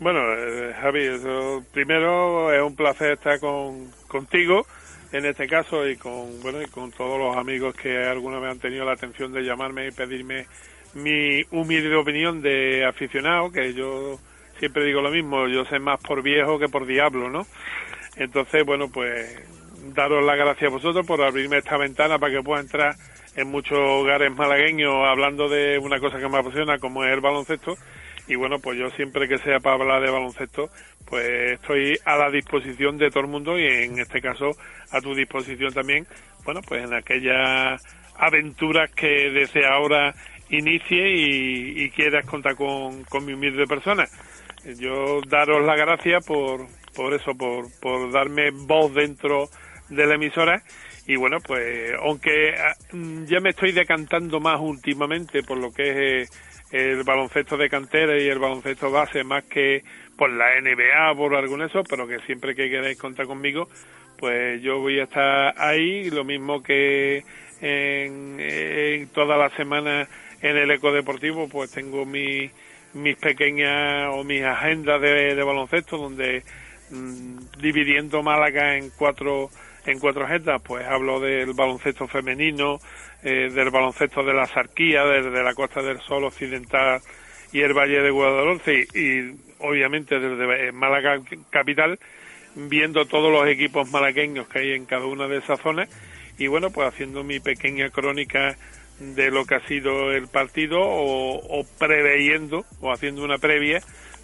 Bueno, 0.00 0.20
eh, 0.32 0.74
Javi, 0.80 1.06
eso, 1.06 1.64
primero 1.72 2.52
es 2.52 2.62
un 2.62 2.76
placer 2.76 3.12
estar 3.12 3.40
con, 3.40 3.90
contigo 4.06 4.64
en 5.10 5.24
este 5.26 5.48
caso 5.48 5.88
y 5.88 5.96
con 5.96 6.40
bueno 6.40 6.62
y 6.62 6.66
con 6.66 6.92
todos 6.92 7.18
los 7.18 7.36
amigos 7.36 7.74
que 7.74 8.06
alguna 8.06 8.38
vez 8.38 8.52
han 8.52 8.60
tenido 8.60 8.84
la 8.84 8.92
atención 8.92 9.32
de 9.32 9.42
llamarme 9.42 9.88
y 9.88 9.90
pedirme 9.90 10.46
mi 10.94 11.42
humilde 11.50 11.96
opinión 11.96 12.40
de 12.42 12.84
aficionado, 12.86 13.50
que 13.50 13.74
yo 13.74 14.20
siempre 14.60 14.84
digo 14.84 15.00
lo 15.00 15.10
mismo, 15.10 15.48
yo 15.48 15.64
sé 15.64 15.80
más 15.80 16.00
por 16.00 16.22
viejo 16.22 16.60
que 16.60 16.68
por 16.68 16.86
diablo, 16.86 17.28
¿no? 17.28 17.46
Entonces, 18.16 18.64
bueno, 18.64 18.88
pues 18.92 19.36
daros 19.94 20.24
las 20.24 20.36
gracias 20.36 20.70
a 20.70 20.74
vosotros 20.74 21.04
por 21.06 21.22
abrirme 21.22 21.58
esta 21.58 21.76
ventana 21.76 22.20
para 22.20 22.34
que 22.34 22.42
pueda 22.42 22.60
entrar 22.60 22.94
en 23.34 23.48
muchos 23.48 23.78
hogares 23.78 24.32
malagueños 24.32 24.94
hablando 25.06 25.48
de 25.48 25.78
una 25.78 25.98
cosa 25.98 26.18
que 26.18 26.28
me 26.28 26.38
apasiona 26.38 26.78
como 26.78 27.04
es 27.04 27.12
el 27.12 27.20
baloncesto 27.20 27.76
y 28.28 28.36
bueno, 28.36 28.58
pues 28.58 28.78
yo 28.78 28.90
siempre 28.90 29.26
que 29.26 29.38
sea 29.38 29.58
para 29.58 29.76
hablar 29.76 30.02
de 30.02 30.10
baloncesto, 30.10 30.68
pues 31.06 31.52
estoy 31.52 31.98
a 32.04 32.16
la 32.16 32.30
disposición 32.30 32.98
de 32.98 33.10
todo 33.10 33.20
el 33.24 33.30
mundo 33.30 33.58
y 33.58 33.64
en 33.64 33.98
este 33.98 34.20
caso 34.20 34.50
a 34.92 35.00
tu 35.00 35.14
disposición 35.14 35.72
también, 35.72 36.06
bueno, 36.44 36.60
pues 36.66 36.84
en 36.84 36.94
aquellas 36.94 37.82
aventuras 38.16 38.90
que 38.92 39.30
desde 39.30 39.66
ahora 39.66 40.14
inicie 40.50 41.12
y, 41.14 41.90
quieras 41.90 42.26
contar 42.26 42.54
con, 42.54 43.04
con 43.04 43.24
mi 43.24 43.32
humilde 43.32 43.66
persona. 43.66 44.04
Yo 44.78 45.20
daros 45.26 45.64
la 45.64 45.76
gracia 45.76 46.20
por, 46.20 46.66
por 46.94 47.14
eso, 47.14 47.32
por, 47.34 47.66
por 47.80 48.12
darme 48.12 48.50
voz 48.50 48.92
dentro 48.94 49.48
de 49.88 50.06
la 50.06 50.14
emisora 50.14 50.62
y 51.06 51.16
bueno, 51.16 51.38
pues 51.40 51.92
aunque 52.02 52.54
ah, 52.58 52.74
ya 53.24 53.40
me 53.40 53.50
estoy 53.50 53.72
decantando 53.72 54.40
más 54.40 54.60
últimamente 54.60 55.42
por 55.42 55.56
lo 55.56 55.70
que 55.72 56.20
es 56.20 56.30
el 56.70 57.02
baloncesto 57.02 57.56
de 57.56 57.68
cantera 57.68 58.18
y 58.20 58.28
el 58.28 58.38
baloncesto 58.38 58.90
base 58.90 59.24
más 59.24 59.44
que 59.44 59.82
por 60.16 60.30
la 60.30 60.60
NBA, 60.60 61.14
por 61.16 61.34
algún 61.34 61.62
eso, 61.62 61.82
pero 61.88 62.06
que 62.06 62.18
siempre 62.20 62.54
que 62.54 62.68
queráis 62.68 62.98
contar 62.98 63.26
conmigo, 63.26 63.68
pues 64.18 64.60
yo 64.62 64.80
voy 64.80 64.98
a 64.98 65.04
estar 65.04 65.54
ahí, 65.56 66.10
lo 66.10 66.24
mismo 66.24 66.62
que 66.62 67.22
en, 67.60 68.38
en 68.40 69.08
toda 69.08 69.36
la 69.36 69.50
semana 69.50 70.08
en 70.42 70.56
el 70.56 70.70
Eco 70.70 70.92
Deportivo, 70.92 71.48
pues 71.48 71.70
tengo 71.70 72.04
mi, 72.04 72.50
mis 72.94 73.16
pequeñas 73.16 74.10
o 74.12 74.24
mis 74.24 74.42
agendas 74.42 75.00
de, 75.00 75.34
de 75.34 75.42
baloncesto, 75.42 75.96
donde 75.96 76.42
mm, 76.90 77.38
dividiendo 77.60 78.22
Málaga 78.22 78.76
en 78.76 78.90
cuatro 78.90 79.50
en 79.90 79.98
cuatro 79.98 80.24
agendas, 80.24 80.60
pues 80.62 80.86
hablo 80.86 81.20
del 81.20 81.54
baloncesto 81.54 82.06
femenino, 82.06 82.78
eh, 83.22 83.50
del 83.50 83.70
baloncesto 83.70 84.22
de 84.22 84.34
la 84.34 84.46
Sarquía, 84.46 85.04
desde 85.04 85.42
la 85.42 85.54
Costa 85.54 85.82
del 85.82 86.00
Sol 86.00 86.24
Occidental 86.24 87.00
y 87.52 87.60
el 87.60 87.72
Valle 87.72 88.02
de 88.02 88.10
Guadalhorce 88.10 88.86
y, 88.94 89.34
obviamente 89.60 90.18
desde 90.18 90.72
Málaga 90.72 91.20
capital, 91.50 91.98
viendo 92.54 93.06
todos 93.06 93.32
los 93.32 93.46
equipos 93.48 93.90
malagueños 93.90 94.48
que 94.48 94.60
hay 94.60 94.72
en 94.72 94.84
cada 94.84 95.06
una 95.06 95.26
de 95.26 95.38
esas 95.38 95.60
zonas 95.60 95.88
y 96.38 96.46
bueno, 96.46 96.70
pues 96.70 96.88
haciendo 96.88 97.24
mi 97.24 97.40
pequeña 97.40 97.90
crónica 97.90 98.56
de 99.00 99.30
lo 99.30 99.44
que 99.44 99.54
ha 99.56 99.66
sido 99.66 100.12
el 100.12 100.28
partido 100.28 100.80
o, 100.80 101.60
o 101.60 101.64
preveyendo 101.78 102.64
o 102.80 102.92
haciendo 102.92 103.22
una 103.24 103.38
previa 103.38 103.80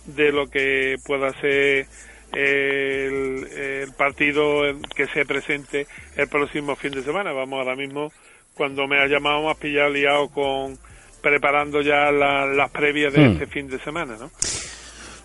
de 0.07 0.33
lo 0.33 0.49
que 0.49 0.97
pueda 1.07 1.33
ser 1.41 1.87
el, 2.35 3.24
el, 3.57 3.93
partido 3.93 4.63
que 4.95 5.07
se 5.09 5.25
presente 5.25 5.87
el 6.17 6.29
próximo 6.29 6.77
fin 6.77 6.93
de 6.93 7.03
semana. 7.03 7.33
Vamos 7.33 7.59
ahora 7.59 7.77
mismo 7.77 8.13
cuando 8.55 8.87
me 8.87 9.01
ha 9.01 9.07
llamado 9.07 9.43
me 9.43 9.51
has 9.51 9.57
pillado 9.57 9.91
liado 9.91 10.29
con 10.29 10.79
preparando 11.21 11.81
ya 11.81 12.13
las 12.13 12.71
previas 12.71 13.13
de 13.13 13.21
hmm. 13.21 13.33
este 13.33 13.47
fin 13.47 13.69
de 13.69 13.79
semana, 13.79 14.17
¿no? 14.19 14.31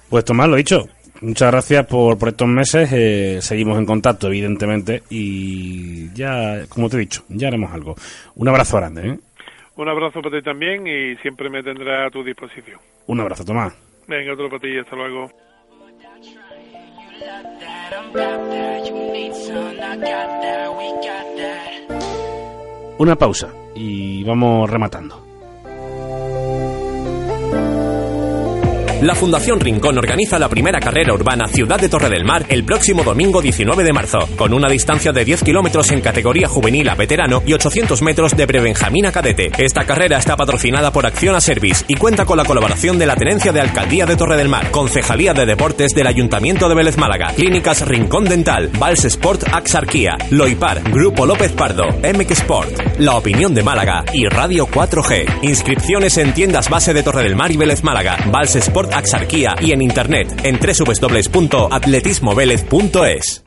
Pues 0.10 0.26
Tomás, 0.26 0.48
lo 0.48 0.56
dicho. 0.56 0.88
Muchas 1.22 1.52
gracias 1.52 1.86
por, 1.86 2.18
por 2.18 2.30
estos 2.30 2.48
meses. 2.48 2.90
Eh, 2.94 3.40
seguimos 3.42 3.78
en 3.78 3.86
contacto, 3.86 4.28
evidentemente. 4.28 5.04
Y 5.10 6.12
ya, 6.14 6.66
como 6.70 6.90
te 6.90 6.96
he 6.96 7.02
dicho, 7.02 7.24
ya 7.28 7.50
haremos 7.50 7.74
algo. 7.74 7.96
Un 8.36 8.48
abrazo 8.48 8.78
grande. 8.78 9.10
¿eh? 9.10 9.20
Un 9.76 9.90
abrazo 9.90 10.22
para 10.22 10.38
ti 10.38 10.44
también 10.44 10.88
y 10.88 11.18
siempre 11.18 11.50
me 11.50 11.62
tendrá 11.62 12.08
a 12.08 12.10
tu 12.10 12.24
disposición. 12.24 12.80
Un 13.08 13.20
abrazo, 13.20 13.44
Tomás. 13.44 13.74
Venga, 14.08 14.34
otro 14.34 14.50
para 14.50 14.62
ti. 14.62 14.78
Hasta 14.78 14.96
luego. 14.96 15.30
Una 22.98 23.16
pausa 23.16 23.54
y 23.74 24.24
vamos 24.24 24.70
rematando. 24.70 25.29
La 29.02 29.16
Fundación 29.16 29.62
Rincón 29.62 29.98
organiza 29.98 30.38
la 30.38 30.50
primera 30.50 30.78
carrera 30.82 31.14
urbana 31.14 31.48
Ciudad 31.48 31.80
de 31.80 31.88
Torre 31.88 32.10
del 32.10 32.26
Mar 32.26 32.46
el 32.50 32.66
próximo 32.66 33.02
domingo 33.02 33.42
19 33.42 33.86
de 33.86 33.94
marzo, 33.94 34.28
con 34.36 34.54
una 34.54 34.70
distancia 34.70 35.14
de 35.14 35.24
10 35.24 35.42
kilómetros 35.46 35.90
en 35.92 36.02
categoría 36.02 36.50
juvenil 36.50 36.90
a 36.90 36.96
veterano 36.96 37.42
y 37.46 37.54
800 37.54 38.02
metros 38.02 38.36
de 38.36 38.46
prebenjamín 38.46 39.06
a 39.06 39.14
cadete. 39.14 39.52
Esta 39.58 39.86
carrera 39.86 40.18
está 40.18 40.36
patrocinada 40.36 40.92
por 40.92 41.06
Acciona 41.06 41.40
Service 41.40 41.86
y 41.88 41.96
cuenta 41.96 42.26
con 42.26 42.36
la 42.36 42.44
colaboración 42.44 43.00
de 43.00 43.06
la 43.06 43.16
Tenencia 43.16 43.54
de 43.54 43.62
Alcaldía 43.62 44.06
de 44.06 44.18
Torre 44.18 44.36
del 44.36 44.50
Mar, 44.50 44.70
Concejalía 44.70 45.34
de 45.34 45.46
Deportes 45.46 45.94
del 45.96 46.08
Ayuntamiento 46.08 46.68
de 46.68 46.76
Vélez 46.76 46.98
Málaga, 46.98 47.32
Clínicas 47.34 47.88
Rincón 47.88 48.26
Dental, 48.26 48.70
Vals 48.80 49.06
Sport 49.06 49.44
Axarquía, 49.54 50.18
Loipar, 50.30 50.84
Grupo 50.92 51.26
López 51.26 51.54
Pardo, 51.54 51.86
MX 52.04 52.32
Sport, 52.32 53.00
La 53.00 53.16
Opinión 53.16 53.54
de 53.54 53.64
Málaga 53.64 54.04
y 54.14 54.28
Radio 54.28 54.68
4G. 54.68 55.44
Inscripciones 55.44 56.18
en 56.18 56.34
tiendas 56.34 56.70
base 56.70 56.94
de 56.94 57.02
Torre 57.02 57.24
del 57.24 57.38
Mar 57.38 57.50
y 57.50 57.56
Vélez 57.56 57.82
Málaga, 57.82 58.18
Vals 58.30 58.58
Sport 58.58 58.89
Axarquía 58.94 59.56
y 59.62 59.72
en 59.72 59.82
internet 59.82 60.42
en 60.44 60.60
www.atletismovelez.es. 60.60 63.44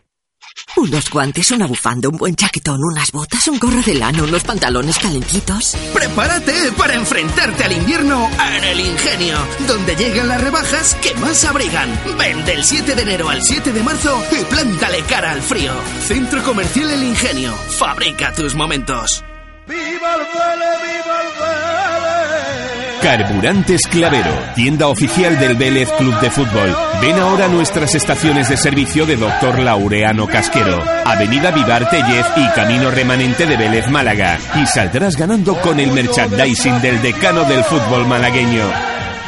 Unos 0.76 1.10
guantes, 1.10 1.50
una 1.50 1.66
bufanda, 1.66 2.08
un 2.08 2.16
buen 2.16 2.34
chaquetón, 2.34 2.80
unas 2.82 3.12
botas, 3.12 3.46
un 3.48 3.58
gorro 3.58 3.82
de 3.82 3.92
lana, 3.94 4.22
unos 4.22 4.42
pantalones 4.42 4.98
calentitos. 4.98 5.76
Prepárate 5.92 6.72
para 6.76 6.94
enfrentarte 6.94 7.64
al 7.64 7.72
invierno 7.72 8.26
en 8.56 8.64
el 8.64 8.80
Ingenio, 8.80 9.36
donde 9.66 9.94
llegan 9.96 10.28
las 10.28 10.40
rebajas 10.40 10.94
que 11.02 11.12
más 11.14 11.44
abrigan. 11.44 11.90
Ven 12.18 12.42
del 12.46 12.64
7 12.64 12.94
de 12.94 13.02
enero 13.02 13.28
al 13.28 13.42
7 13.42 13.70
de 13.72 13.82
marzo 13.82 14.22
y 14.32 14.42
plántale 14.44 15.02
cara 15.02 15.32
al 15.32 15.42
frío. 15.42 15.74
Centro 16.06 16.42
Comercial 16.42 16.90
El 16.90 17.02
Ingenio. 17.02 17.52
Fabrica 17.52 18.32
tus 18.32 18.54
momentos. 18.54 19.22
¡Viva 19.68 20.14
el 20.14 20.20
Vélez, 20.20 20.80
viva 20.82 21.20
el 21.20 21.28
Vélez! 21.38 22.71
Carburantes 23.02 23.80
Clavero, 23.90 24.32
tienda 24.54 24.86
oficial 24.86 25.36
del 25.36 25.56
Vélez 25.56 25.90
Club 25.98 26.20
de 26.20 26.30
Fútbol. 26.30 26.72
Ven 27.00 27.18
ahora 27.18 27.48
nuestras 27.48 27.96
estaciones 27.96 28.48
de 28.48 28.56
servicio 28.56 29.04
de 29.06 29.16
Doctor 29.16 29.58
Laureano 29.58 30.28
Casquero, 30.28 30.80
Avenida 31.04 31.50
Vivar 31.50 31.90
Tellez 31.90 32.24
y 32.36 32.46
Camino 32.54 32.92
Remanente 32.92 33.44
de 33.44 33.56
Vélez 33.56 33.90
Málaga. 33.90 34.38
Y 34.54 34.66
saldrás 34.66 35.16
ganando 35.16 35.56
con 35.56 35.80
el 35.80 35.90
merchandising 35.90 36.80
del 36.80 37.02
decano 37.02 37.42
del 37.42 37.64
fútbol 37.64 38.06
malagueño. 38.06 38.70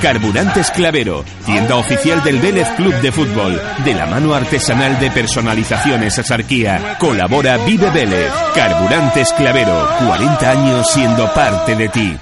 Carburantes 0.01 0.71
Clavero, 0.71 1.25
tienda 1.45 1.75
oficial 1.75 2.23
del 2.23 2.39
Vélez 2.39 2.69
Club 2.77 2.95
de 3.01 3.11
Fútbol, 3.11 3.61
de 3.85 3.95
la 3.95 4.07
mano 4.07 4.35
artesanal 4.35 5.01
de 5.01 5.11
personalizaciones 5.11 6.17
Asarquía. 6.17 6.97
Colabora 7.01 7.57
Vive 7.59 7.91
Vélez. 7.91 8.31
Carburantes 8.55 9.33
Clavero, 9.33 9.89
40 10.07 10.51
años 10.51 10.91
siendo 10.93 11.33
parte 11.35 11.75
de 11.75 11.89
ti. 11.89 12.17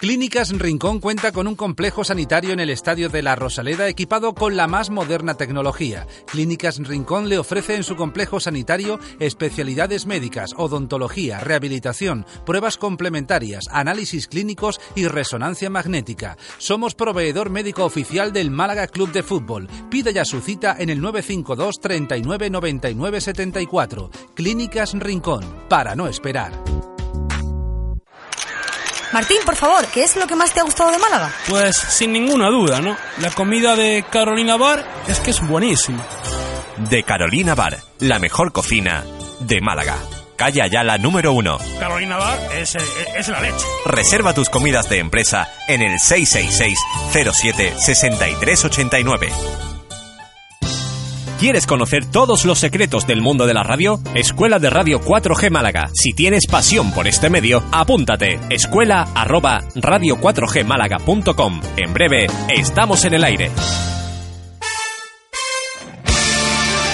Clínicas 0.00 0.56
Rincón 0.56 1.00
cuenta 1.00 1.32
con 1.32 1.48
un 1.48 1.56
complejo 1.56 2.04
sanitario 2.04 2.52
en 2.52 2.60
el 2.60 2.70
Estadio 2.70 3.08
de 3.08 3.20
la 3.20 3.34
Rosaleda 3.34 3.88
equipado 3.88 4.32
con 4.32 4.56
la 4.56 4.68
más 4.68 4.90
moderna 4.90 5.34
tecnología. 5.34 6.06
Clínicas 6.26 6.78
Rincón 6.78 7.28
le 7.28 7.36
ofrece 7.36 7.74
en 7.74 7.82
su 7.82 7.96
complejo 7.96 8.38
sanitario 8.38 9.00
especialidades 9.18 10.06
médicas, 10.06 10.50
odontología, 10.56 11.40
rehabilitación, 11.40 12.26
pruebas 12.46 12.76
complementarias, 12.76 13.64
análisis 13.72 14.28
clínicos 14.28 14.80
y 14.94 15.08
resonancia 15.08 15.68
magnética. 15.68 16.36
Somos 16.58 16.94
proveedor 16.94 17.50
médico 17.50 17.84
oficial 17.84 18.32
del 18.32 18.52
Málaga 18.52 18.86
Club 18.86 19.10
de 19.10 19.24
Fútbol. 19.24 19.66
Pida 19.90 20.12
ya 20.12 20.24
su 20.24 20.40
cita 20.40 20.76
en 20.78 20.90
el 20.90 21.00
952 21.00 21.80
39 21.80 22.50
99 22.50 23.20
74. 23.20 24.10
Clínicas 24.36 24.92
Rincón, 24.92 25.44
para 25.68 25.96
no 25.96 26.06
esperar. 26.06 26.52
Martín, 29.12 29.38
por 29.44 29.56
favor, 29.56 29.86
¿qué 29.86 30.04
es 30.04 30.16
lo 30.16 30.26
que 30.26 30.34
más 30.36 30.52
te 30.52 30.60
ha 30.60 30.64
gustado 30.64 30.90
de 30.90 30.98
Málaga? 30.98 31.32
Pues 31.48 31.76
sin 31.76 32.12
ninguna 32.12 32.48
duda, 32.48 32.80
¿no? 32.80 32.96
La 33.20 33.30
comida 33.30 33.74
de 33.74 34.04
Carolina 34.10 34.56
Bar 34.56 34.84
es 35.06 35.20
que 35.20 35.30
es 35.30 35.40
buenísima. 35.40 36.04
De 36.90 37.02
Carolina 37.02 37.54
Bar, 37.54 37.80
la 38.00 38.18
mejor 38.18 38.52
cocina 38.52 39.04
de 39.40 39.60
Málaga. 39.60 39.96
Calle 40.36 40.62
Ayala 40.62 40.98
número 40.98 41.32
1. 41.32 41.58
Carolina 41.80 42.16
Bar 42.16 42.38
es, 42.54 42.76
eh, 42.76 42.80
es 43.16 43.28
la 43.28 43.40
leche. 43.40 43.64
Reserva 43.86 44.34
tus 44.34 44.48
comidas 44.48 44.88
de 44.88 44.98
empresa 44.98 45.48
en 45.66 45.82
el 45.82 45.98
666 45.98 46.78
07 47.32 47.74
6389. 47.76 49.67
¿Quieres 51.38 51.68
conocer 51.68 52.04
todos 52.04 52.44
los 52.44 52.58
secretos 52.58 53.06
del 53.06 53.22
mundo 53.22 53.46
de 53.46 53.54
la 53.54 53.62
radio? 53.62 54.00
Escuela 54.12 54.58
de 54.58 54.70
Radio 54.70 55.00
4G 55.00 55.50
Málaga. 55.50 55.88
Si 55.94 56.12
tienes 56.12 56.48
pasión 56.48 56.90
por 56.90 57.06
este 57.06 57.30
medio, 57.30 57.62
apúntate. 57.70 58.40
Escuela 58.50 59.06
arroba 59.14 59.62
radio4gmálaga.com. 59.76 61.60
En 61.76 61.92
breve, 61.92 62.26
estamos 62.52 63.04
en 63.04 63.14
el 63.14 63.22
aire. 63.22 63.52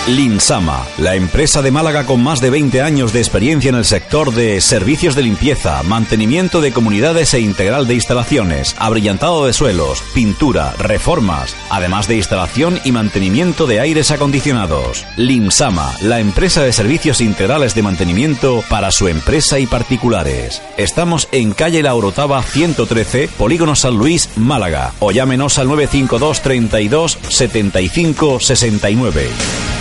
Linsama, 0.06 0.86
la 0.98 1.14
empresa 1.14 1.62
de 1.62 1.70
Málaga 1.70 2.04
con 2.04 2.22
más 2.22 2.42
de 2.42 2.50
20 2.50 2.82
años 2.82 3.14
de 3.14 3.20
experiencia 3.20 3.70
en 3.70 3.74
el 3.74 3.86
sector 3.86 4.34
de 4.34 4.60
servicios 4.60 5.14
de 5.14 5.22
limpieza, 5.22 5.82
mantenimiento 5.82 6.60
de 6.60 6.72
comunidades 6.72 7.32
e 7.32 7.40
integral 7.40 7.86
de 7.86 7.94
instalaciones, 7.94 8.76
abrillantado 8.78 9.46
de 9.46 9.54
suelos, 9.54 10.02
pintura, 10.12 10.74
reformas, 10.78 11.56
además 11.70 12.06
de 12.06 12.16
instalación 12.16 12.78
y 12.84 12.92
mantenimiento 12.92 13.66
de 13.66 13.80
aires 13.80 14.10
acondicionados. 14.10 15.06
Limsama, 15.16 15.94
la 16.02 16.20
empresa 16.20 16.62
de 16.62 16.74
servicios 16.74 17.22
integrales 17.22 17.74
de 17.74 17.82
mantenimiento 17.82 18.62
para 18.68 18.90
su 18.90 19.08
empresa 19.08 19.58
y 19.58 19.66
particulares. 19.66 20.60
Estamos 20.76 21.28
en 21.32 21.54
calle 21.54 21.82
La 21.82 21.94
Orotava 21.94 22.42
113, 22.42 23.28
Polígono 23.38 23.74
San 23.74 23.96
Luis, 23.96 24.28
Málaga, 24.36 24.92
o 24.98 25.12
llámenos 25.12 25.58
al 25.58 25.68
952 25.68 26.42
32 26.42 27.18
75 27.30 28.38
69. 28.38 29.73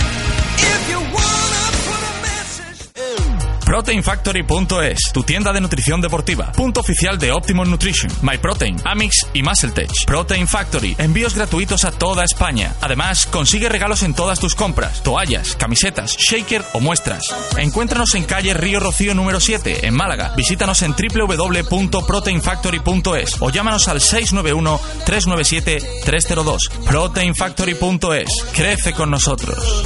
ProteinFactory.es, 3.84 5.12
tu 5.12 5.24
tienda 5.24 5.52
de 5.52 5.60
nutrición 5.60 6.00
deportiva. 6.00 6.54
Punto 6.54 6.80
oficial 6.80 7.20
de 7.20 7.34
Optimum 7.34 7.70
Nutrition, 7.70 8.10
MyProtein, 8.22 8.78
Amix 8.86 9.28
y 9.34 9.44
MuscleTech. 9.44 9.92
Protein 10.08 10.48
Factory, 10.48 10.96
envíos 11.00 11.36
gratuitos 11.36 11.84
a 11.84 11.92
toda 11.92 12.24
España. 12.24 12.74
Además, 12.80 13.26
consigue 13.26 13.68
regalos 13.68 14.04
en 14.04 14.14
todas 14.14 14.40
tus 14.40 14.56
compras, 14.56 15.04
toallas, 15.04 15.58
camisetas, 15.58 16.16
shaker 16.16 16.64
o 16.72 16.80
muestras. 16.80 17.26
Encuéntranos 17.58 18.16
en 18.16 18.24
calle 18.24 18.54
Río 18.54 18.80
Rocío 18.80 19.14
número 19.16 19.42
7, 19.42 19.86
en 19.86 19.94
Málaga. 19.94 20.32
Visítanos 20.38 20.82
en 20.82 20.96
www.proteinfactory.es 20.96 23.42
o 23.42 23.50
llámanos 23.50 23.90
al 23.90 24.00
691-397-302. 24.00 26.70
ProteinFactory.es, 26.86 28.30
crece 28.54 28.94
con 28.94 29.12
nosotros. 29.12 29.84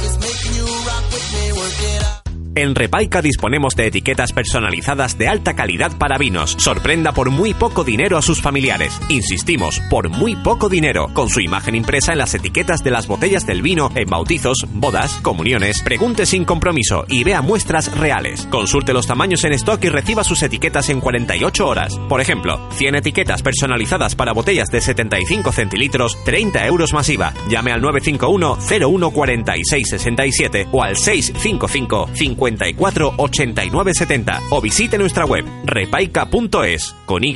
En 2.58 2.74
Repaica 2.74 3.22
disponemos 3.22 3.76
de 3.76 3.86
etiquetas 3.86 4.32
personalizadas 4.32 5.16
de 5.16 5.28
alta 5.28 5.54
calidad 5.54 5.96
para 5.96 6.18
vinos. 6.18 6.56
Sorprenda 6.58 7.12
por 7.12 7.30
muy 7.30 7.54
poco 7.54 7.84
dinero 7.84 8.18
a 8.18 8.22
sus 8.22 8.42
familiares. 8.42 9.00
Insistimos, 9.08 9.80
por 9.88 10.08
muy 10.08 10.34
poco 10.34 10.68
dinero, 10.68 11.08
con 11.14 11.28
su 11.28 11.40
imagen 11.40 11.76
impresa 11.76 12.10
en 12.10 12.18
las 12.18 12.34
etiquetas 12.34 12.82
de 12.82 12.90
las 12.90 13.06
botellas 13.06 13.46
del 13.46 13.62
vino 13.62 13.92
en 13.94 14.10
bautizos, 14.10 14.66
bodas, 14.72 15.20
comuniones. 15.22 15.82
Pregunte 15.84 16.26
sin 16.26 16.44
compromiso 16.44 17.04
y 17.08 17.22
vea 17.22 17.42
muestras 17.42 17.96
reales. 17.96 18.48
Consulte 18.50 18.92
los 18.92 19.06
tamaños 19.06 19.44
en 19.44 19.52
stock 19.52 19.84
y 19.84 19.88
reciba 19.88 20.24
sus 20.24 20.42
etiquetas 20.42 20.88
en 20.88 21.00
48 21.00 21.64
horas. 21.64 21.96
Por 22.08 22.20
ejemplo, 22.20 22.58
100 22.72 22.96
etiquetas 22.96 23.40
personalizadas 23.40 24.16
para 24.16 24.32
botellas 24.32 24.68
de 24.72 24.80
75 24.80 25.52
centilitros, 25.52 26.18
30 26.24 26.66
euros 26.66 26.92
masiva. 26.92 27.32
Llame 27.48 27.70
al 27.70 27.82
951 27.82 28.58
01 28.84 29.10
46 29.12 29.90
67 29.90 30.66
o 30.72 30.82
al 30.82 30.96
655 30.96 32.10
50 32.14 32.47
54 32.48 33.14
89 33.16 33.94
70 33.94 34.40
o 34.50 34.60
visite 34.60 34.98
nuestra 34.98 35.24
web 35.24 35.44
repaica.es 35.64 36.94
con 37.04 37.24
Y 37.24 37.34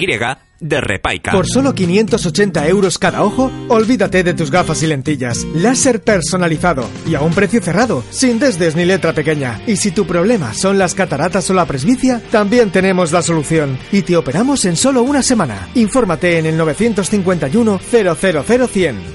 de 0.62 0.80
Repaica. 0.80 1.32
Por 1.32 1.46
solo 1.46 1.74
580 1.74 2.68
euros 2.68 2.98
cada 2.98 3.24
ojo, 3.24 3.50
olvídate 3.68 4.22
de 4.22 4.32
tus 4.32 4.50
gafas 4.50 4.82
y 4.82 4.86
lentillas. 4.86 5.44
Láser 5.54 6.00
personalizado 6.00 6.88
y 7.06 7.16
a 7.16 7.20
un 7.20 7.34
precio 7.34 7.60
cerrado, 7.60 8.04
sin 8.10 8.38
desdes 8.38 8.76
ni 8.76 8.84
letra 8.84 9.12
pequeña. 9.12 9.60
Y 9.66 9.76
si 9.76 9.90
tu 9.90 10.06
problema 10.06 10.54
son 10.54 10.78
las 10.78 10.94
cataratas 10.94 11.50
o 11.50 11.54
la 11.54 11.66
presbicia, 11.66 12.22
también 12.30 12.70
tenemos 12.70 13.12
la 13.12 13.22
solución 13.22 13.76
y 13.90 14.02
te 14.02 14.16
operamos 14.16 14.64
en 14.64 14.76
solo 14.76 15.02
una 15.02 15.22
semana. 15.22 15.68
Infórmate 15.74 16.38
en 16.38 16.46
el 16.46 16.56
951 16.56 17.80
000 17.90 18.16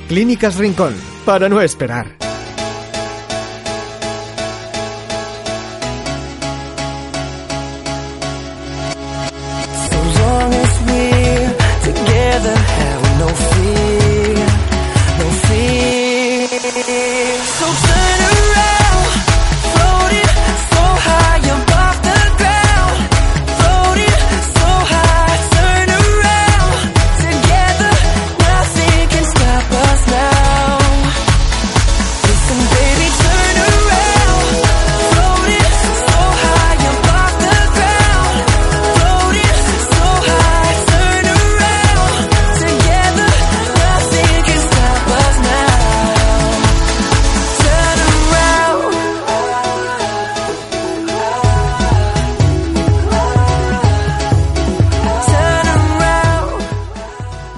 Clínicas 0.09 0.57
Rincón, 0.57 0.93
para 1.25 1.47
no 1.47 1.61
esperar. 1.61 2.26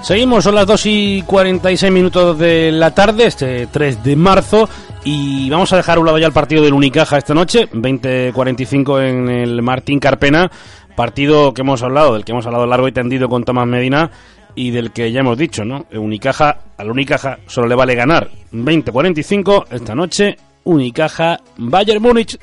Seguimos, 0.10 0.44
son 0.44 0.56
las 0.56 0.66
2 0.66 0.86
y 0.88 1.22
46 1.22 1.92
minutos 1.92 2.40
de 2.40 2.72
la 2.72 2.96
tarde, 2.96 3.28
este 3.28 3.68
3 3.68 4.04
de 4.04 4.16
marzo, 4.16 4.68
y 5.04 5.48
vamos 5.52 5.72
a 5.72 5.78
dejar 5.78 5.98
a 5.98 6.00
un 6.00 6.08
lado 6.08 6.18
ya 6.18 6.26
el 6.26 6.34
partido 6.34 6.64
del 6.64 6.74
Unicaja 6.74 7.20
esta 7.20 7.36
noche, 7.36 7.70
20-45 7.70 9.08
en 9.08 9.30
el 9.30 9.62
Martín 9.62 10.00
Carpena, 10.00 10.50
partido 10.96 11.54
que 11.54 11.62
hemos 11.62 11.84
hablado, 11.84 12.16
del 12.16 12.26
que 12.26 12.32
hemos 12.32 12.44
hablado 12.48 12.66
largo 12.66 12.88
y 12.88 12.92
tendido 12.92 13.30
con 13.30 13.44
Tomás 13.44 13.68
Medina, 13.68 14.10
y 14.56 14.72
del 14.72 14.90
que 14.90 15.12
ya 15.12 15.20
hemos 15.20 15.38
dicho, 15.38 15.64
¿no? 15.64 15.86
Unicaja, 15.94 16.58
al 16.76 16.90
Unicaja 16.90 17.38
solo 17.46 17.68
le 17.68 17.76
vale 17.76 17.94
ganar 17.94 18.32
20-45 18.52 19.66
esta 19.70 19.94
noche, 19.94 20.38
Unicaja 20.64 21.40
Bayern 21.56 22.02
Múnich. 22.02 22.40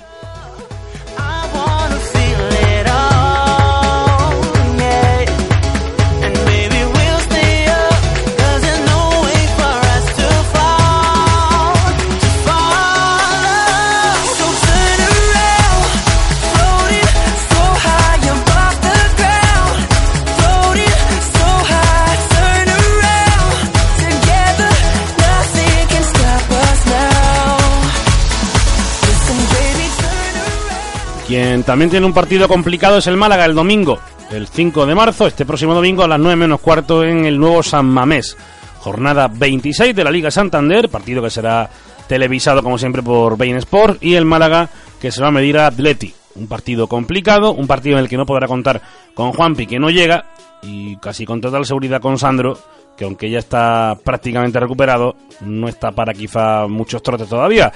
También 31.66 31.90
tiene 31.90 32.06
un 32.06 32.14
partido 32.14 32.48
complicado 32.48 32.96
es 32.96 33.06
el 33.08 33.18
Málaga 33.18 33.44
el 33.44 33.54
domingo, 33.54 33.98
el 34.30 34.48
5 34.48 34.86
de 34.86 34.94
marzo, 34.94 35.26
este 35.26 35.44
próximo 35.44 35.74
domingo 35.74 36.02
a 36.02 36.08
las 36.08 36.18
9 36.18 36.34
menos 36.34 36.60
cuarto 36.60 37.04
en 37.04 37.26
el 37.26 37.38
nuevo 37.38 37.62
San 37.62 37.84
Mamés. 37.84 38.36
Jornada 38.78 39.28
26 39.28 39.94
de 39.94 40.04
la 40.04 40.10
Liga 40.10 40.30
Santander, 40.30 40.88
partido 40.88 41.22
que 41.22 41.28
será 41.28 41.68
televisado 42.08 42.62
como 42.62 42.78
siempre 42.78 43.02
por 43.02 43.36
Bein 43.36 43.56
Sport 43.56 44.02
y 44.02 44.14
el 44.14 44.24
Málaga 44.24 44.70
que 44.98 45.12
se 45.12 45.20
va 45.20 45.28
a 45.28 45.30
medir 45.32 45.58
a 45.58 45.66
Atleti. 45.66 46.14
Un 46.36 46.46
partido 46.46 46.86
complicado, 46.86 47.52
un 47.52 47.66
partido 47.66 47.98
en 47.98 48.04
el 48.04 48.08
que 48.08 48.16
no 48.16 48.24
podrá 48.24 48.46
contar 48.46 48.80
con 49.12 49.32
Juanpi 49.32 49.66
que 49.66 49.78
no 49.78 49.90
llega 49.90 50.24
y 50.62 50.96
casi 50.96 51.26
con 51.26 51.42
total 51.42 51.66
seguridad 51.66 52.00
con 52.00 52.18
Sandro 52.18 52.58
que 52.96 53.04
aunque 53.04 53.28
ya 53.28 53.40
está 53.40 53.94
prácticamente 54.02 54.58
recuperado, 54.58 55.16
no 55.42 55.68
está 55.68 55.90
para 55.90 56.14
quizá 56.14 56.66
muchos 56.66 57.02
trotes 57.02 57.28
todavía. 57.28 57.70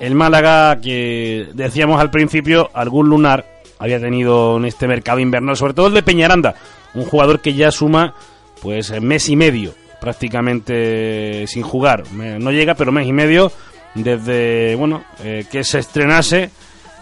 El 0.00 0.14
Málaga, 0.14 0.80
que 0.80 1.48
decíamos 1.52 2.00
al 2.00 2.10
principio, 2.10 2.70
algún 2.72 3.08
lunar 3.08 3.44
había 3.78 4.00
tenido 4.00 4.56
en 4.56 4.64
este 4.64 4.88
mercado 4.88 5.20
invernal, 5.20 5.56
sobre 5.56 5.74
todo 5.74 5.88
el 5.88 5.94
de 5.94 6.02
Peñaranda, 6.02 6.54
un 6.94 7.04
jugador 7.04 7.40
que 7.40 7.54
ya 7.54 7.70
suma 7.70 8.14
pues 8.60 8.98
mes 9.00 9.28
y 9.28 9.36
medio 9.36 9.74
prácticamente 10.00 11.46
sin 11.46 11.62
jugar. 11.62 12.04
No 12.12 12.50
llega, 12.50 12.74
pero 12.74 12.92
mes 12.92 13.06
y 13.06 13.12
medio 13.12 13.52
desde 13.94 14.74
bueno 14.76 15.04
eh, 15.22 15.44
que 15.50 15.64
se 15.64 15.80
estrenase 15.80 16.50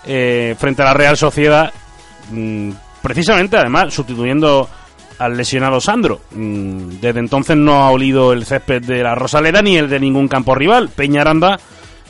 eh, 0.04 0.54
frente 0.58 0.82
a 0.82 0.86
la 0.86 0.94
Real 0.94 1.16
Sociedad, 1.16 1.72
mm, 2.32 2.70
precisamente 3.02 3.56
además 3.56 3.94
sustituyendo 3.94 4.68
al 5.18 5.36
lesionado 5.36 5.80
Sandro. 5.80 6.20
Mm, 6.32 7.00
desde 7.00 7.20
entonces 7.20 7.56
no 7.56 7.84
ha 7.84 7.90
olido 7.90 8.32
el 8.32 8.44
césped 8.44 8.82
de 8.82 9.02
la 9.02 9.14
Rosaleda 9.14 9.62
ni 9.62 9.76
el 9.76 9.88
de 9.88 10.00
ningún 10.00 10.28
campo 10.28 10.54
rival. 10.54 10.88
Peñaranda 10.88 11.58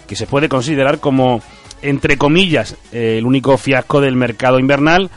que 0.08 0.16
se 0.16 0.26
puede 0.26 0.48
considerar 0.48 0.98
como, 0.98 1.40
entre 1.82 2.18
comillas, 2.18 2.76
el 2.90 3.24
único 3.24 3.56
fiasco 3.56 4.00
del 4.00 4.16
mercado 4.16 4.58
invernal 4.58 5.10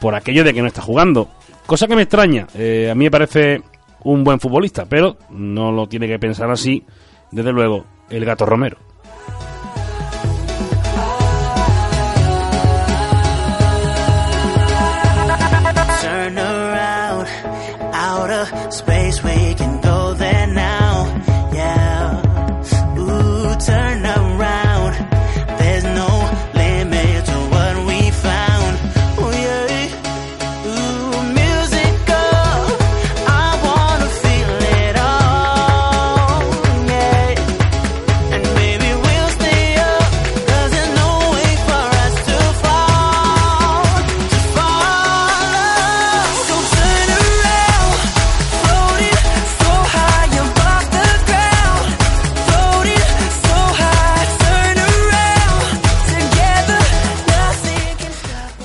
por 0.00 0.16
aquello 0.16 0.42
de 0.42 0.52
que 0.52 0.62
no 0.62 0.66
está 0.66 0.82
jugando. 0.82 1.28
Cosa 1.66 1.86
que 1.86 1.94
me 1.94 2.02
extraña, 2.02 2.48
eh, 2.54 2.88
a 2.90 2.94
mí 2.96 3.04
me 3.04 3.10
parece 3.10 3.62
un 4.02 4.24
buen 4.24 4.40
futbolista, 4.40 4.86
pero 4.86 5.16
no 5.30 5.70
lo 5.70 5.86
tiene 5.86 6.08
que 6.08 6.18
pensar 6.18 6.50
así, 6.50 6.82
desde 7.30 7.52
luego, 7.52 7.84
el 8.10 8.24
gato 8.24 8.44
Romero. 8.44 8.78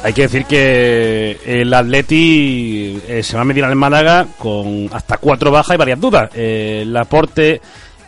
Hay 0.07 0.13
que 0.13 0.21
decir 0.21 0.45
que 0.45 1.37
el 1.45 1.73
Atleti 1.73 2.97
eh, 3.09 3.21
se 3.21 3.35
va 3.35 3.41
a 3.41 3.45
medir 3.45 3.65
al 3.65 3.75
Málaga 3.75 4.25
con 4.37 4.87
hasta 4.93 5.17
cuatro 5.17 5.51
bajas 5.51 5.75
y 5.75 5.77
varias 5.77 5.99
dudas. 5.99 6.29
Eh, 6.33 6.85
Laporte, 6.87 7.59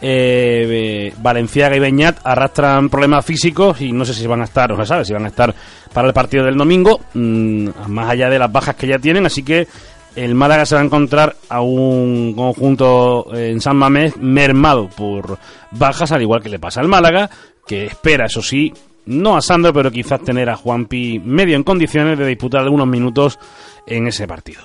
eh, 0.02 1.14
Valenciaga 1.18 1.76
y 1.76 1.80
Beñat 1.80 2.20
arrastran 2.24 2.88
problemas 2.88 3.26
físicos 3.26 3.82
y 3.82 3.92
no 3.92 4.06
sé 4.06 4.14
si 4.14 4.26
van 4.28 4.40
a 4.40 4.46
estar, 4.46 4.72
o 4.72 4.78
sea, 4.78 4.86
sabe, 4.86 5.04
si 5.04 5.12
van 5.12 5.26
a 5.26 5.28
estar 5.28 5.54
para 5.92 6.08
el 6.08 6.14
partido 6.14 6.46
del 6.46 6.56
domingo, 6.56 7.02
mm, 7.16 7.68
más 7.88 8.10
allá 8.10 8.30
de 8.30 8.40
las 8.40 8.50
bajas 8.50 8.78
que 8.78 8.88
ya 8.88 8.98
tienen, 8.98 9.26
así 9.26 9.44
que 9.44 9.68
el 10.16 10.36
Málaga 10.36 10.66
se 10.66 10.76
va 10.76 10.82
a 10.82 10.86
encontrar 10.86 11.36
a 11.50 11.60
un 11.60 12.34
conjunto 12.34 13.28
en 13.36 13.60
San 13.60 13.76
Mamés 13.76 14.16
mermado 14.16 14.88
por 14.88 15.38
bajas, 15.72 16.14
al 16.14 16.22
igual 16.22 16.42
que 16.42 16.48
le 16.48 16.60
pasa 16.60 16.80
al 16.80 16.88
Málaga, 16.88 17.30
que 17.68 17.88
espera, 17.88 18.28
eso 18.28 18.42
sí, 18.42 18.72
no 19.10 19.36
a 19.36 19.42
Sandro, 19.42 19.74
pero 19.74 19.92
quizás 19.92 20.22
tener 20.22 20.50
a 20.50 20.56
Juanpi 20.56 21.20
medio 21.20 21.56
en 21.56 21.64
condiciones 21.64 22.18
de 22.18 22.28
disputar 22.28 22.62
algunos 22.62 22.88
minutos 22.88 23.40
en 23.88 24.08
ese 24.08 24.28
partido. 24.28 24.62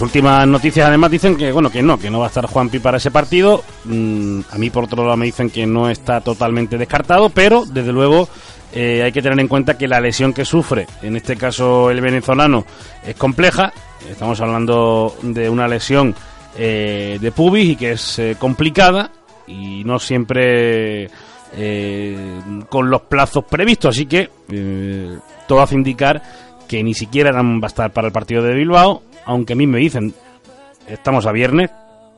Las 0.00 0.06
últimas 0.06 0.48
noticias 0.48 0.88
además 0.88 1.10
dicen 1.10 1.36
que 1.36 1.52
bueno 1.52 1.68
que 1.68 1.82
no, 1.82 1.98
que 1.98 2.08
no 2.10 2.20
va 2.20 2.24
a 2.24 2.28
estar 2.28 2.46
Juanpi 2.46 2.78
para 2.78 2.96
ese 2.96 3.10
partido. 3.10 3.62
Mm, 3.84 4.40
a 4.50 4.56
mí 4.56 4.70
por 4.70 4.84
otro 4.84 5.04
lado 5.04 5.14
me 5.18 5.26
dicen 5.26 5.50
que 5.50 5.66
no 5.66 5.90
está 5.90 6.22
totalmente 6.22 6.78
descartado, 6.78 7.28
pero 7.28 7.66
desde 7.66 7.92
luego 7.92 8.26
eh, 8.72 9.02
hay 9.02 9.12
que 9.12 9.20
tener 9.20 9.38
en 9.38 9.46
cuenta 9.46 9.76
que 9.76 9.86
la 9.86 10.00
lesión 10.00 10.32
que 10.32 10.46
sufre, 10.46 10.86
en 11.02 11.16
este 11.16 11.36
caso 11.36 11.90
el 11.90 12.00
venezolano, 12.00 12.64
es 13.04 13.14
compleja. 13.14 13.74
Estamos 14.10 14.40
hablando 14.40 15.14
de 15.20 15.50
una 15.50 15.68
lesión 15.68 16.14
eh, 16.56 17.18
de 17.20 17.30
pubis 17.32 17.72
y 17.72 17.76
que 17.76 17.92
es 17.92 18.18
eh, 18.20 18.36
complicada 18.38 19.10
y 19.46 19.84
no 19.84 19.98
siempre 19.98 21.10
con 22.70 22.88
los 22.88 23.02
plazos 23.02 23.44
previstos. 23.44 23.94
Así 23.94 24.06
que 24.06 24.30
todo 25.46 25.60
hace 25.60 25.74
indicar 25.74 26.22
que 26.66 26.82
ni 26.82 26.94
siquiera 26.94 27.32
va 27.32 27.58
a 27.62 27.66
estar 27.66 27.92
para 27.92 28.06
el 28.06 28.14
partido 28.14 28.42
de 28.42 28.54
Bilbao 28.54 29.09
aunque 29.24 29.52
a 29.54 29.56
mí 29.56 29.66
me 29.66 29.78
dicen, 29.78 30.14
estamos 30.86 31.26
a 31.26 31.32
viernes, 31.32 31.70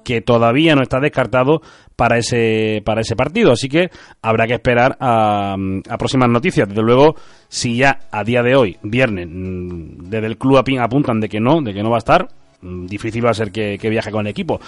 que 0.03 0.21
todavía 0.21 0.75
no 0.75 0.83
está 0.83 1.01
descartado 1.01 1.63
para 1.97 2.19
ese 2.19 2.83
para 2.85 3.01
ese 3.01 3.17
partido. 3.17 3.53
Así 3.53 3.69
que 3.69 3.91
habrá 4.21 4.47
que 4.47 4.55
esperar 4.55 4.97
a, 5.01 5.57
próximas 5.99 6.29
noticias. 6.29 6.69
Desde 6.69 6.83
luego 6.83 7.17
si 7.49 7.77
ya 7.77 8.01
a 8.11 8.25
día 8.25 8.43
de 8.43 8.57
hoy 8.57 8.79
viernes 8.83 9.29
mm, 9.31 10.11
desde 10.11 10.27
el 10.27 10.39
club 10.39 10.59
apuntan 10.59 11.21
de 11.21 11.29
que 11.29 11.41
no 11.41 11.63
de 11.63 11.73
que 11.73 11.83
no 11.83 11.91
va 11.91 11.97
a 11.97 11.99
estar 11.99 12.29
mm, 12.61 12.87
difícil 12.87 13.25
va 13.25 13.31
a 13.31 13.35
ser 13.35 13.53
que, 13.53 13.79
viaje 13.79 14.11
con 14.11 14.27
el 14.27 14.31
equipo. 14.31 14.61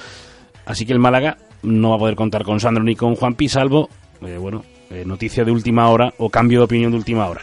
Así 0.67 0.87
que 0.87 0.93
el 0.93 0.99
Málaga 0.99 1.37
no 1.63 1.91
va 1.91 1.97
a 1.97 1.99
poder 1.99 2.15
contar 2.15 2.45
con 2.45 2.61
Sandro 2.61 2.83
ni 2.83 2.95
con 2.95 3.17
Juan 3.17 3.35
Pi 3.35 3.49
salvo 3.49 3.89
eh, 4.23 4.39
bueno 4.39 4.65
eh, 4.91 5.05
noticia 5.05 5.45
de 5.45 5.51
última 5.51 5.89
hora 5.89 6.13
o 6.19 6.31
cambio 6.31 6.61
de 6.61 6.65
opinión 6.65 6.91
de 6.91 6.99
última 6.99 7.27
hora 7.27 7.43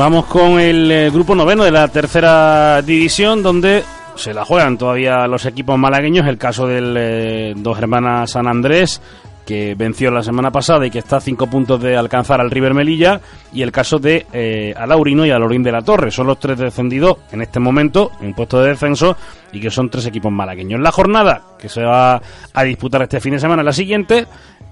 Vamos 0.00 0.24
con 0.24 0.58
el 0.58 0.90
eh, 0.90 1.10
grupo 1.10 1.34
noveno 1.34 1.62
de 1.62 1.70
la 1.70 1.86
tercera 1.88 2.80
división, 2.80 3.42
donde 3.42 3.84
se 4.14 4.32
la 4.32 4.46
juegan 4.46 4.78
todavía 4.78 5.26
los 5.26 5.44
equipos 5.44 5.78
malagueños. 5.78 6.26
El 6.26 6.38
caso 6.38 6.66
del 6.66 6.96
eh, 6.98 7.52
dos 7.54 7.78
hermanas 7.78 8.30
San 8.30 8.48
Andrés, 8.48 9.02
que 9.44 9.74
venció 9.74 10.10
la 10.10 10.22
semana 10.22 10.50
pasada 10.50 10.86
y 10.86 10.90
que 10.90 11.00
está 11.00 11.18
a 11.18 11.20
cinco 11.20 11.48
puntos 11.48 11.82
de 11.82 11.98
alcanzar 11.98 12.40
al 12.40 12.50
River 12.50 12.72
Melilla. 12.72 13.20
Y 13.52 13.60
el 13.60 13.72
caso 13.72 13.98
de 13.98 14.26
eh, 14.32 14.72
Alaurino 14.74 15.26
y 15.26 15.32
Alorín 15.32 15.62
de 15.62 15.72
la 15.72 15.82
Torre. 15.82 16.10
Son 16.10 16.26
los 16.26 16.40
tres 16.40 16.58
descendidos 16.58 17.18
en 17.30 17.42
este 17.42 17.60
momento 17.60 18.10
en 18.22 18.32
puesto 18.32 18.62
de 18.62 18.70
descenso 18.70 19.18
y 19.52 19.60
que 19.60 19.70
son 19.70 19.90
tres 19.90 20.06
equipos 20.06 20.32
malagueños. 20.32 20.80
La 20.80 20.92
jornada 20.92 21.42
que 21.58 21.68
se 21.68 21.82
va 21.82 22.22
a 22.54 22.62
disputar 22.62 23.02
este 23.02 23.20
fin 23.20 23.34
de 23.34 23.38
semana, 23.38 23.62
la 23.62 23.74
siguiente, 23.74 24.26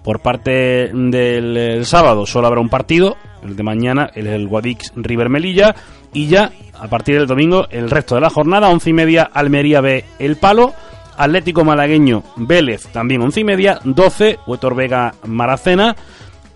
por 0.09 0.21
parte 0.21 0.91
del 0.91 1.55
el 1.55 1.85
sábado 1.85 2.25
solo 2.25 2.47
habrá 2.47 2.63
un 2.63 2.71
partido, 2.71 3.19
el 3.43 3.57
de 3.57 3.63
mañana, 3.63 4.09
el, 4.15 4.27
el 4.27 4.49
Guadix 4.49 4.91
River 4.97 5.29
Melilla, 5.29 5.75
y 6.15 6.29
ya 6.29 6.51
a 6.81 6.89
partir 6.89 7.17
del 7.19 7.27
domingo 7.27 7.67
el 7.71 7.91
resto 7.91 8.15
de 8.15 8.23
la 8.23 8.31
jornada, 8.31 8.71
once 8.71 8.89
y 8.89 8.95
media 8.95 9.25
Almería 9.25 9.83
B 9.83 10.07
El 10.19 10.37
Palo, 10.37 10.73
Atlético 11.19 11.63
Malagueño 11.63 12.23
Vélez 12.37 12.87
también 12.87 13.21
once 13.21 13.41
y 13.41 13.45
media, 13.45 13.81
12 13.85 14.39
Huetor 14.47 14.75
Vega 14.75 15.13
Maracena, 15.27 15.95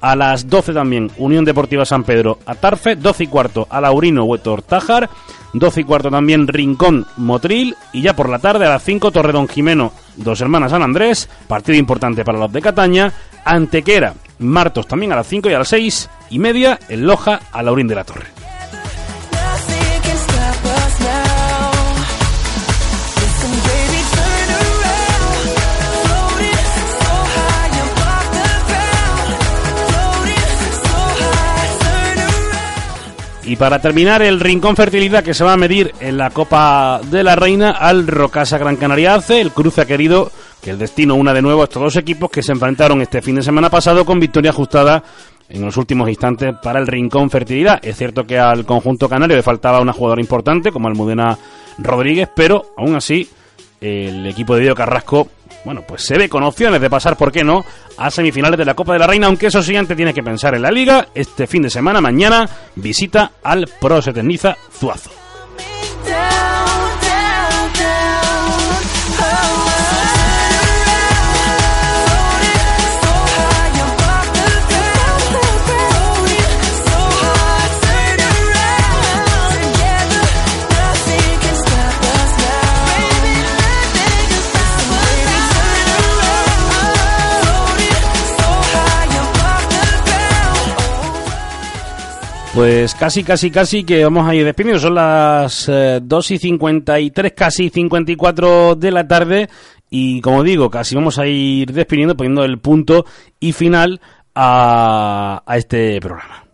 a 0.02 0.16
las 0.16 0.48
12 0.48 0.74
también 0.74 1.10
Unión 1.16 1.44
Deportiva 1.44 1.86
San 1.86 2.04
Pedro 2.04 2.38
Atarfe, 2.44 2.96
12 2.96 3.24
y 3.24 3.26
cuarto 3.28 3.66
Alaurino 3.70 4.24
Huetor 4.24 4.60
Tájar, 4.62 5.08
12 5.54 5.80
y 5.80 5.84
cuarto 5.84 6.10
también 6.10 6.46
Rincón 6.48 7.06
Motril 7.16 7.76
y 7.92 8.02
ya 8.02 8.14
por 8.14 8.28
la 8.28 8.40
tarde 8.40 8.66
a 8.66 8.70
las 8.70 8.82
5 8.82 9.10
Torredón 9.12 9.48
Jimeno, 9.48 9.92
dos 10.16 10.40
hermanas 10.40 10.72
San 10.72 10.82
Andrés, 10.82 11.30
partido 11.48 11.78
importante 11.78 12.24
para 12.24 12.38
los 12.38 12.52
de 12.52 12.60
Cataña, 12.60 13.12
Antequera, 13.44 14.14
Martos 14.40 14.86
también 14.86 15.12
a 15.12 15.16
las 15.16 15.28
5 15.28 15.48
y 15.48 15.54
a 15.54 15.58
las 15.58 15.68
6 15.68 16.10
y 16.30 16.38
media 16.38 16.78
en 16.88 17.06
Loja 17.06 17.40
a 17.52 17.62
Laurín 17.62 17.88
de 17.88 17.94
la 17.94 18.04
Torre. 18.04 18.41
Y 33.44 33.56
para 33.56 33.80
terminar, 33.80 34.22
el 34.22 34.38
Rincón 34.38 34.76
Fertilidad 34.76 35.24
que 35.24 35.34
se 35.34 35.42
va 35.42 35.54
a 35.54 35.56
medir 35.56 35.92
en 35.98 36.16
la 36.16 36.30
Copa 36.30 37.00
de 37.10 37.24
la 37.24 37.34
Reina 37.34 37.72
al 37.72 38.06
Rocasa 38.06 38.56
Gran 38.56 38.76
Canaria 38.76 39.14
ACE. 39.14 39.40
El 39.40 39.50
cruce 39.50 39.80
ha 39.80 39.86
querido 39.86 40.30
que 40.60 40.70
el 40.70 40.78
destino 40.78 41.16
una 41.16 41.34
de 41.34 41.42
nuevo 41.42 41.62
a 41.62 41.64
estos 41.64 41.82
dos 41.82 41.96
equipos 41.96 42.30
que 42.30 42.42
se 42.42 42.52
enfrentaron 42.52 43.02
este 43.02 43.20
fin 43.20 43.34
de 43.34 43.42
semana 43.42 43.68
pasado 43.68 44.04
con 44.04 44.20
victoria 44.20 44.52
ajustada 44.52 45.02
en 45.48 45.60
los 45.60 45.76
últimos 45.76 46.08
instantes 46.08 46.54
para 46.62 46.78
el 46.78 46.86
Rincón 46.86 47.30
Fertilidad. 47.30 47.80
Es 47.82 47.96
cierto 47.96 48.24
que 48.24 48.38
al 48.38 48.64
conjunto 48.64 49.08
canario 49.08 49.36
le 49.36 49.42
faltaba 49.42 49.80
una 49.80 49.92
jugadora 49.92 50.20
importante 50.20 50.70
como 50.70 50.86
Almudena 50.86 51.36
Rodríguez, 51.78 52.28
pero 52.34 52.74
aún 52.76 52.94
así 52.94 53.28
el 53.80 54.24
equipo 54.24 54.54
de 54.54 54.60
Diego 54.60 54.76
Carrasco, 54.76 55.28
bueno, 55.64 55.82
pues 55.86 56.02
se 56.02 56.18
ve 56.18 56.28
con 56.28 56.42
opciones 56.42 56.80
de 56.80 56.90
pasar, 56.90 57.16
¿por 57.16 57.32
qué 57.32 57.44
no?, 57.44 57.64
a 57.96 58.10
semifinales 58.10 58.58
de 58.58 58.64
la 58.64 58.74
Copa 58.74 58.94
de 58.94 58.98
la 58.98 59.06
Reina, 59.06 59.26
aunque 59.26 59.46
eso 59.46 59.62
sí, 59.62 59.76
antes 59.76 59.96
tiene 59.96 60.14
que 60.14 60.22
pensar 60.22 60.54
en 60.54 60.62
la 60.62 60.70
Liga. 60.70 61.08
Este 61.14 61.46
fin 61.46 61.62
de 61.62 61.70
semana, 61.70 62.00
mañana, 62.00 62.48
visita 62.74 63.32
al 63.42 63.68
Pro 63.80 64.00
Setenniza 64.02 64.56
Zuazo. 64.72 65.21
Pues 92.54 92.94
casi, 92.94 93.24
casi, 93.24 93.50
casi 93.50 93.82
que 93.82 94.04
vamos 94.04 94.28
a 94.28 94.34
ir 94.34 94.44
despidiendo. 94.44 94.78
Son 94.78 94.94
las 94.94 95.70
eh, 95.70 96.00
2 96.02 96.30
y 96.32 96.38
53, 96.38 97.32
casi 97.32 97.70
54 97.70 98.74
de 98.74 98.90
la 98.90 99.08
tarde. 99.08 99.48
Y 99.88 100.20
como 100.20 100.42
digo, 100.42 100.70
casi 100.70 100.94
vamos 100.94 101.18
a 101.18 101.26
ir 101.26 101.72
despidiendo, 101.72 102.14
poniendo 102.14 102.44
el 102.44 102.58
punto 102.58 103.06
y 103.40 103.52
final 103.52 104.02
a, 104.34 105.42
a 105.46 105.56
este 105.56 105.98
programa. 106.00 106.44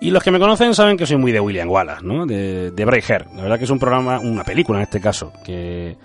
Y 0.00 0.10
los 0.10 0.22
que 0.22 0.30
me 0.30 0.38
conocen 0.38 0.74
saben 0.74 0.98
que 0.98 1.06
soy 1.06 1.16
muy 1.16 1.32
de 1.32 1.40
William 1.40 1.70
Wallace, 1.70 2.04
¿no? 2.04 2.26
De, 2.26 2.70
de 2.70 2.84
Braveheart. 2.84 3.34
La 3.34 3.42
verdad 3.42 3.58
que 3.58 3.64
es 3.64 3.70
un 3.70 3.78
programa, 3.78 4.20
una 4.20 4.44
película 4.44 4.78
en 4.78 4.82
este 4.84 5.00
caso, 5.00 5.32
que, 5.44 5.96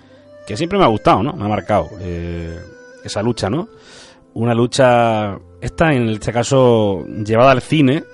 que 0.46 0.56
siempre 0.56 0.78
me 0.78 0.84
ha 0.84 0.88
gustado, 0.88 1.22
¿no? 1.22 1.32
Me 1.32 1.44
ha 1.44 1.48
marcado 1.48 1.90
eh, 2.00 2.58
esa 3.02 3.22
lucha, 3.22 3.48
¿no? 3.48 3.68
Una 4.34 4.54
lucha, 4.54 5.38
esta 5.60 5.92
en 5.92 6.08
este 6.08 6.32
caso 6.32 7.04
llevada 7.06 7.52
al 7.52 7.62
cine, 7.62 8.04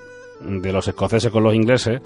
de 0.41 0.73
los 0.73 0.87
escoceses 0.89 1.31
con 1.31 1.43
los 1.43 1.55
ingleses, 1.55 2.01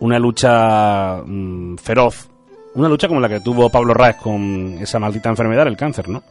una 0.00 0.18
lucha 0.18 1.22
mm, 1.24 1.76
feroz, 1.76 2.28
una 2.74 2.88
lucha 2.88 3.08
como 3.08 3.20
la 3.20 3.28
que 3.28 3.40
tuvo 3.40 3.70
Pablo 3.70 3.94
Raes 3.94 4.16
con 4.16 4.78
esa 4.80 4.98
maldita 4.98 5.28
enfermedad, 5.28 5.66
el 5.66 5.76
cáncer, 5.76 6.08
¿no? 6.08 6.22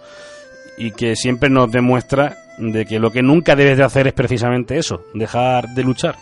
Y 0.78 0.92
que 0.92 1.16
siempre 1.16 1.50
nos 1.50 1.72
demuestra 1.72 2.38
de 2.58 2.86
que 2.86 3.00
lo 3.00 3.12
que 3.12 3.22
nunca 3.22 3.56
debes 3.56 3.78
de 3.78 3.84
hacer 3.84 4.08
es 4.08 4.14
precisamente 4.14 4.78
eso, 4.78 5.02
dejar 5.14 5.70
de 5.70 5.84
luchar. 5.84 6.16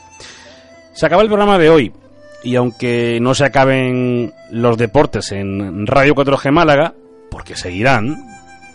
Se 0.93 1.05
acaba 1.05 1.21
el 1.21 1.27
programa 1.27 1.57
de 1.57 1.69
hoy 1.69 1.93
y 2.43 2.55
aunque 2.55 3.19
no 3.21 3.33
se 3.35 3.45
acaben 3.45 4.33
los 4.51 4.77
deportes 4.77 5.31
en 5.31 5.85
Radio 5.87 6.15
4G 6.15 6.51
Málaga, 6.51 6.93
porque 7.35 7.57
seguirán, 7.57 8.15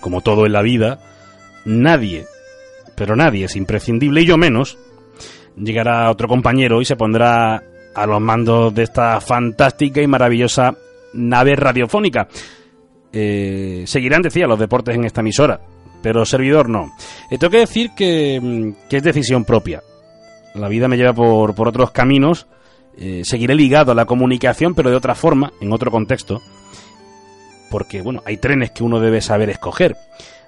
como 0.00 0.20
todo 0.20 0.44
en 0.44 0.52
la 0.52 0.60
vida, 0.60 0.98
nadie, 1.64 2.26
pero 2.94 3.16
nadie 3.16 3.46
es 3.46 3.56
imprescindible 3.56 4.20
y 4.20 4.26
yo 4.26 4.36
menos, 4.36 4.76
llegará 5.56 6.10
otro 6.10 6.28
compañero 6.28 6.82
y 6.82 6.84
se 6.84 6.94
pondrá 6.94 7.62
a 7.94 8.06
los 8.06 8.20
mandos 8.20 8.74
de 8.74 8.82
esta 8.82 9.18
fantástica 9.22 10.02
y 10.02 10.06
maravillosa 10.06 10.76
nave 11.14 11.56
radiofónica. 11.56 12.28
Eh, 13.10 13.84
seguirán, 13.86 14.20
decía, 14.20 14.46
los 14.46 14.58
deportes 14.58 14.94
en 14.94 15.06
esta 15.06 15.22
emisora, 15.22 15.58
pero 16.02 16.26
servidor 16.26 16.68
no. 16.68 16.92
Y 17.30 17.38
tengo 17.38 17.52
que 17.52 17.60
decir 17.60 17.92
que, 17.96 18.38
mm, 18.42 18.88
que 18.90 18.98
es 18.98 19.02
decisión 19.02 19.46
propia. 19.46 19.82
La 20.54 20.68
vida 20.68 20.86
me 20.86 20.98
lleva 20.98 21.14
por, 21.14 21.54
por 21.54 21.68
otros 21.68 21.92
caminos. 21.92 22.46
Eh, 22.98 23.22
seguiré 23.24 23.54
ligado 23.54 23.92
a 23.92 23.94
la 23.94 24.04
comunicación, 24.04 24.74
pero 24.74 24.90
de 24.90 24.96
otra 24.96 25.14
forma, 25.14 25.50
en 25.62 25.72
otro 25.72 25.90
contexto. 25.90 26.42
Porque, 27.70 28.02
bueno, 28.02 28.22
hay 28.24 28.36
trenes 28.36 28.70
que 28.72 28.82
uno 28.82 29.00
debe 29.00 29.20
saber 29.20 29.50
escoger. 29.50 29.96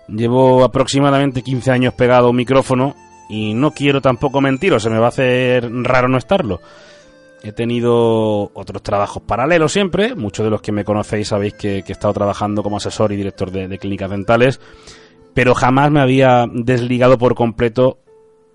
Llevo 0.08 0.64
aproximadamente 0.64 1.42
15 1.42 1.70
años 1.70 1.94
pegado 1.94 2.26
a 2.26 2.30
un 2.30 2.36
micrófono 2.36 2.94
y 3.28 3.54
no 3.54 3.70
quiero 3.70 4.00
tampoco 4.00 4.40
mentir, 4.40 4.74
o 4.74 4.80
se 4.80 4.90
me 4.90 4.98
va 4.98 5.06
a 5.06 5.10
hacer 5.10 5.70
raro 5.70 6.08
no 6.08 6.18
estarlo. 6.18 6.60
He 7.44 7.52
tenido 7.52 8.50
otros 8.54 8.82
trabajos 8.82 9.22
paralelos 9.22 9.72
siempre. 9.72 10.14
Muchos 10.14 10.44
de 10.44 10.50
los 10.50 10.62
que 10.62 10.70
me 10.70 10.84
conocéis 10.84 11.28
sabéis 11.28 11.54
que, 11.54 11.82
que 11.82 11.92
he 11.92 11.94
estado 11.94 12.14
trabajando 12.14 12.62
como 12.62 12.76
asesor 12.76 13.12
y 13.12 13.16
director 13.16 13.50
de, 13.50 13.66
de 13.66 13.78
clínicas 13.78 14.10
dentales. 14.10 14.60
Pero 15.34 15.54
jamás 15.54 15.90
me 15.90 16.00
había 16.00 16.46
desligado 16.52 17.18
por 17.18 17.34
completo 17.34 17.98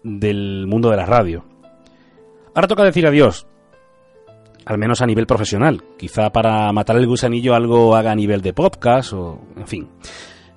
del 0.03 0.67
mundo 0.67 0.89
de 0.89 0.97
la 0.97 1.05
radio. 1.05 1.43
Ahora 2.53 2.67
toca 2.67 2.83
decir 2.83 3.05
adiós, 3.05 3.45
al 4.67 4.77
menos 4.77 5.01
a 5.01 5.05
nivel 5.05 5.25
profesional. 5.25 5.81
Quizá 5.97 6.29
para 6.29 6.71
matar 6.73 6.97
el 6.97 7.07
gusanillo 7.07 7.55
algo 7.55 7.95
haga 7.95 8.11
a 8.11 8.15
nivel 8.15 8.41
de 8.41 8.51
podcast 8.51 9.13
o, 9.13 9.39
en 9.55 9.65
fin. 9.65 9.87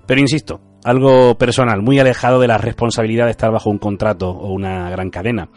Pero 0.05 0.21
insisto, 0.21 0.61
algo 0.83 1.39
personal, 1.39 1.81
muy 1.81 2.01
alejado 2.01 2.41
de 2.41 2.49
la 2.49 2.59
responsabilidad 2.59 3.27
de 3.27 3.31
estar 3.31 3.53
bajo 3.53 3.71
un 3.71 3.79
contrato 3.79 4.31
o 4.31 4.53
una 4.53 4.91
gran 4.91 5.11
cadena. 5.11 5.49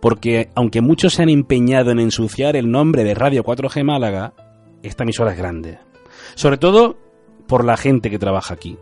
Porque 0.00 0.50
aunque 0.56 0.80
muchos 0.80 1.14
se 1.14 1.22
han 1.22 1.28
empeñado 1.28 1.92
en 1.92 2.00
ensuciar 2.00 2.56
el 2.56 2.68
nombre 2.68 3.04
de 3.04 3.14
Radio 3.14 3.44
4G 3.44 3.84
Málaga, 3.84 4.34
esta 4.82 5.04
emisora 5.04 5.30
es 5.30 5.38
grande. 5.38 5.78
Sobre 6.34 6.58
todo 6.58 6.98
por 7.46 7.64
la 7.64 7.76
gente 7.76 8.10
que 8.10 8.18
trabaja 8.18 8.54
aquí. 8.54 8.76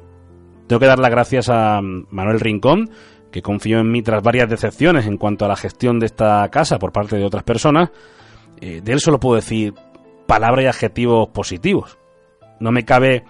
Tengo 0.69 0.81
que 0.81 0.87
dar 0.87 0.99
las 0.99 1.11
gracias 1.11 1.51
a 1.51 1.81
Manuel 1.83 2.41
Rincón, 2.41 2.89
que 3.31 3.43
confió 3.43 3.79
en 3.81 3.91
mí 3.91 4.01
tras 4.01 4.23
varias 4.23 4.49
decepciones 4.49 5.07
en 5.07 5.19
cuanto 5.19 5.45
a 5.45 5.49
la 5.49 5.57
gestión 5.57 5.99
de 5.99 6.07
esta 6.07 6.49
casa 6.49 6.79
por 6.79 6.93
parte 6.93 7.17
de 7.17 7.25
otras 7.25 7.43
personas. 7.43 7.91
Eh, 8.63 8.81
de 8.81 8.93
él 8.93 9.01
solo 9.01 9.19
puedo 9.19 9.35
decir 9.35 9.75
palabras 10.29 10.65
y 10.65 10.69
adjetivos 10.69 11.29
positivos. 11.31 11.99
No 12.61 12.71
me 12.71 12.85
cabe 12.85 13.25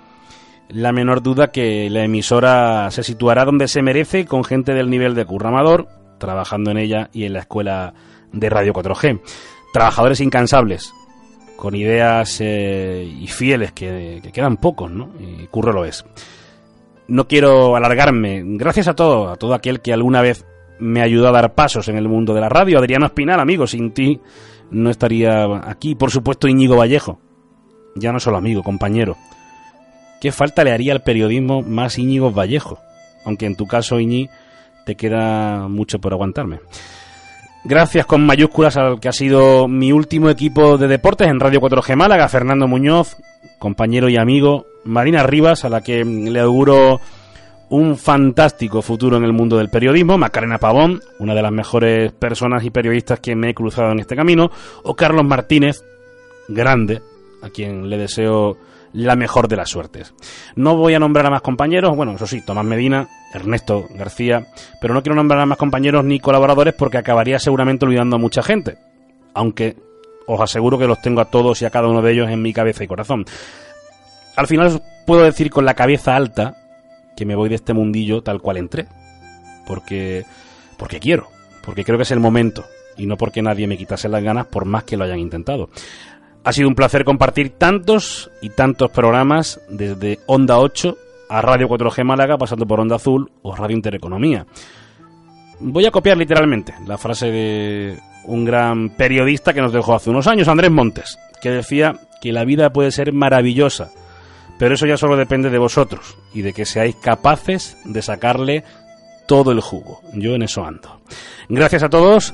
la 0.69 0.93
menor 0.93 1.23
duda 1.23 1.51
que 1.51 1.89
la 1.89 2.05
emisora 2.05 2.91
se 2.91 3.03
situará 3.03 3.47
donde 3.47 3.67
se 3.67 3.81
merece 3.81 4.27
con 4.27 4.45
gente 4.45 4.75
del 4.75 4.91
nivel 4.91 5.15
de 5.15 5.25
curramador, 5.25 5.89
trabajando 6.19 6.71
en 6.71 6.77
ella 6.77 7.09
y 7.15 7.25
en 7.25 7.33
la 7.33 7.41
escuela 7.41 7.95
de 8.31 8.51
Radio 8.51 8.75
4G. 8.75 9.23
Trabajadores 9.73 10.21
incansables, 10.21 10.93
con 11.57 11.75
ideas 11.75 12.39
eh, 12.43 13.03
y 13.03 13.27
fieles 13.27 13.73
que, 13.73 14.21
que, 14.23 14.33
quedan 14.33 14.59
pocos, 14.59 14.91
¿no? 14.91 15.13
Y 15.19 15.47
Curro 15.47 15.73
lo 15.73 15.87
es. 15.87 16.05
no 17.09 17.27
quiero 17.27 17.75
alargarme. 17.75 18.43
Gracias 18.45 18.87
a 18.87 18.95
todo, 18.95 19.31
a 19.31 19.37
todo 19.37 19.55
aquel 19.55 19.81
que 19.81 19.95
alguna 19.95 20.21
vez 20.21 20.45
me 20.79 21.01
ayudó 21.01 21.29
a 21.29 21.33
dar 21.33 21.55
pasos 21.55 21.89
en 21.89 21.97
el 21.97 22.07
mundo 22.07 22.35
de 22.35 22.43
la 22.43 22.51
radio. 22.51 22.79
Adriano 22.79 23.07
Espinal, 23.07 23.41
amigo, 23.41 23.67
sin 23.67 23.93
ti 23.93 24.21
no 24.73 24.91
estaría 24.91 25.45
aquí. 25.65 25.95
Por 25.95 26.11
supuesto, 26.11 26.49
Íñigo 26.49 26.77
Vallejo. 26.77 27.21
Ya 27.95 28.13
no 28.13 28.21
solo 28.21 28.39
amigo, 28.39 28.63
compañero. 28.63 29.17
¿Qué 30.21 30.33
falta 30.33 30.65
le 30.65 30.73
haría 30.73 30.93
al 30.93 31.03
periodismo 31.03 31.63
más 31.63 31.99
Íñigo 31.99 32.33
Vallejo? 32.33 32.79
Aunque 33.25 33.47
en 33.47 33.57
tu 33.57 33.67
caso, 33.67 34.01
Iñi, 34.01 34.29
te 34.85 34.97
queda 34.97 35.69
mucho 35.69 36.01
por 36.01 36.13
aguantarme. 36.13 36.61
Gracias 37.65 38.07
con 38.07 38.27
mayúsculas 38.27 38.77
al 38.77 38.99
que 38.99 39.09
ha 39.09 39.13
sido 39.13 39.69
mi 39.69 39.93
último 39.93 40.31
equipo 40.31 40.79
de 40.79 40.89
deportes 40.89 41.29
en 41.29 41.39
Radio 41.39 41.61
4G 41.61 41.95
Málaga, 41.95 42.29
Fernando 42.29 42.67
Muñoz, 42.67 43.17
compañero 43.61 44.09
y 44.09 44.17
amigo, 44.17 44.67
Marina 44.85 45.23
Rivas, 45.23 45.65
a 45.65 45.69
la 45.69 45.81
que 45.81 46.05
le 46.05 46.41
auguro 46.41 47.01
un 47.73 47.97
fantástico 47.97 48.83
futuro 48.83 49.17
en 49.17 49.25
el 49.25 49.33
mundo 49.33 49.57
del 49.57 49.71
periodismo, 49.71 50.19
Macarena 50.19 50.59
Pavón, 50.59 51.01
una 51.19 51.35
de 51.35 51.41
las 51.41 51.53
mejores 51.53 52.13
personas 52.13 52.65
y 52.65 52.71
periodistas 52.71 53.21
que 53.21 53.35
me 53.35 53.49
he 53.49 53.55
cruzado 53.55 53.93
en 53.93 54.01
este 54.01 54.15
camino, 54.15 54.51
o 54.83 54.95
Carlos 54.95 55.25
Martínez, 55.25 55.83
grande, 56.49 57.01
a 57.41 57.49
quien 57.49 57.89
le 57.89 57.97
deseo 57.97 58.59
la 58.93 59.17
mejor 59.17 59.49
de 59.49 59.57
las 59.57 59.71
suertes. 59.71 60.13
No 60.55 60.77
voy 60.77 60.93
a 60.93 60.99
nombrar 60.99 61.25
a 61.25 61.31
más 61.31 61.41
compañeros, 61.41 61.97
bueno, 61.97 62.13
eso 62.13 62.27
sí, 62.27 62.43
Tomás 62.45 62.67
Medina, 62.67 63.09
Ernesto 63.33 63.87
García, 63.95 64.49
pero 64.79 64.93
no 64.93 65.03
quiero 65.03 65.17
nombrar 65.17 65.41
a 65.41 65.47
más 65.47 65.57
compañeros 65.57 66.05
ni 66.05 66.21
colaboradores 66.21 66.75
porque 66.75 66.99
acabaría 66.99 67.39
seguramente 67.39 67.87
olvidando 67.87 68.17
a 68.17 68.19
mucha 68.19 68.43
gente, 68.43 68.77
aunque 69.33 69.77
os 70.27 70.39
aseguro 70.43 70.79
que 70.79 70.87
los 70.87 71.01
tengo 71.01 71.23
a 71.23 71.31
todos 71.31 71.63
y 71.63 71.65
a 71.65 71.71
cada 71.71 71.89
uno 71.89 72.03
de 72.03 72.13
ellos 72.13 72.29
en 72.29 72.43
mi 72.43 72.53
cabeza 72.53 72.85
y 72.85 72.87
corazón. 72.87 73.25
Al 74.37 74.47
final 74.47 74.67
os 74.67 74.83
puedo 75.07 75.23
decir 75.23 75.49
con 75.49 75.65
la 75.65 75.73
cabeza 75.73 76.17
alta 76.17 76.62
que 77.17 77.27
me 77.27 77.35
voy 77.35 77.49
de 77.49 77.57
este 77.57 77.73
mundillo 77.73 78.23
tal 78.23 78.41
cual 78.41 78.57
entré, 78.57 78.87
porque 79.67 80.25
porque 80.77 81.01
quiero, 81.01 81.29
porque 81.65 81.85
creo 81.85 81.99
que 81.99 82.03
es 82.03 82.11
el 82.11 82.21
momento 82.21 82.65
y 82.97 83.07
no 83.07 83.17
porque 83.17 83.43
nadie 83.43 83.67
me 83.67 83.77
quitase 83.77 84.09
las 84.09 84.23
ganas 84.23 84.47
por 84.47 84.65
más 84.65 84.85
que 84.85 84.97
lo 84.97 85.05
hayan 85.05 85.19
intentado. 85.19 85.69
Ha 86.45 86.53
sido 86.53 86.69
un 86.69 86.75
placer 86.75 87.05
compartir 87.05 87.51
tantos 87.51 88.31
y 88.41 88.51
tantos 88.51 88.91
programas 88.91 89.61
desde 89.69 90.19
Onda 90.27 90.59
8 90.59 90.97
a 91.29 91.41
Radio 91.41 91.69
4G 91.69 92.05
Málaga, 92.05 92.37
pasando 92.37 92.67
por 92.67 92.81
Onda 92.81 92.97
Azul 92.97 93.31
o 93.43 93.55
Radio 93.55 93.77
Intereconomía. 93.77 94.45
Voy 95.61 95.87
a 95.87 95.93
copiar 95.93 96.17
literalmente 96.17 96.75
la 96.87 96.99
frase 96.99 97.31
de 97.31 97.99
un 98.25 98.45
gran 98.45 98.91
periodista 98.91 99.53
que 99.53 99.61
nos 99.61 99.73
dejó 99.73 99.95
hace 99.95 100.11
unos 100.11 100.27
años, 100.27 100.49
Andrés 100.49 100.71
Montes, 100.71 101.19
que 101.41 101.51
decía 101.51 101.95
que 102.21 102.33
la 102.33 102.45
vida 102.45 102.73
puede 102.73 102.91
ser 102.91 103.13
maravillosa, 103.13 103.91
pero 104.63 104.77
eso 104.77 104.87
ya 104.87 104.97
solo 104.97 105.17
depende 105.17 105.51
de 105.51 105.59
vosotros 105.59 106.17
y 106.33 106.43
de 106.43 106.53
que 106.53 106.67
seáis 106.67 106.95
capaces 106.95 107.77
de 107.85 108.01
sacarle 108.01 108.63
todo 109.27 109.51
el 109.51 109.61
jugo. 109.61 110.01
Yo 110.15 110.37
en 110.37 110.43
eso 110.43 110.65
ando. 110.65 111.01
Gracias 111.49 111.83
a 111.83 111.89
todos 111.89 112.33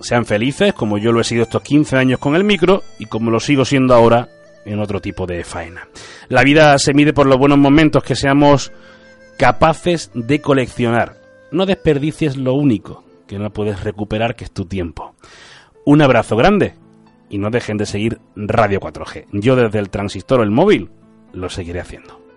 sean 0.00 0.26
felices, 0.26 0.74
como 0.74 0.98
yo 0.98 1.12
lo 1.12 1.20
he 1.20 1.24
sido 1.24 1.44
estos 1.44 1.62
15 1.62 1.96
años 1.96 2.18
con 2.18 2.34
el 2.34 2.42
micro 2.42 2.82
y 2.98 3.06
como 3.06 3.30
lo 3.30 3.38
sigo 3.38 3.64
siendo 3.64 3.94
ahora 3.94 4.28
en 4.64 4.80
otro 4.80 5.00
tipo 5.00 5.26
de 5.28 5.44
faena. 5.44 5.86
La 6.28 6.42
vida 6.42 6.76
se 6.80 6.92
mide 6.92 7.12
por 7.12 7.28
los 7.28 7.38
buenos 7.38 7.58
momentos 7.58 8.02
que 8.02 8.16
seamos 8.16 8.72
capaces 9.38 10.10
de 10.12 10.40
coleccionar. 10.40 11.18
No 11.52 11.66
desperdicies 11.66 12.36
lo 12.36 12.54
único 12.54 13.04
que 13.28 13.38
no 13.38 13.50
puedes 13.50 13.84
recuperar, 13.84 14.34
que 14.34 14.42
es 14.42 14.50
tu 14.50 14.64
tiempo. 14.64 15.14
Un 15.84 16.02
abrazo 16.02 16.34
grande 16.34 16.74
y 17.28 17.38
no 17.38 17.50
dejen 17.50 17.76
de 17.76 17.86
seguir 17.86 18.18
Radio 18.34 18.80
4G. 18.80 19.26
Yo 19.30 19.54
desde 19.54 19.78
el 19.78 19.88
transistor 19.88 20.40
o 20.40 20.42
el 20.42 20.50
móvil 20.50 20.90
lo 21.32 21.48
seguiré 21.50 21.80
haciendo. 21.80 22.29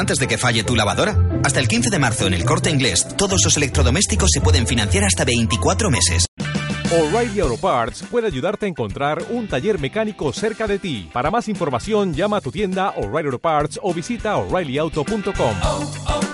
Antes 0.00 0.18
de 0.18 0.26
que 0.26 0.38
falle 0.38 0.64
tu 0.64 0.74
lavadora. 0.74 1.16
Hasta 1.44 1.60
el 1.60 1.68
15 1.68 1.90
de 1.90 1.98
marzo 1.98 2.26
en 2.26 2.34
el 2.34 2.44
corte 2.44 2.70
inglés, 2.70 3.06
todos 3.16 3.42
los 3.44 3.56
electrodomésticos 3.56 4.30
se 4.32 4.40
pueden 4.40 4.66
financiar 4.66 5.04
hasta 5.04 5.24
24 5.24 5.90
meses. 5.90 6.26
O'Reilly 6.92 7.38
Auto 7.38 7.56
Parts 7.56 8.02
puede 8.10 8.26
ayudarte 8.26 8.66
a 8.66 8.68
encontrar 8.68 9.22
un 9.30 9.46
taller 9.46 9.78
mecánico 9.78 10.32
cerca 10.32 10.66
de 10.66 10.80
ti. 10.80 11.08
Para 11.12 11.30
más 11.30 11.48
información, 11.48 12.14
llama 12.14 12.38
a 12.38 12.40
tu 12.40 12.50
tienda 12.50 12.90
O'Reilly 12.96 13.26
Auto 13.26 13.38
Parts 13.38 13.78
o 13.80 13.94
visita 13.94 14.36
oreillyauto.com. 14.36 15.54
oh, 15.62 15.92
oh, 16.08 16.20
O'Reilly 16.20 16.29